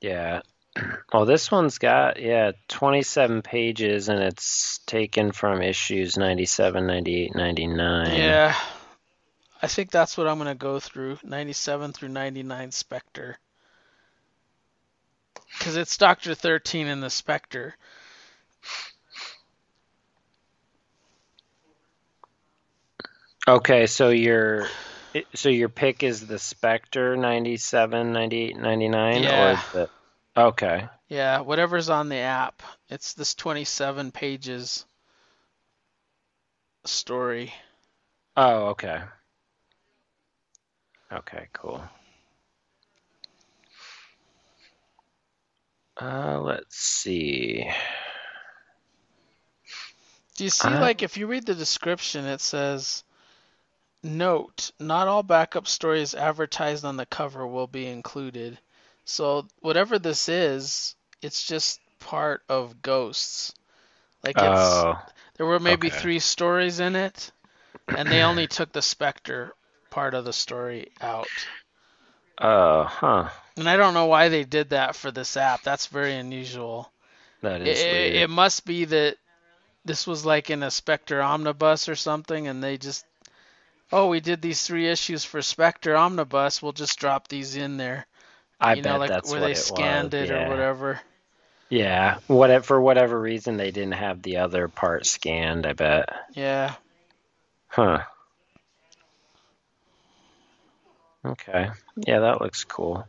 [0.00, 0.42] Yeah.
[1.12, 8.16] Well, this one's got yeah 27 pages, and it's taken from issues 97, 98, 99.
[8.16, 8.56] Yeah.
[9.62, 11.18] I think that's what I'm gonna go through.
[11.22, 13.38] 97 through 99 Spectre.
[15.58, 17.76] Because it's Doctor 13 and the Spectre.
[23.46, 24.66] Okay, so your
[25.34, 29.52] so your pick is the Spectre 97, 98, 99 Yeah.
[29.52, 29.90] or the
[30.36, 30.88] Okay.
[31.08, 32.62] Yeah, whatever's on the app.
[32.88, 34.86] It's this 27 pages
[36.84, 37.52] story.
[38.36, 39.02] Oh, okay.
[41.12, 41.82] Okay, cool.
[46.00, 47.64] Uh, let's see.
[50.36, 53.04] Do you see, Uh, like, if you read the description, it says,
[54.02, 58.58] Note, not all backup stories advertised on the cover will be included.
[59.04, 63.54] So, whatever this is, it's just part of Ghosts.
[64.22, 64.98] Like, it's, Oh,
[65.36, 65.96] there were maybe okay.
[65.98, 67.30] three stories in it,
[67.94, 69.54] and they only took the Spectre
[69.90, 71.28] part of the story out.
[72.40, 73.30] oh, huh.
[73.56, 75.62] And I don't know why they did that for this app.
[75.62, 76.90] That's very unusual.
[77.42, 79.16] That It, is it, it must be that
[79.84, 83.04] this was like in a Spectre omnibus or something, and they just,
[83.92, 86.62] oh, we did these three issues for Spectre omnibus.
[86.62, 88.06] We'll just drop these in there.
[88.64, 90.14] I you bet know, like that's where what they it scanned was.
[90.14, 90.46] it yeah.
[90.46, 91.00] or whatever.
[91.68, 95.66] Yeah, what for whatever reason they didn't have the other part scanned.
[95.66, 96.08] I bet.
[96.34, 96.74] Yeah.
[97.68, 98.04] Huh.
[101.24, 101.70] Okay.
[101.96, 103.06] Yeah, that looks cool.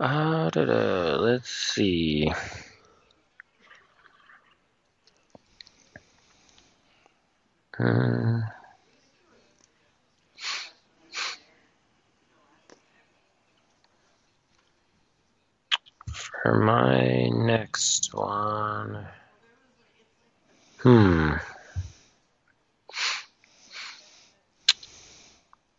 [0.00, 2.32] Uh, da-da, let's see.
[7.76, 8.40] Hmm.
[16.42, 19.06] For my next one.
[20.78, 21.32] Hmm.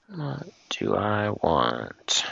[0.10, 2.26] What do I want?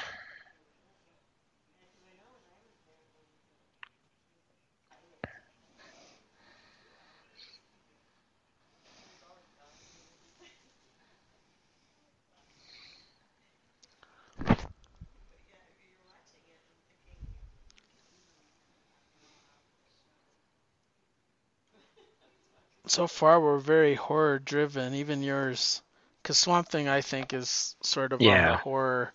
[22.87, 25.81] So far, we're very horror driven, even yours.
[26.21, 29.11] Because Swamp Thing, I think, is sort of on the horror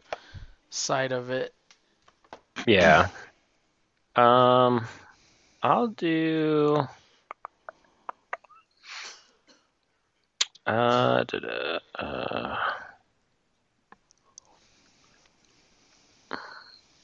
[0.70, 1.54] side of it.
[2.66, 3.08] Yeah.
[4.16, 4.86] Um,
[5.62, 6.86] I'll do.
[10.66, 12.56] Uh, da-da, uh,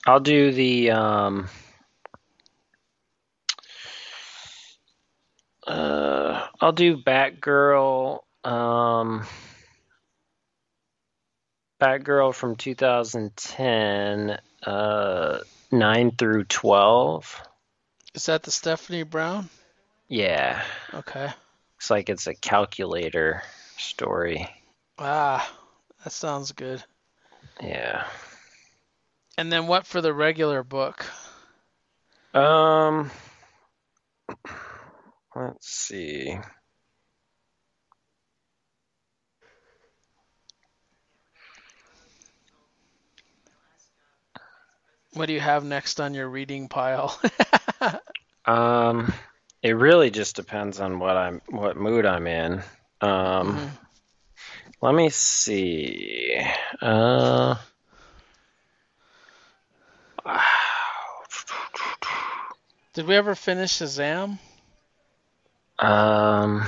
[0.06, 1.48] I'll do the um.
[5.66, 6.15] Uh,
[6.60, 8.20] I'll do Batgirl.
[8.44, 9.26] Um,
[11.80, 14.38] Batgirl from 2010.
[14.62, 15.38] Uh,
[15.70, 17.40] nine through twelve.
[18.14, 19.48] Is that the Stephanie Brown?
[20.08, 20.62] Yeah,
[20.94, 21.24] Okay.
[21.26, 23.42] looks like it's a calculator
[23.76, 24.48] story.
[24.98, 25.48] Ah,
[26.02, 26.82] that sounds good.
[27.62, 28.06] Yeah.
[29.36, 31.04] And then what for the regular book?
[32.32, 33.10] Um,
[35.36, 36.38] let's see.
[45.14, 47.18] What do you have next on your reading pile?
[48.46, 49.12] Um,
[49.62, 52.62] it really just depends on what I'm, what mood I'm in.
[53.00, 53.78] Um, Mhm.
[54.82, 56.40] let me see.
[56.82, 57.56] Uh,
[62.94, 64.38] Did we ever finish Shazam?
[65.78, 66.64] Um,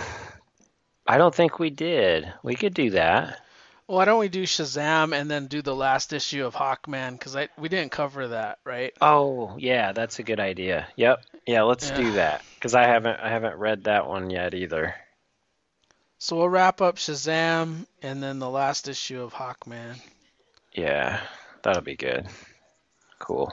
[1.07, 2.33] I don't think we did.
[2.43, 3.41] We could do that.
[3.87, 7.13] Why don't we do Shazam and then do the last issue of Hawkman?
[7.13, 8.93] Because I we didn't cover that, right?
[9.01, 10.87] Oh, yeah, that's a good idea.
[10.97, 11.25] Yep.
[11.47, 11.97] Yeah, let's Yeah.
[11.97, 14.95] do that because I haven't I haven't read that one yet either.
[16.19, 19.97] So we'll wrap up Shazam and then the last issue of Hawkman.
[20.75, 21.21] Yeah,
[21.63, 22.27] that'll be good.
[23.19, 23.53] Cool.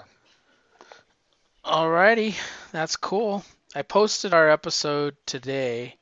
[1.63, 2.35] Alrighty,
[2.71, 3.43] that's cool.
[3.75, 5.97] I posted our episode today,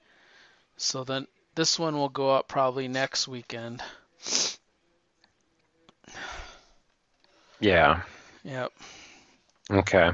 [0.78, 3.82] so then this one will go up probably next weekend.
[7.60, 8.04] Yeah.
[8.44, 8.72] Yep.
[9.72, 10.12] Okay.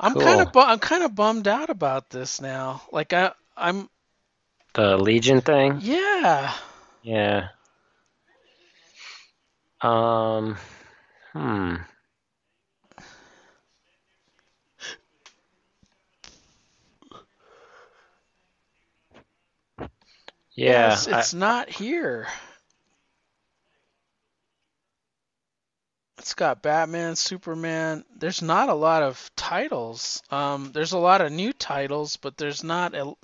[0.00, 0.22] I'm Cool.
[0.22, 2.82] kind of bu- I'm kind of bummed out about this now.
[2.90, 3.88] Like I I'm
[4.74, 5.80] The Legion thing?
[5.82, 6.52] yeah.
[7.02, 7.48] Yeah.
[9.82, 10.56] Um,
[11.32, 11.74] hmm.
[20.54, 22.28] Yeah, Yes, I- it's not here.
[26.18, 28.04] It's got Batman, Superman.
[28.16, 30.22] There's not a lot of titles.
[30.30, 33.14] Um, there's a lot of new titles, but there's not a.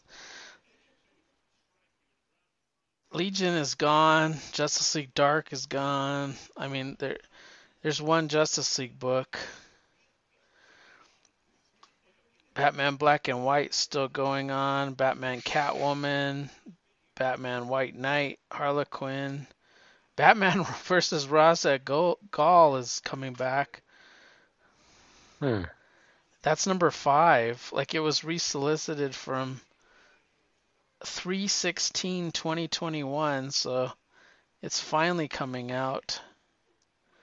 [3.13, 4.37] Legion is gone.
[4.53, 6.35] Justice League Dark is gone.
[6.57, 7.19] I mean, there,
[7.83, 9.39] there's one Justice League book.
[12.55, 14.93] Batman Black and White still going on.
[14.95, 16.51] Batman Catwoman.
[17.21, 19.47] Batman White Knight, Harley Quinn,
[20.17, 23.83] Batman versus al Ghul Ghul is coming back.
[25.39, 25.65] hmm.
[26.41, 27.69] That's number five.
[27.75, 29.61] Like it was resolicited from
[31.05, 33.93] 316-2021, so
[34.63, 36.23] it's finally coming out.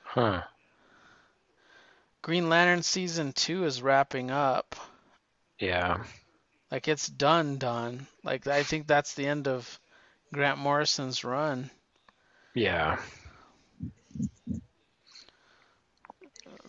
[0.03, 0.43] Huh.
[2.21, 4.75] Green Lantern season two is wrapping up.
[5.57, 6.03] Yeah.
[6.71, 8.05] Like it's done, done.
[8.23, 9.79] Like I think that's the end of
[10.33, 11.69] Grant Morrison's run.
[12.53, 12.99] Yeah.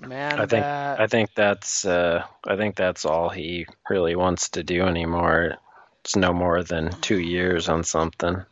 [0.00, 4.50] Man, I think that I think that's uh I think that's all he really wants
[4.50, 5.56] to do anymore.
[6.00, 8.44] It's no more than two years on something.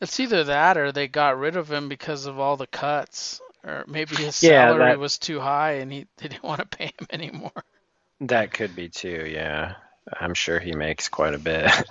[0.00, 3.84] It's either that or they got rid of him because of all the cuts, or
[3.88, 6.86] maybe his Yeah, salary that- was too high and he they didn't want to pay
[6.86, 7.64] him anymore.
[8.20, 9.74] That could be too, yeah.
[10.20, 11.70] I'm sure he makes quite a bit.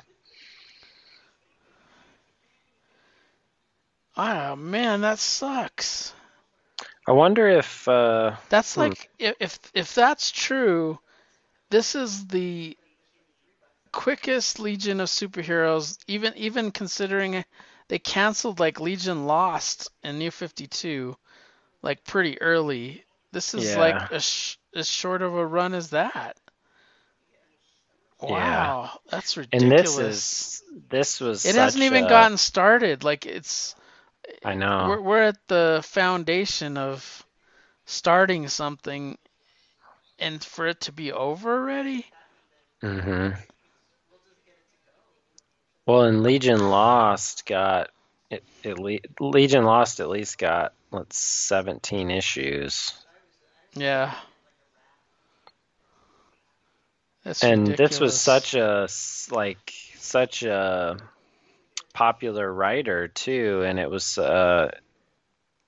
[4.17, 6.13] Oh man, that sucks.
[7.07, 8.81] I wonder if uh That's Hmm.
[8.81, 10.99] like if if that's true,
[11.69, 12.77] this is the
[13.91, 15.97] quickest Legion of superheroes.
[16.07, 17.45] Even even considering
[17.89, 21.17] they canceled like Legion Lost and New 52,
[21.81, 23.05] like pretty early.
[23.31, 23.79] This is Yeah.
[23.79, 26.37] like a sh- as short of a run as that.
[28.27, 28.73] Yeah.
[28.73, 33.03] Wow, that's and this is this was it hasn't even a- gotten started.
[33.03, 33.75] Like it's
[34.43, 34.87] I know.
[34.89, 37.25] we're we're at the foundation of
[37.85, 39.17] starting something,
[40.19, 42.05] and for it to be over already.
[42.81, 43.29] hmm
[45.85, 47.89] Well, and Legion Lost got
[48.29, 52.93] it, it le- Legion Lost at least got let's 17 issues.
[53.73, 54.13] Yeah.
[57.23, 58.87] That's and this was such a
[59.31, 60.97] like such a
[61.97, 64.69] popular writer too and it was uh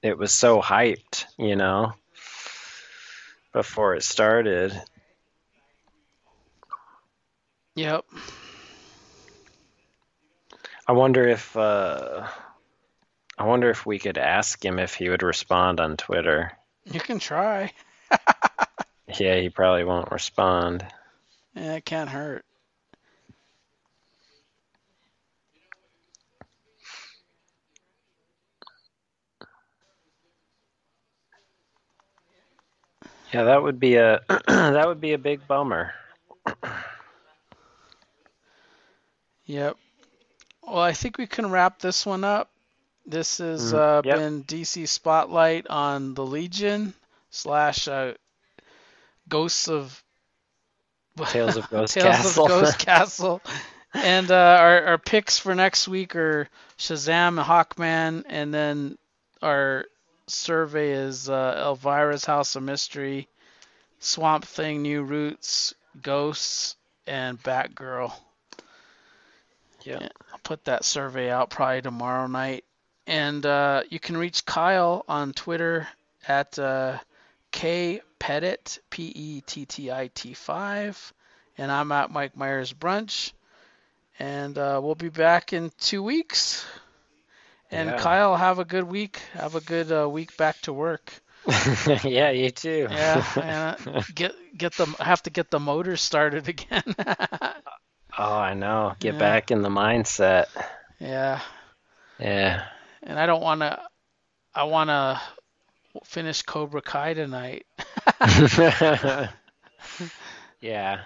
[0.04, 1.92] it was so hyped you know
[3.52, 4.80] before it started
[7.74, 8.06] Yep.
[10.88, 12.28] i wonder if uh
[13.40, 16.52] i wonder if we could ask him if he would respond on twitter
[16.86, 17.72] You can try.
[19.20, 20.86] yeah he probably won't respond
[21.56, 22.46] Yeah, it can't hurt.
[33.34, 35.94] Yeah, that would be a that would be a big bummer.
[39.46, 39.78] yep.
[40.64, 42.50] Well, I think we can wrap this one up.
[43.06, 43.78] This has mm-hmm.
[43.78, 44.18] uh, yep.
[44.18, 46.94] been DC Spotlight on the Legion
[47.32, 48.14] slash uh,
[49.28, 50.04] Ghosts of
[51.26, 52.46] Tales of Ghost Tales Castle.
[52.46, 53.42] of Ghost Castle.
[53.94, 56.48] And uh, our, our picks for next week are
[56.78, 58.98] Shazam Hawkman, and then
[59.42, 59.86] our
[60.32, 63.28] survey is uh, Elvira's House of Mystery,
[64.00, 66.76] Swamp Thing, New Roots, Ghosts,
[67.08, 68.14] and Batgirl.
[69.84, 72.64] Yeah, I'll put that survey out probably tomorrow night.
[73.08, 75.88] And uh, you can reach Kyle on Twitter
[76.28, 77.00] at uh,
[77.52, 81.14] kpettit, P E T T I T 5.
[81.58, 83.32] And I'm at Mike Myers Brunch.
[84.20, 86.66] And uh, we'll be back in two weeks.
[87.72, 87.96] And Yeah.
[87.96, 89.22] Kyle, have a good week.
[89.34, 91.22] Have a good uh, week back to work.
[92.04, 92.90] yeah, you too.
[92.90, 96.84] Yeah, and uh, get get the have to get the motor started again.
[98.18, 98.94] oh, I know.
[99.00, 99.20] Get Yeah.
[99.20, 100.46] back in the mindset.
[101.00, 101.42] yeah.
[102.20, 102.66] Yeah.
[103.04, 103.80] and I don't want to.
[104.54, 105.22] I want to
[106.06, 107.66] finish Cobra Kai tonight.
[110.62, 111.02] yeah.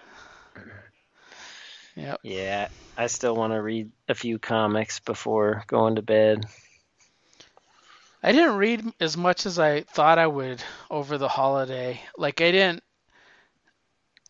[1.95, 2.19] Yep.
[2.23, 2.67] Yeah.
[2.95, 6.45] I still want to read a few comics before going to bed.
[8.21, 11.99] I didn't read as much as I thought I would over the holiday.
[12.17, 12.83] Like I didn't.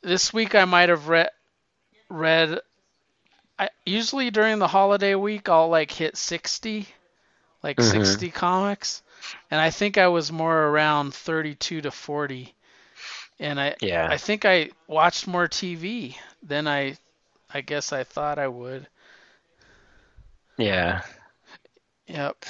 [0.01, 1.29] This week I might have read
[2.09, 2.59] read.
[3.59, 6.87] I usually during the holiday week I'll like hit 60,
[7.61, 7.91] like Mhm.
[7.91, 9.03] 60 comics,
[9.51, 12.55] and I think I was more around 32 to 40.
[13.39, 14.07] And I Yeah.
[14.09, 16.97] I think I watched more TV than I
[17.53, 18.87] I guess I thought I would.
[20.57, 21.01] Yeah.
[22.07, 22.45] Yep.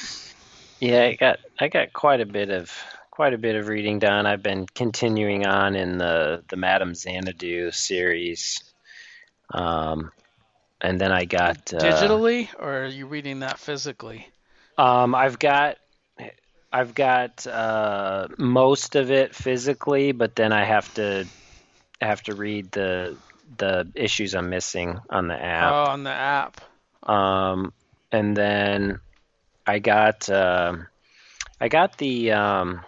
[0.79, 2.71] Yeah, I got I got quite a bit of
[3.11, 4.25] quite a bit of reading done.
[4.25, 8.63] I've been continuing on in the the Madame Xanadu series.
[9.53, 10.11] Um
[10.81, 14.27] and then I got uh, Digitally or are you reading that physically?
[14.77, 15.77] Um, I've got
[16.71, 21.25] I've got uh, most of it physically, but then I have to
[22.01, 23.15] have to read the
[23.57, 25.73] the issues I'm missing on the app.
[25.73, 26.61] Oh, on the app.
[27.03, 27.73] Um,
[28.11, 28.99] and then
[29.65, 30.87] I got um
[31.59, 32.81] I got the um,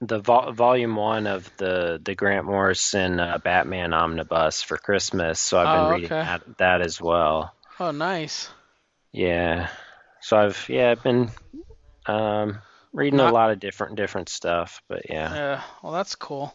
[0.00, 5.58] the vol- volume one of the the Grant Morrison uh, Batman omnibus for Christmas, so
[5.58, 6.22] I've been Oh, reading okay.
[6.22, 7.54] that, that as well.
[7.80, 8.48] Oh, nice.
[9.12, 9.68] Yeah.
[10.20, 11.30] So I've yeah, I've been
[12.06, 12.58] um
[12.92, 15.32] reading Not- a lot of different different stuff, but yeah.
[15.34, 15.62] Yeah.
[15.82, 16.54] Well, that's cool.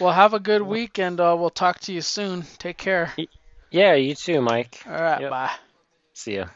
[0.00, 2.42] Well, have a good week, and uh, we'll talk to you soon.
[2.58, 3.12] Take care.
[3.70, 4.82] Yeah, you too, Mike.
[4.86, 5.20] All right.
[5.20, 5.30] Yep.
[5.30, 5.52] Bye.
[6.14, 6.46] See ya.